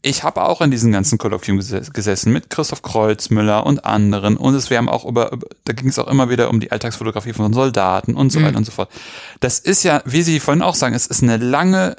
ich 0.02 0.22
habe 0.22 0.42
auch 0.42 0.60
in 0.60 0.70
diesen 0.70 0.92
ganzen 0.92 1.18
Kolloquium 1.18 1.58
gesessen 1.58 2.32
mit 2.32 2.48
Christoph 2.48 2.82
Kreuzmüller 2.82 3.66
und 3.66 3.84
anderen 3.84 4.36
und 4.36 4.54
es 4.54 4.70
wir 4.70 4.78
haben 4.78 4.88
auch 4.88 5.04
über, 5.04 5.38
da 5.64 5.72
ging 5.72 5.88
es 5.88 5.98
auch 5.98 6.06
immer 6.08 6.30
wieder 6.30 6.48
um 6.48 6.60
die 6.60 6.72
Alltagsfotografie 6.72 7.34
von 7.34 7.52
Soldaten 7.52 8.14
und 8.14 8.30
so 8.30 8.40
mhm. 8.40 8.44
weiter 8.44 8.56
und 8.56 8.64
so 8.64 8.72
fort. 8.72 8.90
Das 9.40 9.58
ist 9.58 9.82
ja, 9.82 10.02
wie 10.06 10.22
Sie 10.22 10.40
vorhin 10.40 10.62
auch 10.62 10.74
sagen, 10.74 10.94
es 10.94 11.06
ist 11.06 11.22
eine 11.22 11.36
lange, 11.36 11.96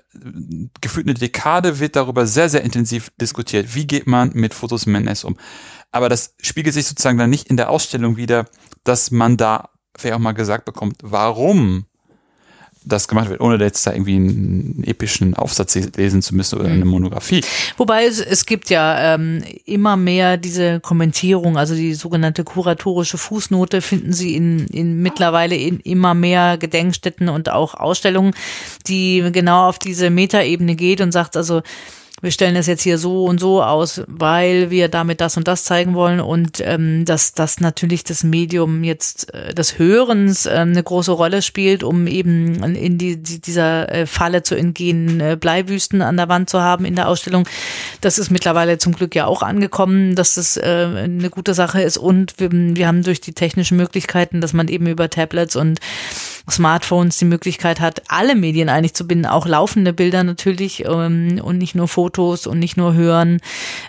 gefühlt 0.82 1.08
eine 1.08 1.14
Dekade 1.14 1.80
wird 1.80 1.95
darüber 1.95 2.26
sehr, 2.26 2.49
sehr 2.49 2.64
intensiv 2.64 3.12
diskutiert. 3.22 3.76
Wie 3.76 3.86
geht 3.86 4.08
man 4.08 4.32
mit 4.34 4.54
Fotos 4.54 4.86
im 4.86 4.95
NS 4.95 5.24
um? 5.24 5.38
Aber 5.91 6.10
das 6.10 6.34
spiegelt 6.41 6.74
sich 6.74 6.88
sozusagen 6.88 7.18
dann 7.18 7.30
nicht 7.30 7.49
in 7.49 7.58
der 7.58 7.70
Ausstellung 7.70 8.18
wieder, 8.18 8.45
dass 8.84 9.12
man 9.12 9.38
da 9.38 9.70
vielleicht 9.95 10.16
auch 10.16 10.20
mal 10.20 10.32
gesagt 10.32 10.66
bekommt, 10.66 10.97
warum 11.04 11.86
das 12.84 13.07
gemacht 13.07 13.29
wird, 13.29 13.41
ohne 13.41 13.63
jetzt 13.63 13.86
da 13.86 13.93
irgendwie 13.93 14.15
einen 14.15 14.84
epischen 14.86 15.36
Aufsatz 15.36 15.75
lesen 15.95 16.21
zu 16.21 16.36
müssen 16.36 16.59
oder 16.59 16.69
eine 16.69 16.84
mhm. 16.84 16.91
Monographie. 16.91 17.43
Wobei 17.77 18.05
es, 18.05 18.19
es 18.19 18.45
gibt 18.45 18.69
ja 18.69 19.15
ähm, 19.15 19.43
immer 19.65 19.97
mehr 19.97 20.38
diese 20.38 20.79
Kommentierung, 20.79 21.57
also 21.57 21.75
die 21.75 21.93
sogenannte 21.93 22.43
kuratorische 22.43 23.17
Fußnote 23.17 23.82
finden 23.82 24.13
Sie 24.13 24.36
in, 24.36 24.65
in 24.67 25.01
mittlerweile 25.01 25.55
in 25.55 25.79
immer 25.79 26.13
mehr 26.13 26.57
Gedenkstätten 26.57 27.29
und 27.29 27.49
auch 27.49 27.75
Ausstellungen, 27.75 28.34
die 28.88 29.23
genau 29.32 29.69
auf 29.69 29.77
diese 29.77 30.09
Metaebene 30.09 30.75
geht 30.75 31.01
und 31.01 31.11
sagt 31.11 31.38
also, 31.38 31.61
wir 32.22 32.32
stellen 32.32 32.55
das 32.55 32.67
jetzt 32.67 32.84
hier 32.84 32.97
so 32.97 33.26
und 33.26 33.39
so 33.39 33.63
aus, 33.63 34.01
weil 34.07 34.69
wir 34.69 34.89
damit 34.89 35.22
das 35.22 35.38
und 35.38 35.47
das 35.47 35.63
zeigen 35.63 35.95
wollen 35.95 36.19
und 36.19 36.61
ähm, 36.61 37.03
dass 37.05 37.34
das 37.34 37.59
natürlich 37.59 38.03
das 38.03 38.24
Medium 38.24 38.84
jetzt 38.84 39.34
äh, 39.34 39.53
des 39.53 39.80
Hörens 39.80 40.45
äh, 40.45 40.51
eine 40.51 40.84
große 40.84 41.11
Rolle 41.11 41.41
spielt, 41.41 41.84
um 41.84 42.05
eben 42.05 42.63
in 42.76 42.97
die, 42.97 43.17
die 43.17 43.41
dieser 43.41 43.91
äh, 43.91 44.05
Falle 44.05 44.43
zu 44.43 44.55
entgehen, 44.55 45.19
äh, 45.19 45.36
Bleiwüsten 45.39 46.01
an 46.03 46.17
der 46.17 46.30
Wand 46.30 46.49
zu 46.49 46.61
haben 46.61 46.86
in 46.86 46.95
der 46.95 47.07
Ausstellung. 47.07 47.47
Das 48.01 48.19
ist 48.19 48.30
mittlerweile 48.30 48.78
zum 48.78 48.93
Glück 48.93 49.15
ja 49.15 49.26
auch 49.26 49.41
angekommen, 49.41 50.15
dass 50.15 50.36
das 50.36 50.57
äh, 50.57 50.61
eine 50.61 51.30
gute 51.32 51.55
Sache 51.55 51.82
ist 51.82 51.97
und 51.97 52.39
wir, 52.39 52.51
wir 52.51 52.88
haben 52.88 53.01
durch 53.03 53.22
die 53.22 53.34
technischen 53.34 53.78
Möglichkeiten, 53.78 54.41
dass 54.41 54.53
man 54.53 54.67
eben 54.67 54.86
über 54.86 55.09
Tablets 55.09 55.55
und 55.55 55.80
Smartphones 56.49 57.17
die 57.17 57.25
Möglichkeit 57.25 57.79
hat, 57.79 58.03
alle 58.07 58.35
Medien 58.35 58.69
eigentlich 58.69 58.93
zu 58.93 59.07
binden, 59.07 59.25
auch 59.25 59.45
laufende 59.45 59.93
Bilder 59.93 60.23
natürlich 60.23 60.85
ähm, 60.85 61.39
und 61.43 61.57
nicht 61.57 61.75
nur 61.75 61.87
Fotos 61.87 62.47
und 62.47 62.59
nicht 62.59 62.77
nur 62.77 62.93
Hören. 62.93 63.39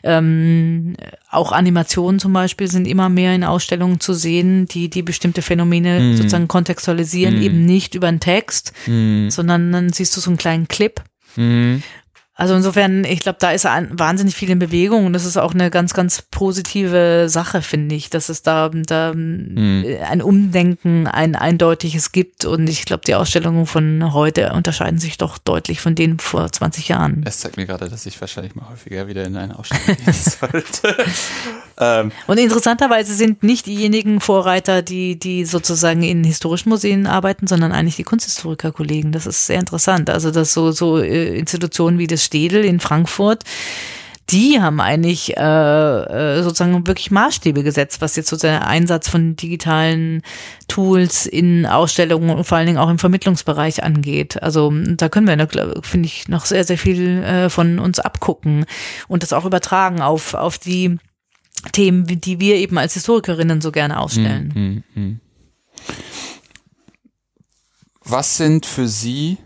Ähm, 0.02 0.94
auch 1.30 1.52
Animationen 1.52 2.20
zum 2.20 2.32
Beispiel 2.32 2.68
sind 2.68 2.86
immer 2.86 3.08
mehr 3.08 3.34
in 3.34 3.44
Ausstellungen 3.44 4.00
zu 4.00 4.12
sehen, 4.12 4.66
die 4.66 4.90
die 4.90 5.02
bestimmte 5.02 5.42
Phänomene 5.42 6.00
mm. 6.00 6.16
sozusagen 6.16 6.48
kontextualisieren, 6.48 7.38
mm. 7.38 7.42
eben 7.42 7.64
nicht 7.64 7.94
über 7.94 8.08
einen 8.08 8.20
Text, 8.20 8.72
mm. 8.86 9.30
sondern 9.30 9.72
dann 9.72 9.92
siehst 9.92 10.16
du 10.16 10.20
so 10.20 10.30
einen 10.30 10.38
kleinen 10.38 10.68
Clip. 10.68 11.02
Mhm. 11.36 11.82
Also 12.42 12.56
insofern, 12.56 13.04
ich 13.04 13.20
glaube, 13.20 13.38
da 13.38 13.52
ist 13.52 13.66
wahnsinnig 13.66 14.34
viel 14.34 14.50
in 14.50 14.58
Bewegung 14.58 15.06
und 15.06 15.12
das 15.12 15.24
ist 15.24 15.36
auch 15.36 15.54
eine 15.54 15.70
ganz, 15.70 15.94
ganz 15.94 16.22
positive 16.22 17.28
Sache, 17.28 17.62
finde 17.62 17.94
ich, 17.94 18.10
dass 18.10 18.28
es 18.28 18.42
da, 18.42 18.68
da 18.68 19.14
mhm. 19.14 19.84
ein 20.10 20.20
Umdenken, 20.20 21.06
ein 21.06 21.36
eindeutiges 21.36 22.10
gibt 22.10 22.44
und 22.44 22.68
ich 22.68 22.84
glaube, 22.84 23.04
die 23.06 23.14
Ausstellungen 23.14 23.64
von 23.66 24.12
heute 24.12 24.54
unterscheiden 24.54 24.98
sich 24.98 25.18
doch 25.18 25.38
deutlich 25.38 25.80
von 25.80 25.94
denen 25.94 26.18
vor 26.18 26.50
20 26.50 26.88
Jahren. 26.88 27.22
Es 27.24 27.38
zeigt 27.38 27.58
mir 27.58 27.66
gerade, 27.66 27.88
dass 27.88 28.06
ich 28.06 28.20
wahrscheinlich 28.20 28.56
mal 28.56 28.68
häufiger 28.68 29.06
wieder 29.06 29.22
in 29.24 29.36
eine 29.36 29.56
Ausstellung 29.56 29.96
gehen 30.04 30.12
sollte. 30.12 30.96
ähm. 31.78 32.10
Und 32.26 32.38
interessanterweise 32.38 33.14
sind 33.14 33.44
nicht 33.44 33.66
diejenigen 33.66 34.20
Vorreiter, 34.20 34.82
die, 34.82 35.16
die 35.16 35.44
sozusagen 35.44 36.02
in 36.02 36.24
historischen 36.24 36.70
Museen 36.70 37.06
arbeiten, 37.06 37.46
sondern 37.46 37.70
eigentlich 37.70 37.94
die 37.94 38.02
Kunsthistoriker-Kollegen. 38.02 39.12
Das 39.12 39.26
ist 39.26 39.46
sehr 39.46 39.60
interessant. 39.60 40.10
Also, 40.10 40.32
dass 40.32 40.52
so, 40.52 40.72
so 40.72 40.98
äh, 40.98 41.38
Institutionen 41.38 41.98
wie 41.98 42.08
das 42.08 42.31
Stedel 42.32 42.64
in 42.64 42.80
Frankfurt, 42.80 43.44
die 44.30 44.58
haben 44.58 44.80
eigentlich 44.80 45.36
äh, 45.36 45.40
äh, 45.40 46.42
sozusagen 46.42 46.86
wirklich 46.86 47.10
Maßstäbe 47.10 47.62
gesetzt, 47.62 48.00
was 48.00 48.16
jetzt 48.16 48.30
so 48.30 48.38
der 48.38 48.66
Einsatz 48.66 49.06
von 49.06 49.36
digitalen 49.36 50.22
Tools 50.66 51.26
in 51.26 51.66
Ausstellungen 51.66 52.30
und 52.30 52.44
vor 52.44 52.56
allen 52.56 52.66
Dingen 52.66 52.78
auch 52.78 52.88
im 52.88 52.98
Vermittlungsbereich 52.98 53.84
angeht. 53.84 54.42
Also 54.42 54.72
da 54.72 55.10
können 55.10 55.26
wir, 55.26 55.82
finde 55.82 56.06
ich, 56.06 56.28
noch 56.28 56.46
sehr, 56.46 56.64
sehr 56.64 56.78
viel 56.78 57.22
äh, 57.22 57.50
von 57.50 57.78
uns 57.78 58.00
abgucken 58.00 58.64
und 59.08 59.22
das 59.22 59.34
auch 59.34 59.44
übertragen 59.44 60.00
auf, 60.00 60.32
auf 60.32 60.56
die 60.56 60.96
Themen, 61.72 62.06
die 62.06 62.40
wir 62.40 62.56
eben 62.56 62.78
als 62.78 62.94
Historikerinnen 62.94 63.60
so 63.60 63.72
gerne 63.72 64.00
ausstellen. 64.00 64.54
Hm, 64.54 64.84
hm, 64.94 64.94
hm. 64.94 65.20
Was 68.04 68.38
sind 68.38 68.64
für 68.64 68.88
Sie 68.88 69.36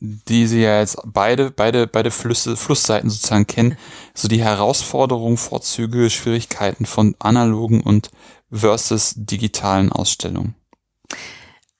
die 0.00 0.46
sie 0.46 0.62
ja 0.62 0.80
jetzt 0.80 0.98
beide, 1.04 1.50
beide, 1.50 1.86
beide 1.86 2.10
Flüsse, 2.10 2.56
Flussseiten 2.56 3.10
sozusagen 3.10 3.46
kennen, 3.46 3.76
so 4.14 4.28
die 4.28 4.42
Herausforderungen, 4.42 5.36
Vorzüge, 5.36 6.10
Schwierigkeiten 6.10 6.86
von 6.86 7.14
analogen 7.18 7.82
und 7.82 8.10
versus 8.50 9.14
digitalen 9.16 9.92
Ausstellungen? 9.92 10.54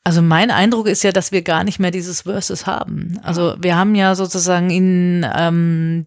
Also 0.04 0.22
mein 0.22 0.50
Eindruck 0.50 0.86
ist 0.86 1.02
ja, 1.02 1.12
dass 1.12 1.32
wir 1.32 1.42
gar 1.42 1.64
nicht 1.64 1.78
mehr 1.78 1.90
dieses 1.90 2.22
Versus 2.22 2.66
haben. 2.66 3.18
Also 3.22 3.56
wir 3.58 3.76
haben 3.76 3.94
ja 3.94 4.14
sozusagen 4.14 4.70
in 4.70 5.26
ähm, 5.34 6.06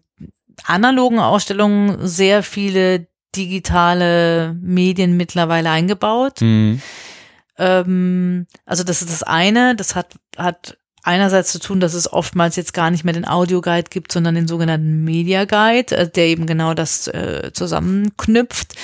analogen 0.64 1.18
Ausstellungen 1.20 2.06
sehr 2.06 2.42
viele 2.42 3.06
digitale 3.36 4.56
Medien 4.60 5.16
mittlerweile 5.16 5.70
eingebaut. 5.70 6.40
Mhm. 6.40 6.80
Ähm, 7.56 8.46
also 8.66 8.84
das 8.84 9.02
ist 9.02 9.12
das 9.12 9.22
eine, 9.22 9.76
das 9.76 9.94
hat, 9.94 10.14
hat 10.36 10.76
einerseits 11.04 11.52
zu 11.52 11.60
tun, 11.60 11.80
dass 11.80 11.94
es 11.94 12.12
oftmals 12.12 12.56
jetzt 12.56 12.74
gar 12.74 12.90
nicht 12.90 13.04
mehr 13.04 13.14
den 13.14 13.28
Audioguide 13.28 13.90
gibt, 13.90 14.10
sondern 14.10 14.34
den 14.34 14.48
sogenannten 14.48 15.04
Media 15.04 15.44
Guide, 15.44 15.96
äh, 15.96 16.08
der 16.08 16.26
eben 16.26 16.46
genau 16.46 16.74
das 16.74 17.06
äh, 17.08 17.50
zusammenknüpft. 17.52 18.74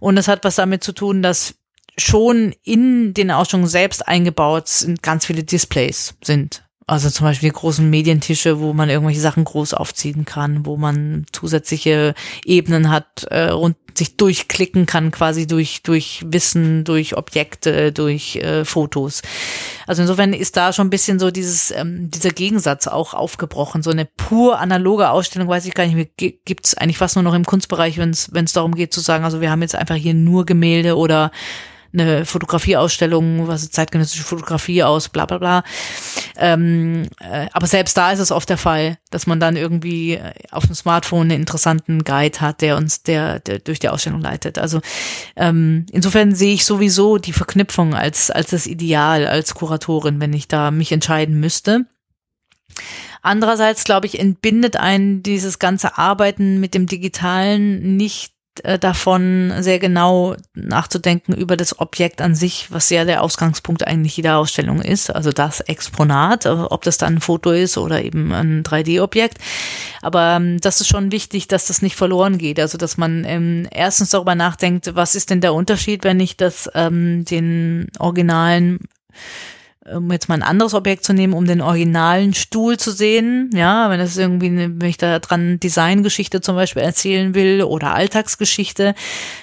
Und 0.00 0.16
das 0.16 0.28
hat 0.28 0.44
was 0.44 0.56
damit 0.56 0.84
zu 0.84 0.92
tun, 0.92 1.22
dass 1.22 1.54
schon 1.96 2.54
in 2.62 3.14
den 3.14 3.30
Ausstellungen 3.30 3.68
selbst 3.68 4.06
eingebaut 4.06 4.68
sind 4.68 5.02
ganz 5.02 5.26
viele 5.26 5.44
Displays 5.44 6.14
sind. 6.22 6.64
Also 6.86 7.10
zum 7.10 7.26
Beispiel 7.26 7.50
die 7.50 7.54
großen 7.54 7.88
Medientische, 7.88 8.60
wo 8.60 8.72
man 8.72 8.88
irgendwelche 8.88 9.20
Sachen 9.20 9.44
groß 9.44 9.74
aufziehen 9.74 10.24
kann, 10.24 10.64
wo 10.64 10.78
man 10.78 11.26
zusätzliche 11.32 12.14
Ebenen 12.46 12.88
hat 12.88 13.26
äh, 13.30 13.52
und 13.52 13.76
sich 13.98 14.16
durchklicken 14.16 14.86
kann, 14.86 15.10
quasi 15.10 15.46
durch, 15.46 15.82
durch 15.82 16.24
Wissen, 16.26 16.84
durch 16.84 17.16
Objekte, 17.16 17.92
durch 17.92 18.36
äh, 18.36 18.64
Fotos. 18.64 19.22
Also 19.86 20.02
insofern 20.02 20.32
ist 20.32 20.56
da 20.56 20.72
schon 20.72 20.86
ein 20.86 20.90
bisschen 20.90 21.18
so 21.18 21.30
dieses, 21.30 21.70
ähm, 21.70 22.10
dieser 22.10 22.30
Gegensatz 22.30 22.86
auch 22.86 23.14
aufgebrochen. 23.14 23.82
So 23.82 23.90
eine 23.90 24.06
pur 24.06 24.58
analoge 24.58 25.10
Ausstellung, 25.10 25.48
weiß 25.48 25.66
ich 25.66 25.74
gar 25.74 25.84
nicht 25.84 25.96
mehr, 25.96 26.30
gibt 26.44 26.66
es 26.66 26.74
eigentlich 26.74 26.98
fast 26.98 27.16
nur 27.16 27.22
noch 27.22 27.34
im 27.34 27.44
Kunstbereich, 27.44 27.98
wenn 27.98 28.10
es 28.10 28.52
darum 28.52 28.74
geht 28.74 28.94
zu 28.94 29.00
sagen, 29.00 29.24
also 29.24 29.40
wir 29.40 29.50
haben 29.50 29.62
jetzt 29.62 29.74
einfach 29.74 29.96
hier 29.96 30.14
nur 30.14 30.46
Gemälde 30.46 30.96
oder 30.96 31.30
eine 31.92 32.24
Fotografieausstellung, 32.24 33.48
was 33.48 33.70
zeitgenössische 33.70 34.22
Fotografie 34.22 34.82
aus, 34.82 35.08
bla 35.08 35.26
bla 35.26 35.38
bla. 35.38 35.64
Ähm, 36.36 37.08
äh, 37.20 37.46
aber 37.52 37.66
selbst 37.66 37.96
da 37.96 38.12
ist 38.12 38.20
es 38.20 38.30
oft 38.30 38.48
der 38.48 38.58
Fall, 38.58 38.98
dass 39.10 39.26
man 39.26 39.40
dann 39.40 39.56
irgendwie 39.56 40.14
äh, 40.14 40.32
auf 40.50 40.66
dem 40.66 40.74
Smartphone 40.74 41.30
einen 41.30 41.40
interessanten 41.40 42.04
Guide 42.04 42.40
hat, 42.40 42.60
der 42.60 42.76
uns 42.76 43.02
der, 43.02 43.40
der 43.40 43.58
durch 43.58 43.78
die 43.78 43.88
Ausstellung 43.88 44.20
leitet. 44.20 44.58
Also 44.58 44.80
ähm, 45.36 45.86
insofern 45.90 46.34
sehe 46.34 46.54
ich 46.54 46.64
sowieso 46.64 47.18
die 47.18 47.32
Verknüpfung 47.32 47.94
als, 47.94 48.30
als 48.30 48.50
das 48.50 48.66
Ideal 48.66 49.26
als 49.26 49.54
Kuratorin, 49.54 50.20
wenn 50.20 50.32
ich 50.32 50.48
da 50.48 50.70
mich 50.70 50.92
entscheiden 50.92 51.40
müsste. 51.40 51.86
Andererseits, 53.22 53.84
glaube 53.84 54.06
ich, 54.06 54.18
entbindet 54.18 54.76
einen 54.76 55.22
dieses 55.22 55.58
ganze 55.58 55.98
Arbeiten 55.98 56.60
mit 56.60 56.74
dem 56.74 56.86
Digitalen 56.86 57.96
nicht 57.96 58.32
äh, 58.64 58.78
davon, 58.78 59.52
sehr 59.60 59.78
genau 59.78 60.36
nachzudenken 60.54 61.34
über 61.34 61.56
das 61.56 61.78
Objekt 61.78 62.20
an 62.20 62.34
sich, 62.34 62.68
was 62.70 62.90
ja 62.90 63.04
der 63.04 63.22
Ausgangspunkt 63.22 63.86
eigentlich 63.86 64.16
jeder 64.16 64.38
Ausstellung 64.38 64.80
ist. 64.80 65.10
Also 65.10 65.30
das 65.30 65.60
Exponat, 65.60 66.46
äh, 66.46 66.50
ob 66.50 66.82
das 66.82 66.98
dann 66.98 67.16
ein 67.16 67.20
Foto 67.20 67.50
ist 67.50 67.78
oder 67.78 68.02
eben 68.02 68.32
ein 68.32 68.62
3D-Objekt. 68.62 69.38
Aber 70.02 70.36
ähm, 70.36 70.60
das 70.60 70.80
ist 70.80 70.88
schon 70.88 71.12
wichtig, 71.12 71.48
dass 71.48 71.66
das 71.66 71.82
nicht 71.82 71.96
verloren 71.96 72.38
geht. 72.38 72.60
Also 72.60 72.78
dass 72.78 72.96
man 72.96 73.24
ähm, 73.24 73.68
erstens 73.70 74.10
darüber 74.10 74.34
nachdenkt, 74.34 74.94
was 74.94 75.14
ist 75.14 75.30
denn 75.30 75.40
der 75.40 75.54
Unterschied, 75.54 76.04
wenn 76.04 76.20
ich 76.20 76.36
das 76.36 76.70
ähm, 76.74 77.24
den 77.24 77.88
originalen 77.98 78.80
um 79.94 80.10
jetzt 80.12 80.28
mal 80.28 80.36
ein 80.36 80.42
anderes 80.42 80.74
Objekt 80.74 81.04
zu 81.04 81.12
nehmen, 81.12 81.32
um 81.32 81.46
den 81.46 81.60
originalen 81.60 82.34
Stuhl 82.34 82.76
zu 82.76 82.90
sehen. 82.90 83.50
Ja, 83.54 83.90
wenn 83.90 83.98
das 83.98 84.16
irgendwie, 84.16 84.50
wenn 84.50 84.88
ich 84.88 84.96
da 84.96 85.18
dran 85.18 85.60
Designgeschichte 85.60 86.40
zum 86.40 86.56
Beispiel 86.56 86.82
erzählen 86.82 87.34
will 87.34 87.62
oder 87.62 87.94
Alltagsgeschichte. 87.94 88.94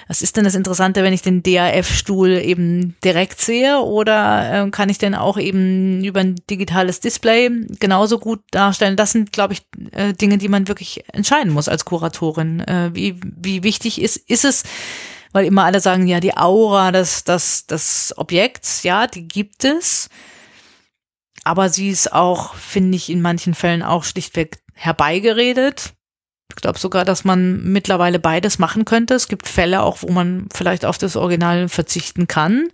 Was 0.08 0.22
ist 0.22 0.36
denn 0.36 0.44
das 0.44 0.54
Interessante, 0.54 1.02
wenn 1.02 1.12
ich 1.12 1.22
den 1.22 1.42
DAF-Stuhl 1.42 2.30
eben 2.30 2.96
direkt 3.04 3.40
sehe 3.40 3.80
oder 3.80 4.66
äh, 4.66 4.70
kann 4.70 4.88
ich 4.88 4.98
denn 4.98 5.14
auch 5.14 5.38
eben 5.38 6.04
über 6.04 6.20
ein 6.20 6.36
digitales 6.50 7.00
Display 7.00 7.50
genauso 7.78 8.18
gut 8.18 8.40
darstellen? 8.50 8.96
Das 8.96 9.12
sind, 9.12 9.32
glaube 9.32 9.54
ich, 9.54 9.62
äh, 9.92 10.12
Dinge, 10.12 10.38
die 10.38 10.48
man 10.48 10.68
wirklich 10.68 11.04
entscheiden 11.12 11.52
muss 11.52 11.68
als 11.68 11.84
Kuratorin. 11.84 12.60
Äh, 12.60 12.90
wie, 12.92 13.20
wie 13.22 13.62
wichtig 13.62 14.00
ist, 14.00 14.16
ist 14.16 14.44
es, 14.44 14.62
weil 15.32 15.44
immer 15.44 15.64
alle 15.64 15.80
sagen, 15.80 16.06
ja, 16.06 16.20
die 16.20 16.36
Aura 16.36 16.92
des, 16.92 17.24
des, 17.24 17.66
des 17.66 18.14
Objekts, 18.16 18.82
ja, 18.84 19.06
die 19.06 19.26
gibt 19.28 19.64
es 19.64 20.08
aber 21.46 21.68
sie 21.68 21.90
ist 21.90 22.12
auch, 22.12 22.54
finde 22.54 22.96
ich, 22.96 23.08
in 23.08 23.22
manchen 23.22 23.54
Fällen 23.54 23.84
auch 23.84 24.02
schlichtweg 24.02 24.58
herbeigeredet. 24.74 25.94
Ich 26.50 26.56
glaube 26.56 26.76
sogar, 26.76 27.04
dass 27.04 27.22
man 27.22 27.62
mittlerweile 27.62 28.18
beides 28.18 28.58
machen 28.58 28.84
könnte. 28.84 29.14
Es 29.14 29.28
gibt 29.28 29.46
Fälle 29.46 29.84
auch, 29.84 30.02
wo 30.02 30.10
man 30.10 30.48
vielleicht 30.52 30.84
auf 30.84 30.98
das 30.98 31.14
Original 31.14 31.68
verzichten 31.68 32.26
kann, 32.26 32.66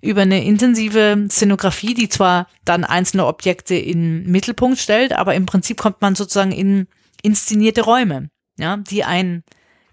über 0.00 0.22
eine 0.22 0.44
intensive 0.44 1.26
Szenografie, 1.28 1.94
die 1.94 2.08
zwar 2.08 2.46
dann 2.64 2.84
einzelne 2.84 3.26
Objekte 3.26 3.74
in 3.74 4.30
Mittelpunkt 4.30 4.78
stellt, 4.78 5.12
aber 5.12 5.34
im 5.34 5.46
Prinzip 5.46 5.78
kommt 5.78 6.00
man 6.00 6.14
sozusagen 6.14 6.52
in 6.52 6.86
inszenierte 7.22 7.82
Räume, 7.82 8.28
ja, 8.58 8.76
die 8.76 9.02
einen 9.02 9.42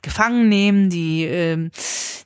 gefangen 0.01 0.49
nehmen, 0.49 0.89
die, 0.89 1.24
äh, 1.24 1.69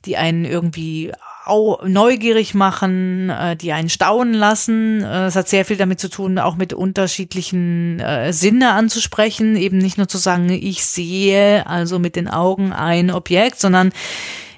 die 0.04 0.16
einen 0.16 0.44
irgendwie 0.44 1.12
neugierig 1.46 2.54
machen, 2.54 3.30
äh, 3.30 3.56
die 3.56 3.72
einen 3.72 3.88
staunen 3.88 4.34
lassen. 4.34 5.02
Äh, 5.02 5.26
es 5.26 5.36
hat 5.36 5.48
sehr 5.48 5.64
viel 5.64 5.76
damit 5.76 6.00
zu 6.00 6.08
tun, 6.08 6.38
auch 6.38 6.56
mit 6.56 6.72
unterschiedlichen 6.72 8.00
äh, 8.00 8.32
Sinne 8.32 8.72
anzusprechen, 8.72 9.56
eben 9.56 9.78
nicht 9.78 9.98
nur 9.98 10.08
zu 10.08 10.18
sagen, 10.18 10.50
ich 10.50 10.84
sehe 10.84 11.66
also 11.66 11.98
mit 11.98 12.16
den 12.16 12.28
Augen 12.28 12.72
ein 12.72 13.10
Objekt, 13.10 13.60
sondern 13.60 13.92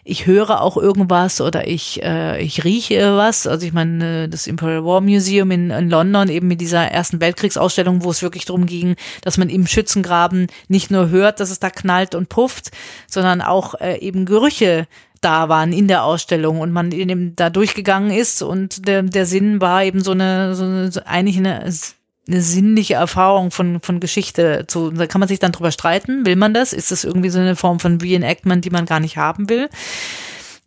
ich 0.08 0.24
höre 0.24 0.62
auch 0.62 0.78
irgendwas 0.78 1.42
oder 1.42 1.68
ich, 1.68 2.02
äh, 2.02 2.40
ich 2.40 2.64
rieche 2.64 3.16
was. 3.16 3.46
Also 3.46 3.66
ich 3.66 3.74
meine, 3.74 4.26
das 4.30 4.46
Imperial 4.46 4.84
War 4.84 5.02
Museum 5.02 5.50
in, 5.50 5.70
in 5.70 5.90
London 5.90 6.30
eben 6.30 6.48
mit 6.48 6.62
dieser 6.62 6.90
Ersten 6.90 7.20
Weltkriegsausstellung, 7.20 8.02
wo 8.04 8.10
es 8.10 8.22
wirklich 8.22 8.46
darum 8.46 8.64
ging, 8.64 8.96
dass 9.20 9.36
man 9.36 9.50
im 9.50 9.66
Schützengraben 9.66 10.46
nicht 10.68 10.90
nur 10.90 11.10
hört, 11.10 11.40
dass 11.40 11.50
es 11.50 11.60
da 11.60 11.68
knallt 11.68 12.14
und 12.14 12.30
pufft, 12.30 12.70
sondern 13.06 13.42
auch 13.42 13.74
äh, 13.74 13.98
eben 13.98 14.24
Gerüche 14.24 14.86
da 15.20 15.48
waren 15.48 15.72
in 15.72 15.88
der 15.88 16.04
Ausstellung 16.04 16.60
und 16.60 16.72
man 16.72 16.92
eben 16.92 17.34
da 17.36 17.50
durchgegangen 17.50 18.10
ist 18.10 18.42
und 18.42 18.86
der, 18.86 19.02
der 19.02 19.26
Sinn 19.26 19.60
war 19.60 19.84
eben 19.84 20.00
so 20.00 20.12
eine, 20.12 20.54
so 20.54 20.64
eine 20.64 20.90
so 20.90 21.00
eigentlich 21.04 21.38
eine, 21.38 21.60
eine 21.62 22.42
sinnliche 22.42 22.94
Erfahrung 22.94 23.50
von, 23.50 23.80
von 23.80 24.00
Geschichte 24.00 24.64
zu, 24.66 24.90
da 24.90 25.06
kann 25.06 25.20
man 25.20 25.28
sich 25.28 25.38
dann 25.38 25.52
drüber 25.52 25.72
streiten, 25.72 26.26
will 26.26 26.36
man 26.36 26.54
das? 26.54 26.72
Ist 26.72 26.90
das 26.90 27.04
irgendwie 27.04 27.30
so 27.30 27.38
eine 27.38 27.56
Form 27.56 27.80
von 27.80 28.00
Reenactment, 28.00 28.64
die 28.64 28.70
man 28.70 28.86
gar 28.86 29.00
nicht 29.00 29.16
haben 29.16 29.48
will? 29.48 29.68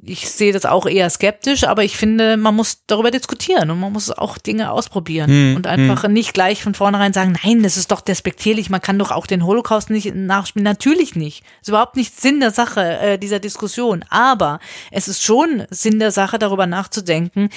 Ich 0.04 0.30
sehe 0.30 0.52
das 0.52 0.66
auch 0.66 0.88
eher 0.88 1.10
skeptisch, 1.10 1.64
aber 1.64 1.84
ich 1.84 1.96
finde, 1.96 2.36
man 2.36 2.56
muss 2.56 2.80
darüber 2.88 3.12
diskutieren 3.12 3.70
und 3.70 3.80
man 3.80 3.94
muss 3.94 4.10
auch 4.10 4.38
Dinge 4.40 4.72
ausprobieren 4.72 5.30
hm, 5.30 5.56
und 5.56 5.68
einfach 5.68 6.04
hm. 6.04 6.14
nicht 6.14 6.34
gleich 6.34 6.64
von 6.64 6.74
vornherein 6.74 7.14
sagen, 7.14 7.38
nein, 7.44 7.62
das 7.62 7.78
ist 7.78 7.92
doch 7.92 8.02
despektierlich, 8.02 8.70
man 8.70 8.82
kann 8.82 8.98
doch 8.98 9.12
auch 9.12 9.28
den 9.28 9.46
Holocaust 9.46 9.90
nicht 9.90 10.16
nachspielen. 10.16 10.64
Natürlich 10.64 11.16
nicht. 11.16 11.44
Das 11.44 11.62
ist 11.64 11.68
überhaupt 11.70 11.96
nicht 11.96 12.20
Sinn 12.20 12.40
der 12.40 12.52
Sache 12.52 12.82
äh, 12.82 13.18
dieser 13.20 13.40
Diskussion. 13.40 14.04
Aber 14.10 14.60
es 14.90 15.08
ist 15.08 15.24
schon 15.24 15.64
Sinn 15.70 16.00
der 16.00 16.12
Sache, 16.12 16.40
darüber 16.40 16.66
nachzudenken, 16.66 17.50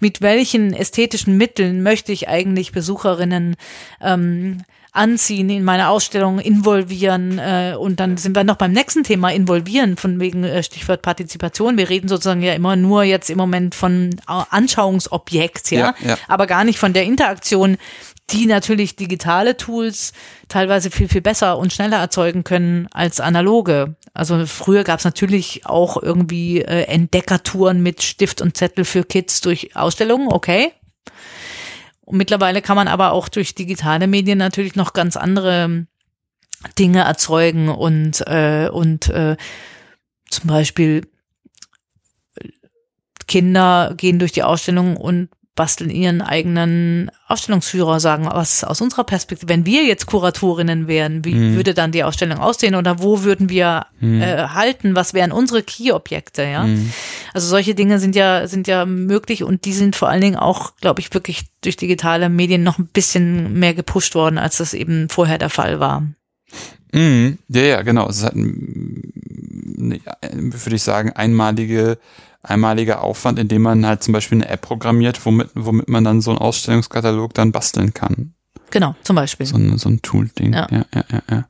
mit 0.00 0.20
welchen 0.20 0.74
ästhetischen 0.74 1.36
Mitteln 1.36 1.82
möchte 1.82 2.12
ich 2.12 2.28
eigentlich 2.28 2.72
Besucherinnen 2.72 3.56
ähm, 4.00 4.62
anziehen, 4.92 5.48
in 5.48 5.64
meine 5.64 5.88
Ausstellung 5.88 6.38
involvieren 6.38 7.38
äh, 7.38 7.74
und 7.78 7.98
dann 7.98 8.18
sind 8.18 8.36
wir 8.36 8.44
noch 8.44 8.56
beim 8.56 8.72
nächsten 8.72 9.04
Thema 9.04 9.30
involvieren, 9.30 9.96
von 9.96 10.20
wegen 10.20 10.44
äh, 10.44 10.62
Stichwort 10.62 11.00
Partizipation. 11.00 11.78
Wir 11.78 11.88
reden 11.88 12.08
sozusagen 12.08 12.42
ja 12.42 12.52
immer 12.52 12.76
nur 12.76 13.02
jetzt 13.02 13.30
im 13.30 13.38
Moment 13.38 13.74
von 13.74 14.10
Anschauungsobjekt, 14.26 15.70
ja, 15.70 15.78
ja, 15.78 16.08
ja. 16.08 16.18
aber 16.28 16.46
gar 16.46 16.64
nicht 16.64 16.78
von 16.78 16.92
der 16.92 17.04
Interaktion, 17.04 17.78
die 18.30 18.46
natürlich 18.46 18.94
digitale 18.96 19.56
Tools 19.56 20.12
teilweise 20.48 20.90
viel, 20.90 21.08
viel 21.08 21.22
besser 21.22 21.58
und 21.58 21.72
schneller 21.72 21.98
erzeugen 21.98 22.44
können 22.44 22.86
als 22.92 23.18
analoge. 23.20 23.96
Also 24.12 24.44
früher 24.46 24.84
gab 24.84 24.98
es 24.98 25.04
natürlich 25.06 25.64
auch 25.64 26.02
irgendwie 26.02 26.60
äh, 26.60 26.84
Entdeckertouren 26.84 27.82
mit 27.82 28.02
Stift 28.02 28.42
und 28.42 28.56
Zettel 28.58 28.84
für 28.84 29.04
Kids 29.04 29.40
durch 29.40 29.74
Ausstellungen, 29.74 30.28
okay. 30.30 30.72
Und 32.04 32.18
mittlerweile 32.18 32.62
kann 32.62 32.76
man 32.76 32.88
aber 32.88 33.12
auch 33.12 33.28
durch 33.28 33.54
digitale 33.54 34.06
Medien 34.06 34.38
natürlich 34.38 34.74
noch 34.74 34.92
ganz 34.92 35.16
andere 35.16 35.86
Dinge 36.78 37.00
erzeugen 37.00 37.68
und, 37.68 38.20
äh, 38.26 38.68
und 38.70 39.08
äh, 39.08 39.36
zum 40.30 40.48
Beispiel 40.48 41.06
Kinder 43.26 43.94
gehen 43.96 44.18
durch 44.18 44.32
die 44.32 44.42
Ausstellung 44.42 44.96
und 44.96 45.28
basteln 45.54 45.90
ihren 45.90 46.22
eigenen 46.22 47.10
Ausstellungsführer, 47.28 48.00
sagen, 48.00 48.24
was 48.24 48.64
aus 48.64 48.80
unserer 48.80 49.04
Perspektive, 49.04 49.50
wenn 49.50 49.66
wir 49.66 49.84
jetzt 49.84 50.06
Kuratorinnen 50.06 50.88
wären, 50.88 51.26
wie 51.26 51.34
mhm. 51.34 51.56
würde 51.56 51.74
dann 51.74 51.92
die 51.92 52.04
Ausstellung 52.04 52.38
aussehen 52.38 52.74
oder 52.74 53.02
wo 53.02 53.22
würden 53.22 53.50
wir 53.50 53.84
mhm. 54.00 54.22
äh, 54.22 54.48
halten, 54.48 54.94
was 54.94 55.12
wären 55.12 55.30
unsere 55.30 55.62
Key-Objekte, 55.62 56.44
ja? 56.44 56.64
Mhm. 56.64 56.90
Also 57.34 57.48
solche 57.48 57.74
Dinge 57.74 57.98
sind 57.98 58.16
ja, 58.16 58.46
sind 58.46 58.66
ja 58.66 58.86
möglich 58.86 59.44
und 59.44 59.66
die 59.66 59.74
sind 59.74 59.94
vor 59.94 60.08
allen 60.08 60.22
Dingen 60.22 60.36
auch, 60.36 60.76
glaube 60.76 61.00
ich, 61.00 61.12
wirklich 61.12 61.44
durch 61.60 61.76
digitale 61.76 62.30
Medien 62.30 62.62
noch 62.62 62.78
ein 62.78 62.86
bisschen 62.86 63.58
mehr 63.58 63.74
gepusht 63.74 64.14
worden, 64.14 64.38
als 64.38 64.56
das 64.56 64.72
eben 64.72 65.10
vorher 65.10 65.36
der 65.36 65.50
Fall 65.50 65.80
war. 65.80 66.02
Mhm. 66.92 67.38
Ja, 67.48 67.62
ja, 67.62 67.82
genau. 67.82 68.08
Es 68.08 68.22
hat, 68.22 68.34
würde 68.34 70.00
ich 70.76 70.82
sagen, 70.82 71.12
einmalige 71.12 71.98
einmaliger 72.42 73.02
Aufwand, 73.02 73.38
indem 73.38 73.62
man 73.62 73.86
halt 73.86 74.02
zum 74.02 74.12
Beispiel 74.12 74.38
eine 74.38 74.48
App 74.48 74.62
programmiert, 74.62 75.24
womit, 75.24 75.50
womit 75.54 75.88
man 75.88 76.04
dann 76.04 76.20
so 76.20 76.30
einen 76.30 76.38
Ausstellungskatalog 76.38 77.34
dann 77.34 77.52
basteln 77.52 77.94
kann. 77.94 78.34
Genau, 78.70 78.96
zum 79.02 79.16
Beispiel. 79.16 79.46
So 79.46 79.56
ein, 79.56 79.78
so 79.78 79.88
ein 79.88 80.02
Tool-Ding. 80.02 80.52
Ja. 80.52 80.66
ja, 80.70 80.84
ja, 80.94 81.04
ja, 81.10 81.22
ja. 81.30 81.48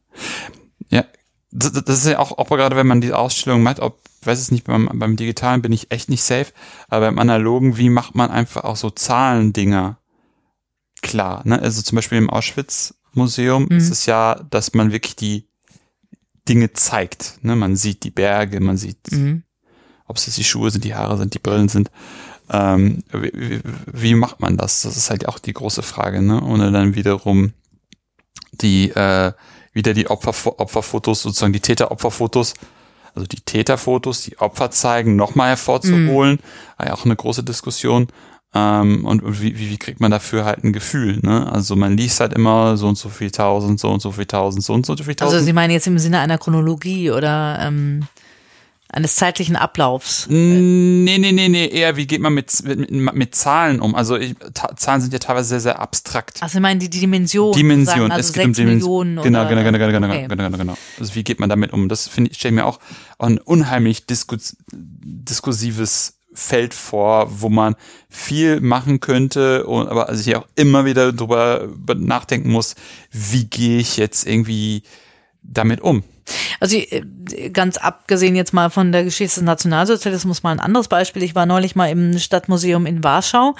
Ja, 0.91 1.05
das, 1.51 1.73
das 1.73 1.99
ist 1.99 2.07
ja 2.07 2.19
auch, 2.19 2.37
auch 2.37 2.49
gerade, 2.49 2.77
wenn 2.77 2.87
man 2.87 3.01
die 3.01 3.13
Ausstellung 3.13 3.63
macht, 3.63 3.81
ob, 3.81 3.99
weiß 4.23 4.39
es 4.39 4.51
nicht, 4.51 4.65
beim, 4.65 4.91
beim 4.93 5.17
Digitalen 5.17 5.63
bin 5.63 5.73
ich 5.73 5.91
echt 5.91 6.11
nicht 6.11 6.23
safe, 6.23 6.53
aber 6.89 7.07
beim 7.07 7.19
Analogen, 7.19 7.79
wie 7.79 7.89
macht 7.89 8.15
man 8.15 8.31
einfach 8.31 8.65
auch 8.65 8.77
so 8.77 8.91
Zahlendinger 8.91 9.99
klar, 11.01 11.43
ne? 11.45 11.61
Also 11.61 11.83
zum 11.83 11.97
Beispiel 11.97 12.19
im 12.19 12.31
Auschwitz-Museum 12.31 13.67
mhm. 13.71 13.77
ist 13.77 13.91
es 13.91 14.07
ja, 14.07 14.35
dass 14.51 14.75
man 14.75 14.93
wirklich 14.93 15.17
die 15.17 15.49
Dinge 16.49 16.73
zeigt, 16.73 17.39
ne? 17.43 17.57
Man 17.57 17.77
sieht 17.77 18.05
die 18.05 18.11
Berge, 18.11 18.61
man 18.61 18.77
sieht 18.77 19.11
mhm 19.11 19.45
ob 20.13 20.19
es 20.19 20.27
jetzt 20.27 20.37
die 20.37 20.45
Schuhe 20.45 20.71
sind, 20.71 20.85
die 20.85 20.95
Haare 20.95 21.17
sind, 21.17 21.33
die 21.33 21.39
Brillen 21.39 21.71
sind. 21.71 21.91
Ähm, 22.51 23.03
wie, 23.13 23.61
wie, 23.91 24.15
macht 24.15 24.41
man 24.41 24.59
das? 24.59 24.83
Das 24.83 24.99
ist 24.99 25.09
halt 25.09 25.27
auch 25.27 25.39
die 25.39 25.55
große 25.55 25.83
Frage, 25.83 26.21
ne? 26.21 26.43
Ohne 26.43 26.71
dann 26.71 26.95
wiederum 26.95 27.55
die, 28.53 28.91
äh, 28.91 29.33
wieder 29.73 29.95
die 29.95 30.11
Opfer, 30.11 30.61
Opferfotos, 30.61 31.23
sozusagen 31.23 31.55
die 31.55 31.61
Täter-Opferfotos, 31.61 32.53
also 33.15 33.27
die 33.27 33.41
Täterfotos, 33.41 34.25
die 34.25 34.39
Opfer 34.39 34.71
zeigen, 34.71 35.17
nochmal 35.17 35.49
hervorzuholen. 35.49 36.33
Mhm. 36.33 36.77
War 36.77 36.87
ja 36.89 36.93
auch 36.93 37.07
eine 37.07 37.17
große 37.17 37.43
Diskussion. 37.43 38.09
Ähm, 38.55 39.07
und, 39.07 39.23
und 39.23 39.41
wie, 39.41 39.59
wie, 39.59 39.79
kriegt 39.79 40.01
man 40.01 40.11
dafür 40.11 40.45
halt 40.45 40.63
ein 40.63 40.75
Gefühl? 40.75 41.21
Ne? 41.23 41.51
Also 41.51 41.75
man 41.75 41.97
liest 41.97 42.21
halt 42.21 42.35
immer 42.35 42.77
so 42.77 42.87
und 42.87 42.99
so 42.99 43.09
viel 43.09 43.31
tausend, 43.31 43.81
so 43.81 43.89
und 43.91 44.03
so 44.03 44.13
viel 44.13 44.27
tausend, 44.27 44.63
so 44.63 44.75
und 44.75 44.85
so 44.85 44.95
viel 44.95 45.13
also 45.13 45.15
tausend. 45.15 45.37
Also 45.37 45.47
Sie 45.47 45.55
meinen 45.55 45.71
jetzt 45.71 45.87
im 45.87 45.99
Sinne 45.99 46.19
einer 46.19 46.37
Chronologie 46.37 47.11
oder 47.11 47.61
ähm 47.63 48.03
eines 48.93 49.17
zeitlichen 49.17 49.57
Ablaufs. 49.57 50.27
Nee, 50.29 51.19
nee, 51.19 51.33
nee, 51.33 51.49
nee, 51.49 51.67
eher 51.67 51.97
wie 51.97 52.07
geht 52.07 52.21
man 52.21 52.35
mit, 52.35 52.63
mit, 52.63 52.91
mit 52.91 53.35
Zahlen 53.35 53.81
um? 53.81 53.95
Also 53.95 54.17
ich, 54.17 54.37
Zahlen 54.77 55.01
sind 55.01 55.13
ja 55.13 55.19
teilweise 55.19 55.49
sehr, 55.49 55.61
sehr 55.61 55.81
abstrakt. 55.81 56.43
Also 56.43 56.59
ich 56.59 56.63
meine 56.63 56.79
die, 56.79 56.91
die 56.91 57.01
Dimension. 57.01 57.53
Dimension, 57.55 58.13
also 58.13 58.29
es 58.29 58.33
geht 58.35 58.45
um 58.45 58.53
Dimensionen. 58.53 59.23
Genau, 59.23 59.49
genau, 59.49 59.63
genau, 59.63 59.79
genau, 59.79 59.93
genau, 59.93 60.09
okay. 60.09 60.27
genau, 60.29 60.45
genau, 60.45 60.59
genau. 60.59 60.75
Also 61.01 61.15
wie 61.15 61.25
geht 61.25 61.41
man 61.41 61.49
damit 61.49 61.73
um? 61.73 61.89
Das 61.89 62.07
finde 62.07 62.31
ich, 62.31 62.37
stelle 62.37 62.55
mir 62.55 62.67
auch, 62.67 62.79
ein 63.19 63.39
unheimlich 63.39 64.07
diskus 64.07 64.57
diskursives 64.73 66.19
Feld 66.35 66.73
vor, 66.75 67.41
wo 67.41 67.49
man 67.49 67.77
viel 68.09 68.61
machen 68.61 69.01
könnte, 69.01 69.67
und, 69.67 69.89
aber 69.89 70.09
also 70.09 70.29
ich 70.29 70.37
auch 70.37 70.47
immer 70.55 70.85
wieder 70.85 71.13
drüber 71.13 71.69
nachdenken 71.95 72.51
muss, 72.51 72.75
wie 73.11 73.45
gehe 73.45 73.79
ich 73.79 73.97
jetzt 73.99 74.27
irgendwie 74.27 74.83
damit 75.43 75.81
um? 75.83 76.05
Also 76.61 76.77
äh, 76.77 77.51
ganz 77.51 77.77
abgesehen 77.77 78.37
jetzt 78.37 78.53
mal 78.53 78.71
von 78.71 78.93
der 78.93 79.05
Geschichte 79.05 79.41
des 79.41 79.45
Nationalsozialismus 79.45 80.43
mal 80.43 80.53
ein 80.53 80.61
anderes 80.61 80.89
Beispiel. 80.89 81.23
Ich 81.23 81.35
war 81.35 81.47
neulich 81.47 81.77
mal 81.77 81.91
im 81.91 82.19
Stadtmuseum 82.19 82.87
in 82.87 83.03
Warschau 83.03 83.55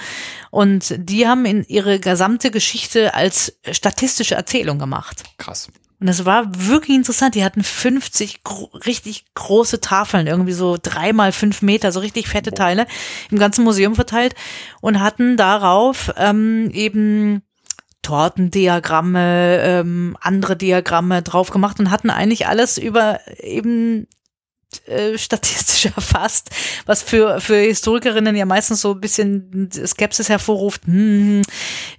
und 0.51 0.93
die 0.97 1.27
haben 1.27 1.45
in 1.45 1.63
ihre 1.65 1.99
gesamte 1.99 2.51
Geschichte 2.51 3.13
als 3.13 3.57
statistische 3.71 4.35
Erzählung 4.35 4.79
gemacht. 4.79 5.23
Krass. 5.37 5.69
Und 6.03 6.07
das 6.07 6.25
war 6.25 6.47
wirklich 6.53 6.97
interessant. 6.97 7.33
Die 7.33 7.45
hatten 7.45 7.63
50 7.63 8.43
gro 8.43 8.65
richtig 8.85 9.23
große 9.35 9.79
Tafeln, 9.79 10.27
irgendwie 10.27 10.51
so 10.51 10.75
drei 10.81 11.13
mal 11.13 11.31
fünf 11.31 11.61
Meter, 11.61 11.93
so 11.93 12.01
richtig 12.01 12.27
fette 12.27 12.51
Teile 12.51 12.87
im 13.31 13.39
ganzen 13.39 13.63
Museum 13.63 13.95
verteilt 13.95 14.35
und 14.81 14.99
hatten 14.99 15.37
darauf 15.37 16.11
ähm, 16.17 16.69
eben 16.71 17.41
Tortendiagramme, 18.03 19.59
ähm, 19.61 20.17
andere 20.21 20.55
Diagramme 20.55 21.23
drauf 21.23 21.49
gemacht 21.49 21.79
und 21.79 21.89
hatten 21.89 22.11
eigentlich 22.11 22.47
alles 22.47 22.77
über 22.77 23.19
eben 23.39 24.07
äh, 24.85 25.17
statistisch 25.17 25.85
erfasst, 25.95 26.49
was 26.85 27.01
für, 27.01 27.39
für 27.39 27.55
Historikerinnen 27.55 28.35
ja 28.35 28.45
meistens 28.45 28.81
so 28.81 28.91
ein 28.93 29.01
bisschen 29.01 29.69
Skepsis 29.85 30.29
hervorruft. 30.29 30.85
Hm, 30.85 31.41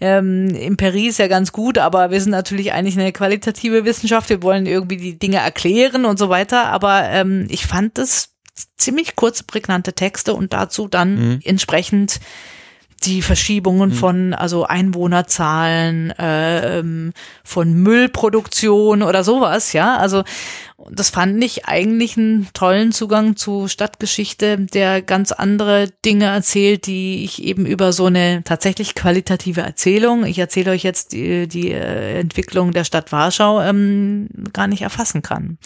ähm, 0.01 0.55
Empirie 0.55 1.09
ist 1.09 1.19
ja 1.19 1.29
ganz 1.29 1.53
gut, 1.53 1.79
aber 1.79 2.11
wir 2.11 2.21
sind 2.21 2.33
natürlich 2.33 2.73
eigentlich 2.73 2.99
eine 2.99 3.13
qualitative 3.13 3.85
Wissenschaft. 3.85 4.29
Wir 4.29 4.43
wollen 4.43 4.67
irgendwie 4.67 4.97
die 4.97 5.19
Dinge 5.19 5.39
erklären 5.39 6.05
und 6.05 6.19
so 6.19 6.29
weiter. 6.29 6.67
Aber 6.67 7.05
ähm, 7.11 7.47
ich 7.49 7.67
fand 7.67 7.97
das 7.99 8.31
ziemlich 8.77 9.17
kurze, 9.17 9.45
prägnante 9.45 9.93
Texte 9.95 10.35
und 10.35 10.53
dazu 10.53 10.89
dann 10.89 11.15
mhm. 11.15 11.41
entsprechend 11.45 12.21
die 13.07 13.23
Verschiebungen 13.23 13.91
mhm. 13.91 13.95
von 13.95 14.35
also 14.35 14.65
Einwohnerzahlen, 14.65 16.11
äh, 16.13 16.79
ähm, 16.79 17.13
von 17.43 17.73
Müllproduktion 17.75 19.03
oder 19.03 19.25
sowas, 19.25 19.73
ja. 19.73 19.97
Also 19.97 20.25
das 20.91 21.11
fand 21.11 21.43
ich 21.43 21.67
eigentlich 21.67 22.17
einen 22.17 22.49
tollen 22.53 22.93
Zugang 22.93 23.37
zu 23.37 23.69
Stadtgeschichte, 23.69 24.59
der 24.59 25.03
ganz 25.03 25.33
andere 25.33 25.89
Dinge 26.05 26.27
erzählt, 26.27 26.87
die 26.87 27.25
ich 27.25 27.43
eben 27.43 27.67
über 27.67 27.93
so 27.93 28.07
eine 28.07 28.43
tatsächlich 28.45 28.95
qualitative 28.95 29.63
Erzählung, 29.63 30.25
ich 30.25 30.39
erzähle 30.39 30.73
euch 30.73 30.83
jetzt 30.83 31.13
die, 31.13 31.47
die 31.47 31.71
äh, 31.71 32.21
Entwicklung 32.21 32.73
der 32.73 32.85
Stadt 32.85 33.13
Warschau, 33.13 33.63
ähm, 33.63 34.29
gar 34.53 34.67
nicht 34.67 34.83
erfassen 34.83 35.23
kann. 35.23 35.59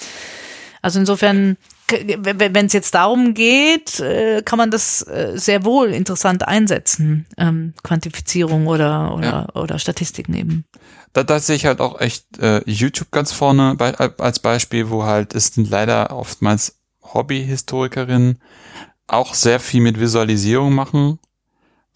Also 0.83 1.01
insofern 1.01 1.57
wenn 1.91 2.67
es 2.67 2.73
jetzt 2.73 2.95
darum 2.95 3.35
geht, 3.35 4.01
äh, 4.01 4.43
kann 4.43 4.59
man 4.59 4.71
das 4.71 5.03
äh, 5.03 5.33
sehr 5.37 5.65
wohl 5.65 5.89
interessant 5.89 6.47
einsetzen, 6.47 7.27
ähm, 7.37 7.75
Quantifizierung 7.83 8.67
oder 8.67 9.15
oder, 9.15 9.49
ja. 9.55 9.61
oder 9.61 9.79
Statistiken 9.79 10.35
eben. 10.35 10.65
Da, 11.13 11.25
da 11.25 11.41
sehe 11.41 11.57
ich 11.57 11.67
halt 11.67 11.81
auch 11.81 12.01
echt 12.01 12.39
äh, 12.39 12.63
YouTube 12.67 13.11
ganz 13.11 13.33
vorne 13.33 13.75
bei, 13.77 13.95
als 13.95 14.39
Beispiel, 14.41 14.91
wo 14.91 15.05
halt 15.05 15.35
es 15.35 15.49
sind 15.49 15.71
leider 15.71 16.15
oftmals 16.15 16.79
Hobbyhistorikerinnen 17.03 18.41
auch 19.07 19.35
sehr 19.35 19.59
viel 19.59 19.81
mit 19.81 19.99
Visualisierung 19.99 20.75
machen, 20.75 21.19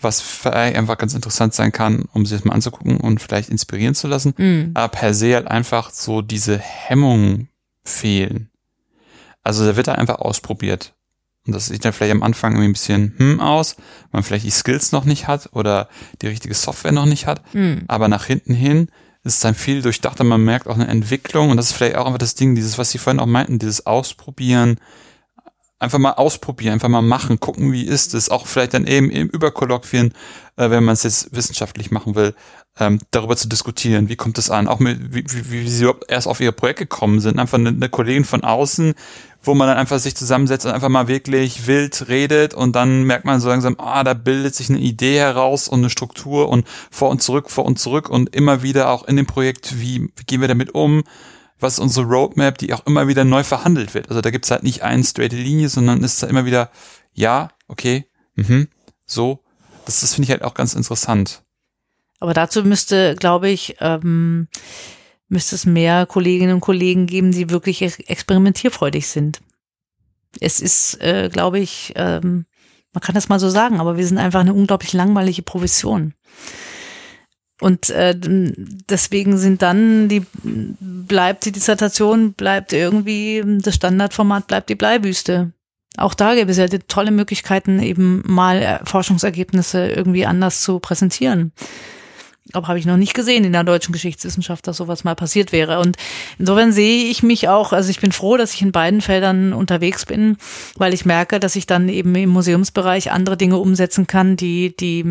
was 0.01 0.20
vielleicht 0.20 0.76
einfach 0.76 0.99
ganz 0.99 1.14
interessant 1.14 1.55
sein 1.55 1.72
kann, 1.72 2.07
um 2.12 2.26
sich 2.26 2.38
das 2.38 2.45
mal 2.45 2.55
anzugucken 2.55 2.99
und 2.99 3.20
vielleicht 3.20 3.51
inspirieren 3.51 3.95
zu 3.95 4.09
lassen. 4.09 4.34
Mm. 4.36 4.70
Aber 4.74 4.88
per 4.88 5.14
se 5.14 5.34
halt 5.34 5.47
einfach 5.47 5.90
so 5.90 6.22
diese 6.22 6.59
Hemmungen 6.59 7.49
fehlen. 7.84 8.49
Also 9.43 9.66
da 9.66 9.76
wird 9.76 9.88
er 9.88 9.99
einfach 9.99 10.18
ausprobiert. 10.18 10.95
Und 11.47 11.55
das 11.55 11.66
sieht 11.66 11.84
dann 11.84 11.93
vielleicht 11.93 12.12
am 12.12 12.22
Anfang 12.22 12.53
irgendwie 12.53 12.68
ein 12.68 12.72
bisschen 12.72 13.14
hm 13.18 13.40
aus, 13.40 13.76
man 14.12 14.22
vielleicht 14.22 14.45
die 14.45 14.51
Skills 14.51 14.93
noch 14.93 15.05
nicht 15.05 15.26
hat 15.26 15.51
oder 15.53 15.88
die 16.20 16.28
richtige 16.28 16.55
Software 16.55 16.93
noch 16.93 17.07
nicht 17.07 17.26
hat. 17.26 17.43
Mhm. 17.55 17.84
Aber 17.88 18.07
nach 18.09 18.26
hinten 18.26 18.55
hin 18.55 18.88
ist 19.24 19.34
es 19.34 19.40
dann 19.40 19.55
viel 19.55 19.82
durchdachter. 19.82 20.24
Man 20.24 20.45
merkt 20.45 20.68
auch 20.68 20.74
eine 20.74 20.88
Entwicklung 20.88 21.51
und 21.51 21.57
das 21.57 21.66
ist 21.66 21.72
vielleicht 21.72 21.97
auch 21.97 22.07
einfach 22.07 22.18
das 22.18 22.34
Ding, 22.34 22.55
dieses, 22.55 22.78
was 22.78 22.90
Sie 22.90 22.99
vorhin 22.99 23.20
auch 23.20 23.26
meinten, 23.26 23.59
dieses 23.59 23.86
Ausprobieren. 23.86 24.78
Einfach 25.80 25.99
mal 25.99 26.12
ausprobieren, 26.12 26.74
einfach 26.74 26.88
mal 26.88 27.03
machen, 27.03 27.40
gucken, 27.40 27.72
wie 27.72 27.84
ist 27.84 28.14
es. 28.14 28.28
Auch 28.28 28.47
vielleicht 28.47 28.74
dann 28.74 28.86
eben 28.86 29.11
im 29.11 29.28
Überkolloquien, 29.28 30.12
äh, 30.57 30.70
wenn 30.70 30.84
man 30.84 30.93
es 30.93 31.03
jetzt 31.03 31.34
wissenschaftlich 31.34 31.90
machen 31.90 32.14
will, 32.14 32.36
ähm, 32.78 33.01
darüber 33.11 33.36
zu 33.36 33.49
diskutieren, 33.49 34.09
wie 34.09 34.14
kommt 34.14 34.38
es 34.38 34.49
an, 34.49 34.68
auch 34.68 34.78
mit, 34.78 35.12
wie, 35.12 35.24
wie, 35.26 35.51
wie 35.51 35.68
sie 35.68 35.82
überhaupt 35.82 36.09
erst 36.09 36.28
auf 36.28 36.40
ihr 36.40 36.53
Projekt 36.53 36.78
gekommen 36.78 37.18
sind. 37.18 37.40
Einfach 37.40 37.59
eine, 37.59 37.70
eine 37.70 37.88
Kollegin 37.88 38.24
von 38.24 38.45
außen, 38.45 38.95
wo 39.43 39.55
man 39.55 39.68
dann 39.68 39.76
einfach 39.76 39.99
sich 39.99 40.14
zusammensetzt 40.14 40.64
und 40.66 40.72
einfach 40.72 40.88
mal 40.88 41.09
wirklich 41.09 41.66
wild 41.66 42.09
redet 42.09 42.55
und 42.55 42.74
dann 42.74 43.03
merkt 43.03 43.24
man 43.24 43.40
so 43.40 43.49
langsam, 43.49 43.76
ah, 43.78 44.05
da 44.05 44.14
bildet 44.14 44.55
sich 44.55 44.70
eine 44.70 44.78
Idee 44.78 45.18
heraus 45.18 45.68
und 45.68 45.80
eine 45.80 45.90
Struktur 45.90 46.49
und 46.49 46.66
vor 46.90 47.11
und 47.11 47.22
zurück, 47.22 47.51
vor 47.51 47.64
und 47.64 47.78
zurück 47.78 48.09
und 48.09 48.34
immer 48.34 48.62
wieder 48.62 48.90
auch 48.90 49.05
in 49.05 49.16
dem 49.16 49.26
Projekt, 49.26 49.80
wie, 49.80 50.09
wie 50.16 50.24
gehen 50.24 50.40
wir 50.40 50.49
damit 50.49 50.74
um? 50.74 51.03
Was 51.59 51.74
ist 51.74 51.80
unsere 51.80 52.07
Roadmap, 52.07 52.59
die 52.59 52.72
auch 52.72 52.86
immer 52.86 53.09
wieder 53.09 53.24
neu 53.24 53.45
verhandelt 53.45 53.95
wird? 53.95 54.09
Also 54.09 54.20
da 54.20 54.30
gibt's 54.30 54.51
halt 54.51 54.62
nicht 54.62 54.82
eine 54.82 55.05
straight 55.05 55.32
Linie, 55.32 55.68
sondern 55.68 56.03
ist 56.03 56.22
da 56.22 56.26
immer 56.26 56.45
wieder, 56.45 56.70
ja, 57.12 57.51
okay, 57.68 58.07
mhm, 58.34 58.68
so. 59.05 59.45
Das, 59.84 60.01
das 60.01 60.14
finde 60.14 60.26
ich 60.26 60.30
halt 60.30 60.43
auch 60.43 60.55
ganz 60.55 60.74
interessant. 60.74 61.43
Aber 62.20 62.34
dazu 62.34 62.62
müsste, 62.62 63.16
glaube 63.16 63.49
ich, 63.49 63.76
ähm, 63.80 64.47
müsste 65.33 65.57
es 65.57 65.66
mehr 65.66 66.07
Kolleginnen 66.07 66.55
und 66.55 66.61
Kollegen 66.61 67.07
geben, 67.07 67.33
die 67.33 67.51
wirklich 67.51 67.83
experimentierfreudig 67.83 69.09
sind. 69.09 69.41
Es 70.41 70.61
ist, 70.61 71.01
äh, 71.01 71.30
glaube 71.33 71.59
ich, 71.59 71.93
ähm, 71.97 72.45
man 72.93 73.01
kann 73.01 73.14
das 73.14 73.28
mal 73.28 73.41
so 73.41 73.49
sagen, 73.49 73.80
aber 73.80 73.97
wir 73.97 74.07
sind 74.07 74.18
einfach 74.18 74.41
eine 74.41 74.55
unglaublich 74.55 74.93
langweilige 74.93 75.43
Provision. 75.43 76.14
Und 77.61 77.91
äh, 77.91 78.14
deswegen 78.18 79.39
sind 79.39 79.62
dann 79.62 80.09
die 80.09 80.26
bleibt 80.43 81.45
die 81.47 81.53
Dissertation, 81.53 82.35
bleibt 82.35 82.72
irgendwie 82.72 83.43
das 83.62 83.76
Standardformat, 83.76 84.49
bleibt 84.49 84.68
die 84.68 84.74
Bleiwüste. 84.74 85.53
auch 85.97 86.14
da 86.14 86.35
gäbe 86.35 86.51
es 86.51 86.59
ja 86.59 86.66
tolle 86.66 87.11
Möglichkeiten, 87.11 87.80
eben 87.80 88.22
mal 88.26 88.80
Forschungsergebnisse 88.85 89.89
irgendwie 89.89 90.26
anders 90.26 90.61
zu 90.61 90.80
präsentieren. 90.80 91.53
Aber 92.53 92.68
habe 92.68 92.78
ich 92.78 92.86
noch 92.86 92.96
nicht 92.96 93.14
gesehen 93.14 93.44
in 93.44 93.53
der 93.53 93.64
deutschen 93.64 93.92
Geschichtswissenschaft, 93.92 94.66
dass 94.66 94.76
sowas 94.76 95.05
mal 95.05 95.14
passiert 95.14 95.53
wäre. 95.53 95.80
Und 95.80 95.96
insofern 96.38 96.72
sehe 96.72 97.05
ich 97.05 97.22
mich 97.22 97.48
auch, 97.48 97.72
also 97.72 97.90
ich 97.90 98.00
bin 98.00 98.12
froh, 98.12 98.36
dass 98.36 98.55
ich 98.55 98.62
in 98.62 98.72
beiden 98.72 99.00
Feldern 99.00 99.53
unterwegs 99.53 100.07
bin, 100.07 100.36
weil 100.76 100.94
ich 100.94 101.05
merke, 101.05 101.40
dass 101.40 101.57
ich 101.57 101.66
dann 101.66 101.88
eben 101.88 102.14
im 102.14 102.30
Museumsbereich 102.30 103.12
andere 103.12 103.36
Dinge 103.36 103.59
umsetzen 103.59 104.07
kann, 104.07 104.36
die, 104.36 104.76
die, 104.76 105.05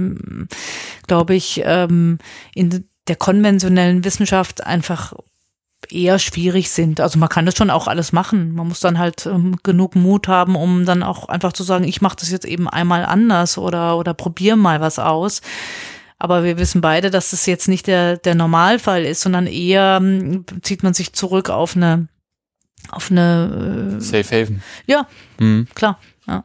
glaube 1.07 1.35
ich, 1.35 1.61
ähm, 1.65 2.17
in 2.53 2.85
der 3.07 3.15
konventionellen 3.15 4.03
Wissenschaft 4.03 4.65
einfach 4.65 5.13
eher 5.89 6.19
schwierig 6.19 6.69
sind. 6.69 6.99
Also 6.99 7.19
man 7.19 7.29
kann 7.29 7.45
das 7.45 7.57
schon 7.57 7.69
auch 7.69 7.87
alles 7.87 8.11
machen. 8.13 8.53
Man 8.53 8.67
muss 8.67 8.79
dann 8.79 8.99
halt 8.99 9.25
ähm, 9.25 9.57
genug 9.63 9.95
Mut 9.95 10.27
haben, 10.27 10.55
um 10.55 10.85
dann 10.85 11.03
auch 11.03 11.27
einfach 11.27 11.53
zu 11.53 11.63
sagen, 11.63 11.83
ich 11.83 12.01
mache 12.01 12.17
das 12.17 12.31
jetzt 12.31 12.45
eben 12.45 12.69
einmal 12.69 13.05
anders 13.05 13.57
oder 13.57 13.97
oder 13.97 14.13
probiere 14.13 14.57
mal 14.57 14.81
was 14.81 14.99
aus. 14.99 15.41
Aber 16.21 16.43
wir 16.43 16.59
wissen 16.59 16.81
beide, 16.81 17.09
dass 17.09 17.31
das 17.31 17.47
jetzt 17.47 17.67
nicht 17.67 17.87
der, 17.87 18.15
der 18.15 18.35
Normalfall 18.35 19.05
ist, 19.05 19.21
sondern 19.21 19.47
eher 19.47 19.97
ähm, 19.99 20.45
zieht 20.61 20.83
man 20.83 20.93
sich 20.93 21.13
zurück 21.13 21.49
auf 21.49 21.75
eine, 21.75 22.09
auf 22.91 23.09
eine 23.09 23.97
äh, 23.97 23.99
Safe 23.99 24.29
Haven. 24.29 24.61
Ja, 24.85 25.07
mhm. 25.39 25.67
klar. 25.73 25.99
Ja. 26.27 26.43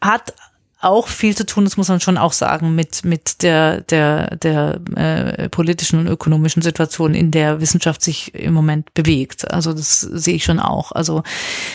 Hat 0.00 0.32
auch 0.80 1.08
viel 1.08 1.36
zu 1.36 1.44
tun, 1.44 1.64
das 1.64 1.76
muss 1.76 1.88
man 1.88 2.00
schon 2.00 2.16
auch 2.16 2.32
sagen, 2.32 2.74
mit, 2.74 3.04
mit 3.04 3.42
der, 3.42 3.82
der, 3.82 4.36
der 4.36 4.80
äh, 4.96 5.50
politischen 5.50 5.98
und 5.98 6.06
ökonomischen 6.06 6.62
Situation, 6.62 7.14
in 7.14 7.30
der 7.30 7.60
Wissenschaft 7.60 8.00
sich 8.00 8.34
im 8.34 8.54
Moment 8.54 8.94
bewegt. 8.94 9.50
Also 9.50 9.74
das 9.74 10.00
sehe 10.00 10.36
ich 10.36 10.44
schon 10.44 10.58
auch. 10.58 10.92
Also 10.92 11.22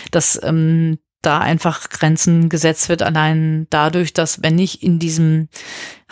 dass 0.10 0.42
ähm, 0.42 0.98
da 1.24 1.40
einfach 1.40 1.90
Grenzen 1.90 2.50
gesetzt 2.50 2.90
wird, 2.90 3.02
allein 3.02 3.68
dadurch, 3.70 4.14
dass 4.14 4.44
wenn 4.44 4.60
ich 4.60 4.84
in 4.84 5.00
diesem 5.00 5.50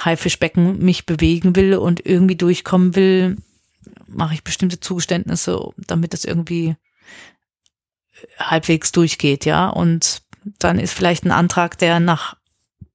Haifischbecken 0.04 0.80
mich 0.80 1.06
bewegen 1.06 1.56
will 1.56 1.76
und 1.76 2.06
irgendwie 2.06 2.36
durchkommen 2.36 2.96
will, 2.96 3.38
mache 4.08 4.34
ich 4.34 4.44
bestimmte 4.44 4.80
Zugeständnisse, 4.80 5.60
damit 5.78 6.14
es 6.14 6.26
irgendwie 6.26 6.76
halbwegs 8.38 8.92
durchgeht, 8.92 9.46
ja. 9.46 9.70
Und 9.70 10.24
dann 10.60 10.80
ist 10.80 10.94
vielleicht 10.94 11.26
ein 11.26 11.32
Antrag, 11.32 11.78
der 11.78 12.00
nach 12.00 12.36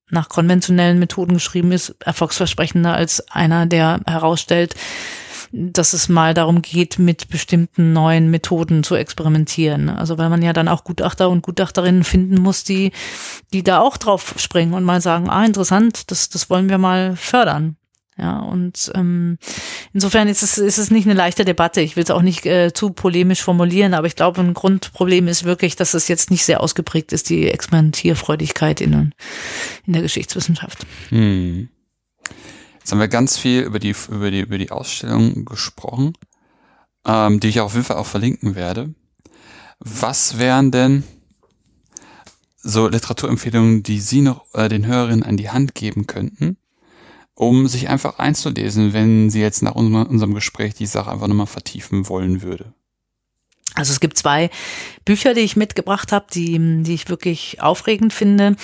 nach 0.09 0.29
konventionellen 0.29 1.01
Methoden 1.01 1.35
geschrieben 1.35 1.73
ist, 1.73 1.97
erfolgsversprechender 1.99 2.95
als 2.95 3.29
einer, 3.29 3.67
der 3.67 4.01
herausstellt, 4.07 4.77
dass 5.57 5.93
es 5.93 6.09
mal 6.09 6.35
darum 6.35 6.63
geht, 6.63 6.99
mit 6.99 7.29
bestimmten 7.29 7.93
neuen 7.93 8.31
Methoden 8.31 8.83
zu 8.83 8.95
experimentieren. 8.95 9.89
Also 9.89 10.19
weil 10.19 10.29
man 10.29 10.43
ja 10.43 10.53
dann 10.53 10.69
auch 10.69 10.85
Gutachter 10.85 11.31
und 11.31 11.43
Gutachterinnen 11.43 12.05
finden 12.05 12.41
muss, 12.41 12.65
die, 12.65 12.93
die 13.53 13.63
da 13.63 13.81
auch 13.81 13.97
drauf 13.97 14.35
springen 14.37 14.75
und 14.75 14.85
mal 14.85 15.01
sagen, 15.01 15.29
ah, 15.31 15.45
interessant, 15.45 16.11
das, 16.11 16.29
das 16.29 16.51
wollen 16.51 16.69
wir 16.69 16.79
mal 16.79 17.17
fördern. 17.17 17.77
Ja, 18.19 18.39
und 18.39 18.91
ähm, 18.95 19.37
insofern 19.93 20.29
ist 20.29 20.43
es, 20.43 20.57
ist 20.57 20.79
es 20.79 20.91
nicht 20.91 21.07
eine 21.07 21.15
leichte 21.15 21.45
Debatte. 21.45 21.83
Ich 21.83 21.97
will 21.97 22.05
es 22.05 22.11
auch 22.11 22.23
nicht 22.23 22.47
äh, 22.47 22.73
zu 22.73 22.91
polemisch 22.91 23.43
formulieren, 23.43 23.93
aber 23.93 24.07
ich 24.07 24.17
glaube, 24.17 24.41
ein 24.41 24.55
Grundproblem 24.55 25.29
ist 25.29 25.45
wirklich, 25.45 25.77
dass 25.77 25.93
es 25.93 26.09
jetzt 26.09 26.31
nicht 26.31 26.45
sehr 26.45 26.63
ausgeprägt 26.63 27.13
ist, 27.13 27.29
die 27.29 27.51
Experimentierfreudigkeit 27.51 28.81
in, 28.81 29.13
in 29.87 29.93
der 29.93 30.01
Geschichtswissenschaft. 30.01 30.87
Hm. 31.11 31.69
Jetzt 32.87 32.93
haben 32.93 33.01
wir 33.01 33.09
ganz 33.09 33.37
viel 33.37 33.63
über 33.63 33.81
die, 33.81 33.97
über 34.13 34.31
die, 34.31 34.43
über 34.43 34.59
die 34.59 34.71
Ausstellung 34.71 35.45
gesprochen, 35.45 36.13
ähm, 37.05 37.41
die 37.41 37.49
ich 37.49 37.59
auf 37.59 37.73
jeden 37.73 37.85
Fall 37.85 37.97
auch 37.97 38.07
verlinken 38.07 38.55
werde. 38.55 38.95
Was 39.81 40.39
wären 40.39 40.71
denn 40.71 41.03
so 42.59 42.87
Literaturempfehlungen, 42.87 43.83
die 43.83 43.99
Sie 43.99 44.21
noch 44.21 44.45
äh, 44.55 44.69
den 44.69 44.87
Hörerinnen 44.87 45.25
an 45.25 45.37
die 45.37 45.51
Hand 45.51 45.75
geben 45.75 46.07
könnten, 46.07 46.59
um 47.35 47.67
sich 47.67 47.89
einfach 47.89 48.21
einzulesen, 48.21 48.93
wenn 48.93 49.31
Sie 49.31 49.41
jetzt 49.41 49.65
nach 49.65 49.75
unserem, 49.75 50.35
Gespräch 50.35 50.75
die 50.75 50.87
Sache 50.87 51.11
einfach 51.11 51.27
nochmal 51.27 51.49
vertiefen 51.49 52.09
wollen 52.09 52.43
würde? 52.43 52.73
Also 53.75 53.91
es 53.91 53.99
gibt 53.99 54.17
zwei 54.17 54.49
Bücher, 55.07 55.33
die 55.33 55.41
ich 55.41 55.57
mitgebracht 55.57 56.13
habe, 56.13 56.27
die, 56.35 56.83
die 56.83 56.93
ich 56.93 57.09
wirklich 57.09 57.63
aufregend 57.63 58.13
finde. 58.13 58.57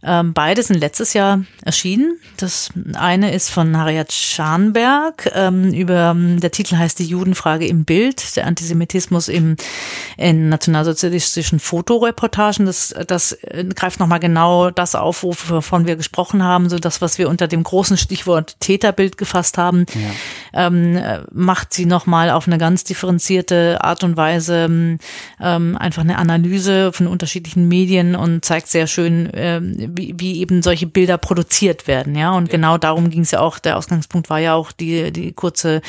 Ähm, 0.00 0.32
beide 0.32 0.62
sind 0.62 0.78
letztes 0.78 1.12
Jahr 1.12 1.42
erschienen. 1.64 2.18
Das 2.36 2.70
eine 2.94 3.34
ist 3.34 3.50
von 3.50 3.76
Harriet 3.76 4.12
Scharnberg. 4.12 5.32
Ähm, 5.34 5.74
über, 5.74 6.14
der 6.16 6.52
Titel 6.52 6.76
heißt 6.76 7.00
Die 7.00 7.04
Judenfrage 7.04 7.66
im 7.66 7.84
Bild, 7.84 8.36
der 8.36 8.46
Antisemitismus 8.46 9.26
im, 9.26 9.56
in 10.16 10.48
nationalsozialistischen 10.50 11.58
Fotoreportagen. 11.58 12.66
Das, 12.66 12.94
das 13.08 13.36
greift 13.74 13.98
nochmal 13.98 14.20
genau 14.20 14.70
das 14.70 14.94
auf, 14.94 15.24
wovon 15.24 15.86
wir 15.88 15.96
gesprochen 15.96 16.44
haben, 16.44 16.68
so 16.68 16.78
das, 16.78 17.00
was 17.00 17.18
wir 17.18 17.28
unter 17.28 17.48
dem 17.48 17.64
großen 17.64 17.96
Stichwort 17.96 18.60
Täterbild 18.60 19.18
gefasst 19.18 19.58
haben, 19.58 19.84
ja. 20.52 20.66
ähm, 20.66 21.02
macht 21.32 21.74
sie 21.74 21.86
nochmal 21.86 22.30
auf 22.30 22.46
eine 22.46 22.58
ganz 22.58 22.84
differenzierte 22.84 23.82
Art 23.82 24.04
und 24.04 24.16
Weise 24.16 24.98
ähm, 25.40 25.76
einfach 25.88 26.02
eine 26.02 26.18
Analyse 26.18 26.92
von 26.92 27.06
unterschiedlichen 27.06 27.66
Medien 27.66 28.14
und 28.14 28.44
zeigt 28.44 28.68
sehr 28.68 28.86
schön, 28.86 29.30
ähm, 29.32 29.74
wie, 29.96 30.14
wie 30.18 30.40
eben 30.40 30.60
solche 30.62 30.86
Bilder 30.86 31.16
produziert 31.16 31.86
werden, 31.86 32.14
ja. 32.14 32.32
Und 32.32 32.48
ja. 32.48 32.52
genau 32.52 32.76
darum 32.76 33.08
ging 33.08 33.22
es 33.22 33.30
ja 33.30 33.40
auch. 33.40 33.58
Der 33.58 33.78
Ausgangspunkt 33.78 34.28
war 34.28 34.38
ja 34.38 34.54
auch 34.54 34.70
die, 34.70 35.10
die 35.12 35.32
kurze 35.32 35.80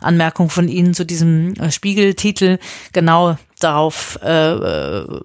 Anmerkung 0.00 0.50
von 0.50 0.66
Ihnen 0.66 0.92
zu 0.92 1.06
diesem 1.06 1.54
äh, 1.54 1.70
Spiegeltitel. 1.70 2.58
Genau 2.92 3.36
darauf 3.60 4.18
äh, 4.24 4.54
äh, 4.54 5.22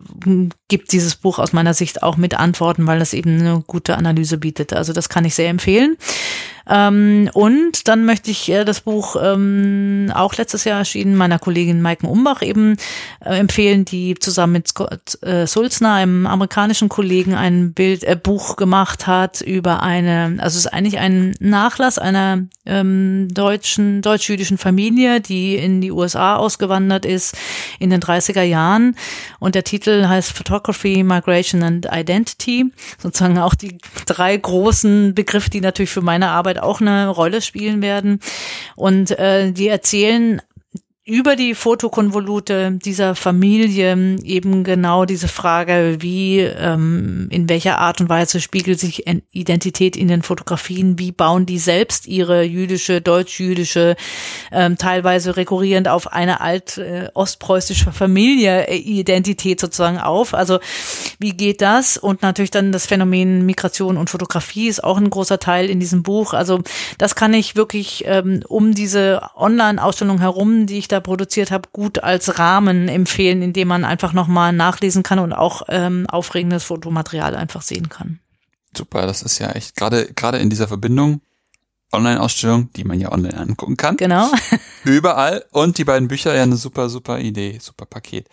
gibt 0.67 0.91
dieses 0.91 1.15
Buch 1.15 1.39
aus 1.39 1.51
meiner 1.51 1.73
Sicht 1.73 2.03
auch 2.03 2.15
mit 2.15 2.35
Antworten, 2.35 2.85
weil 2.85 2.99
das 2.99 3.13
eben 3.13 3.39
eine 3.39 3.63
gute 3.65 3.97
Analyse 3.97 4.37
bietet. 4.37 4.73
Also 4.73 4.93
das 4.93 5.09
kann 5.09 5.25
ich 5.25 5.33
sehr 5.33 5.49
empfehlen. 5.49 5.97
Ähm, 6.69 7.29
und 7.33 7.87
dann 7.87 8.05
möchte 8.05 8.29
ich 8.29 8.49
äh, 8.49 8.63
das 8.63 8.81
Buch 8.81 9.15
ähm, 9.21 10.11
auch 10.13 10.35
letztes 10.35 10.65
Jahr 10.65 10.79
erschienen 10.79 11.15
meiner 11.15 11.39
Kollegin 11.39 11.81
Maiken 11.81 12.07
Umbach 12.07 12.41
eben 12.43 12.77
äh, 13.25 13.39
empfehlen, 13.39 13.85
die 13.85 14.15
zusammen 14.15 14.53
mit 14.53 14.67
Scott 14.67 15.21
äh, 15.23 15.47
Sulzner, 15.47 15.93
einem 15.93 16.27
amerikanischen 16.27 16.87
Kollegen, 16.89 17.33
ein 17.33 17.73
Bild, 17.73 18.03
äh, 18.03 18.15
Buch 18.15 18.55
gemacht 18.55 19.07
hat 19.07 19.41
über 19.41 19.81
eine, 19.81 20.37
also 20.39 20.57
es 20.57 20.65
ist 20.65 20.73
eigentlich 20.73 20.99
ein 20.99 21.35
Nachlass 21.39 21.97
einer 21.97 22.43
ähm, 22.65 23.27
deutschen, 23.31 24.01
deutsch-jüdischen 24.01 24.57
Familie, 24.57 25.21
die 25.21 25.55
in 25.55 25.81
die 25.81 25.91
USA 25.91 26.35
ausgewandert 26.35 27.05
ist 27.05 27.35
in 27.79 27.89
den 27.89 27.99
30er 27.99 28.43
Jahren. 28.43 28.95
Und 29.39 29.55
der 29.55 29.63
Titel 29.63 30.07
heißt 30.07 30.31
Photography, 30.31 31.03
Migration 31.03 31.63
and 31.63 31.87
Identity. 31.91 32.65
Sozusagen 33.01 33.39
auch 33.39 33.55
die 33.55 33.79
drei 34.05 34.37
großen 34.37 35.15
Begriffe, 35.15 35.49
die 35.49 35.61
natürlich 35.61 35.89
für 35.89 36.01
meine 36.01 36.29
Arbeit 36.29 36.58
auch 36.59 36.81
eine 36.81 37.07
Rolle 37.09 37.41
spielen 37.41 37.81
werden. 37.81 38.19
Und 38.75 39.11
äh, 39.17 39.51
die 39.51 39.67
erzählen 39.67 40.41
über 41.09 41.35
die 41.35 41.55
Fotokonvolute 41.55 42.73
dieser 42.73 43.15
Familie 43.15 44.17
eben 44.23 44.63
genau 44.63 45.05
diese 45.05 45.27
Frage, 45.27 45.97
wie, 45.99 46.39
ähm, 46.39 47.27
in 47.31 47.49
welcher 47.49 47.79
Art 47.79 47.99
und 47.99 48.09
Weise 48.09 48.39
spiegelt 48.39 48.79
sich 48.79 49.05
Identität 49.31 49.97
in 49.97 50.07
den 50.07 50.21
Fotografien, 50.21 50.99
wie 50.99 51.11
bauen 51.11 51.47
die 51.47 51.57
selbst 51.57 52.07
ihre 52.07 52.43
jüdische, 52.43 53.01
deutsch-jüdische, 53.01 53.95
ähm, 54.51 54.77
teilweise 54.77 55.35
rekurrierend 55.35 55.87
auf 55.87 56.13
eine 56.13 56.41
alt 56.41 56.77
äh, 56.77 57.09
Familie 57.91 58.67
äh, 58.67 58.75
Identität 58.75 59.59
sozusagen 59.59 59.97
auf. 59.97 60.35
Also 60.35 60.59
wie 61.17 61.31
geht 61.31 61.61
das? 61.61 61.97
Und 61.97 62.21
natürlich 62.21 62.51
dann 62.51 62.71
das 62.71 62.85
Phänomen 62.85 63.47
Migration 63.47 63.97
und 63.97 64.11
Fotografie 64.11 64.67
ist 64.67 64.83
auch 64.83 64.97
ein 64.97 65.09
großer 65.09 65.39
Teil 65.39 65.71
in 65.71 65.79
diesem 65.79 66.03
Buch. 66.03 66.35
Also 66.35 66.61
das 66.99 67.15
kann 67.15 67.33
ich 67.33 67.55
wirklich 67.55 68.03
ähm, 68.05 68.43
um 68.47 68.75
diese 68.75 69.21
Online-Ausstellung 69.35 70.19
herum, 70.19 70.67
die 70.67 70.77
ich 70.77 70.87
da 70.87 70.98
produziert 71.01 71.51
habe, 71.51 71.69
gut 71.71 72.03
als 72.03 72.39
Rahmen 72.39 72.87
empfehlen, 72.87 73.41
in 73.41 73.53
dem 73.53 73.67
man 73.67 73.85
einfach 73.85 74.13
nochmal 74.13 74.53
nachlesen 74.53 75.03
kann 75.03 75.19
und 75.19 75.33
auch 75.33 75.63
ähm, 75.69 76.07
aufregendes 76.07 76.63
Fotomaterial 76.63 77.35
einfach 77.35 77.61
sehen 77.61 77.89
kann. 77.89 78.19
Super, 78.75 79.07
das 79.07 79.21
ist 79.21 79.39
ja 79.39 79.51
echt 79.51 79.75
gerade 79.75 80.13
gerade 80.13 80.37
in 80.37 80.49
dieser 80.49 80.67
Verbindung 80.67 81.21
Online-Ausstellung, 81.91 82.71
die 82.73 82.83
man 82.83 82.99
ja 82.99 83.11
online 83.11 83.35
angucken 83.35 83.75
kann. 83.75 83.97
Genau. 83.97 84.29
Überall 84.83 85.43
und 85.51 85.79
die 85.79 85.85
beiden 85.85 86.07
Bücher 86.07 86.35
ja 86.35 86.43
eine 86.43 86.55
super 86.55 86.89
super 86.89 87.19
Idee, 87.19 87.57
super 87.59 87.85
Paket. 87.85 88.27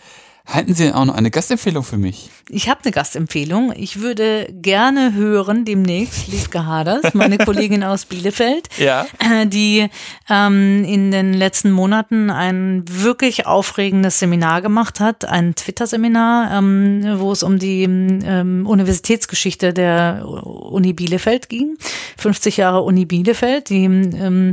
Halten 0.47 0.75
Sie 0.75 0.93
auch 0.93 1.05
noch 1.05 1.17
eine 1.17 1.33
Gastempfehlung 1.33 1.83
für 1.83 1.97
mich? 1.97 2.31
Ich 2.49 2.69
habe 2.69 2.81
eine 2.85 2.93
Gastempfehlung. 2.93 3.73
Ich 3.77 4.01
würde 4.01 4.47
gerne 4.53 5.15
hören 5.15 5.65
demnächst 5.65 6.29
Liebke 6.29 6.65
Haders, 6.65 7.15
meine 7.15 7.39
Kollegin 7.39 7.83
aus 7.83 8.05
Bielefeld, 8.05 8.69
ja. 8.79 9.07
die 9.45 9.89
ähm, 10.31 10.85
in 10.85 11.11
den 11.11 11.35
letzten 11.35 11.73
Monaten 11.73 12.31
ein 12.31 12.85
wirklich 12.87 13.47
aufregendes 13.47 14.21
Seminar 14.21 14.63
gemacht 14.63 15.01
hat, 15.01 15.25
ein 15.25 15.57
Twitter-Seminar, 15.57 16.57
ähm, 16.57 17.19
wo 17.19 17.33
es 17.33 17.43
um 17.43 17.59
die 17.59 17.83
ähm, 17.83 18.65
Universitätsgeschichte 18.69 19.75
der 19.75 20.23
Uni 20.25 20.93
Bielefeld 20.93 21.49
ging. 21.49 21.77
50 22.19 22.59
Jahre 22.59 22.83
Uni 22.83 23.05
Bielefeld, 23.05 23.69
die 23.69 23.85
ähm, 23.85 24.53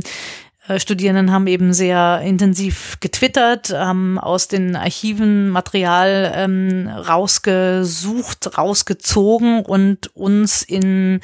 Studierenden 0.78 1.30
haben 1.30 1.46
eben 1.46 1.74
sehr 1.74 2.22
intensiv 2.24 2.96
getwittert, 3.00 3.70
haben 3.70 4.18
aus 4.18 4.48
den 4.48 4.76
Archiven 4.76 5.50
Material 5.50 6.32
ähm, 6.34 6.88
rausgesucht, 6.88 8.56
rausgezogen 8.56 9.60
und 9.60 10.16
uns 10.16 10.62
in, 10.62 11.20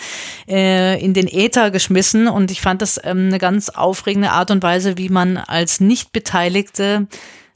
äh, 0.46 1.02
in 1.02 1.14
den 1.14 1.26
Äther 1.26 1.70
geschmissen. 1.70 2.28
Und 2.28 2.50
ich 2.50 2.60
fand 2.60 2.82
das 2.82 3.00
ähm, 3.02 3.28
eine 3.28 3.38
ganz 3.38 3.70
aufregende 3.70 4.30
Art 4.30 4.50
und 4.50 4.62
Weise, 4.62 4.98
wie 4.98 5.08
man 5.08 5.38
als 5.38 5.80
Nichtbeteiligte 5.80 7.06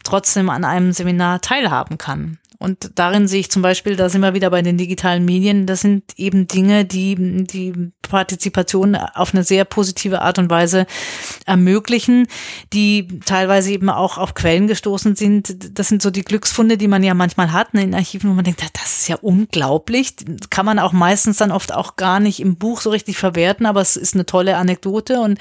trotzdem 0.04 0.48
an 0.48 0.64
einem 0.64 0.92
Seminar 0.92 1.42
teilhaben 1.42 1.98
kann. 1.98 2.38
Und 2.64 2.92
darin 2.94 3.28
sehe 3.28 3.40
ich 3.40 3.50
zum 3.50 3.60
Beispiel, 3.60 3.94
da 3.94 4.08
sind 4.08 4.22
wir 4.22 4.32
wieder 4.32 4.48
bei 4.48 4.62
den 4.62 4.78
digitalen 4.78 5.26
Medien, 5.26 5.66
das 5.66 5.82
sind 5.82 6.02
eben 6.16 6.48
Dinge, 6.48 6.86
die 6.86 7.14
die 7.44 7.74
Partizipation 8.00 8.96
auf 8.96 9.34
eine 9.34 9.44
sehr 9.44 9.66
positive 9.66 10.22
Art 10.22 10.38
und 10.38 10.48
Weise 10.48 10.86
ermöglichen, 11.44 12.26
die 12.72 13.20
teilweise 13.26 13.70
eben 13.70 13.90
auch 13.90 14.16
auf 14.16 14.32
Quellen 14.32 14.66
gestoßen 14.66 15.14
sind. 15.14 15.78
Das 15.78 15.88
sind 15.88 16.00
so 16.00 16.10
die 16.10 16.22
Glücksfunde, 16.22 16.78
die 16.78 16.88
man 16.88 17.02
ja 17.02 17.12
manchmal 17.12 17.52
hat 17.52 17.74
ne, 17.74 17.82
in 17.82 17.94
Archiven, 17.94 18.30
wo 18.30 18.34
man 18.34 18.44
denkt, 18.44 18.62
das 18.62 19.00
ist 19.00 19.08
ja 19.08 19.16
unglaublich. 19.16 20.14
Kann 20.48 20.64
man 20.64 20.78
auch 20.78 20.92
meistens 20.92 21.36
dann 21.36 21.52
oft 21.52 21.74
auch 21.74 21.96
gar 21.96 22.18
nicht 22.18 22.40
im 22.40 22.56
Buch 22.56 22.80
so 22.80 22.88
richtig 22.88 23.18
verwerten, 23.18 23.66
aber 23.66 23.82
es 23.82 23.96
ist 23.96 24.14
eine 24.14 24.24
tolle 24.24 24.56
Anekdote. 24.56 25.20
Und 25.20 25.38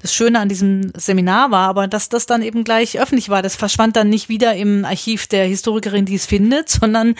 das 0.00 0.14
Schöne 0.14 0.40
an 0.40 0.48
diesem 0.48 0.90
Seminar 0.96 1.50
war 1.50 1.68
aber, 1.68 1.86
dass 1.86 2.08
das 2.08 2.24
dann 2.24 2.40
eben 2.40 2.64
gleich 2.64 2.98
öffentlich 2.98 3.28
war. 3.28 3.42
Das 3.42 3.56
verschwand 3.56 3.94
dann 3.96 4.08
nicht 4.08 4.30
wieder 4.30 4.54
im 4.54 4.86
Archiv 4.86 5.26
der 5.26 5.44
Historikerin, 5.44 6.06
die 6.06 6.14
es 6.14 6.24
findet 6.24 6.61
findet, 6.62 6.70
sondern 6.70 7.14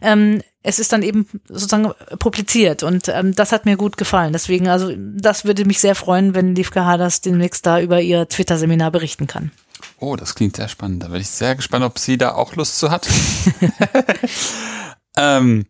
ähm, 0.00 0.42
es 0.62 0.78
ist 0.78 0.92
dann 0.92 1.02
eben 1.02 1.26
sozusagen 1.48 1.92
publiziert 2.18 2.82
und 2.82 3.08
ähm, 3.08 3.34
das 3.34 3.52
hat 3.52 3.64
mir 3.64 3.76
gut 3.76 3.96
gefallen. 3.96 4.32
Deswegen, 4.32 4.68
also 4.68 4.92
das 4.96 5.44
würde 5.44 5.64
mich 5.64 5.80
sehr 5.80 5.94
freuen, 5.94 6.34
wenn 6.34 6.54
Liefke 6.54 6.84
Haders 6.84 7.20
demnächst 7.20 7.64
da 7.66 7.80
über 7.80 8.00
ihr 8.00 8.28
Twitter-Seminar 8.28 8.90
berichten 8.90 9.26
kann. 9.26 9.50
Oh, 9.98 10.16
das 10.16 10.34
klingt 10.34 10.56
sehr 10.56 10.68
spannend. 10.68 11.02
Da 11.02 11.08
bin 11.08 11.20
ich 11.20 11.28
sehr 11.28 11.54
gespannt, 11.54 11.84
ob 11.84 11.98
sie 11.98 12.18
da 12.18 12.34
auch 12.34 12.56
Lust 12.56 12.78
zu 12.78 12.90
hat. 12.90 13.08
ähm, 15.16 15.66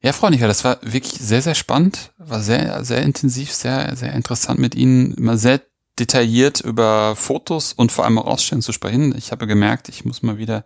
ja, 0.00 0.12
Frau 0.12 0.30
Nicker, 0.30 0.46
das 0.46 0.64
war 0.64 0.78
wirklich 0.82 1.14
sehr, 1.14 1.42
sehr 1.42 1.54
spannend, 1.54 2.12
war 2.18 2.40
sehr, 2.40 2.84
sehr 2.84 3.02
intensiv, 3.02 3.52
sehr, 3.52 3.96
sehr 3.96 4.12
interessant 4.12 4.60
mit 4.60 4.74
Ihnen, 4.74 5.14
immer 5.14 5.36
sehr 5.36 5.60
detailliert 5.98 6.60
über 6.60 7.14
Fotos 7.16 7.72
und 7.72 7.92
vor 7.92 8.04
allem 8.04 8.18
auch 8.18 8.26
Ausstellungen 8.26 8.62
zu 8.62 8.72
sprechen. 8.72 9.14
Ich 9.16 9.32
habe 9.32 9.46
gemerkt, 9.46 9.88
ich 9.88 10.04
muss 10.04 10.22
mal 10.22 10.38
wieder 10.38 10.64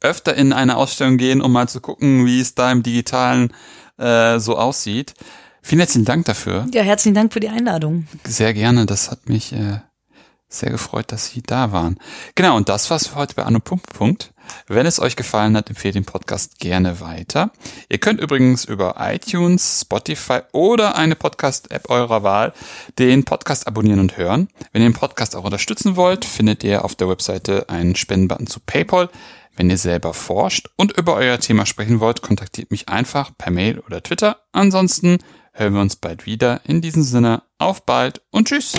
öfter 0.00 0.34
in 0.34 0.52
eine 0.52 0.76
Ausstellung 0.76 1.16
gehen, 1.16 1.40
um 1.40 1.52
mal 1.52 1.68
zu 1.68 1.80
gucken, 1.80 2.26
wie 2.26 2.40
es 2.40 2.54
da 2.54 2.70
im 2.70 2.82
Digitalen 2.82 3.52
äh, 3.98 4.38
so 4.38 4.56
aussieht. 4.56 5.14
Vielen 5.62 5.80
herzlichen 5.80 6.04
Dank 6.04 6.26
dafür. 6.26 6.66
Ja, 6.72 6.82
herzlichen 6.82 7.14
Dank 7.14 7.32
für 7.32 7.40
die 7.40 7.48
Einladung. 7.48 8.06
Sehr 8.24 8.54
gerne. 8.54 8.86
Das 8.86 9.10
hat 9.10 9.28
mich 9.28 9.52
äh, 9.52 9.80
sehr 10.48 10.70
gefreut, 10.70 11.10
dass 11.10 11.28
Sie 11.30 11.42
da 11.42 11.72
waren. 11.72 11.98
Genau, 12.34 12.56
und 12.56 12.68
das 12.68 12.88
war's 12.88 13.08
für 13.08 13.16
heute 13.16 13.34
bei 13.34 13.42
Anno 13.44 13.58
Punkt 13.58 13.92
Punkt. 13.92 14.32
Wenn 14.68 14.86
es 14.86 15.00
euch 15.00 15.16
gefallen 15.16 15.56
hat, 15.56 15.68
empfehlt 15.68 15.96
den 15.96 16.04
Podcast 16.04 16.60
gerne 16.60 17.00
weiter. 17.00 17.50
Ihr 17.88 17.98
könnt 17.98 18.20
übrigens 18.20 18.64
über 18.64 18.94
iTunes, 19.00 19.80
Spotify 19.82 20.40
oder 20.52 20.94
eine 20.96 21.16
Podcast-App 21.16 21.90
eurer 21.90 22.22
Wahl 22.22 22.52
den 22.98 23.24
Podcast 23.24 23.66
abonnieren 23.66 23.98
und 23.98 24.16
hören. 24.16 24.48
Wenn 24.72 24.82
ihr 24.82 24.88
den 24.88 24.94
Podcast 24.94 25.34
auch 25.34 25.44
unterstützen 25.44 25.96
wollt, 25.96 26.24
findet 26.24 26.62
ihr 26.62 26.84
auf 26.84 26.94
der 26.94 27.08
Webseite 27.08 27.68
einen 27.68 27.96
Spendenbutton 27.96 28.46
zu 28.46 28.60
PayPal. 28.60 29.08
Wenn 29.56 29.70
ihr 29.70 29.78
selber 29.78 30.12
forscht 30.12 30.68
und 30.76 30.92
über 30.92 31.14
euer 31.14 31.40
Thema 31.40 31.64
sprechen 31.64 31.98
wollt, 31.98 32.20
kontaktiert 32.20 32.70
mich 32.70 32.90
einfach 32.90 33.30
per 33.36 33.50
Mail 33.50 33.78
oder 33.80 34.02
Twitter. 34.02 34.36
Ansonsten 34.52 35.18
hören 35.52 35.74
wir 35.74 35.80
uns 35.80 35.96
bald 35.96 36.26
wieder. 36.26 36.60
In 36.64 36.82
diesem 36.82 37.02
Sinne, 37.02 37.42
auf 37.58 37.86
bald 37.86 38.20
und 38.30 38.48
tschüss. 38.48 38.74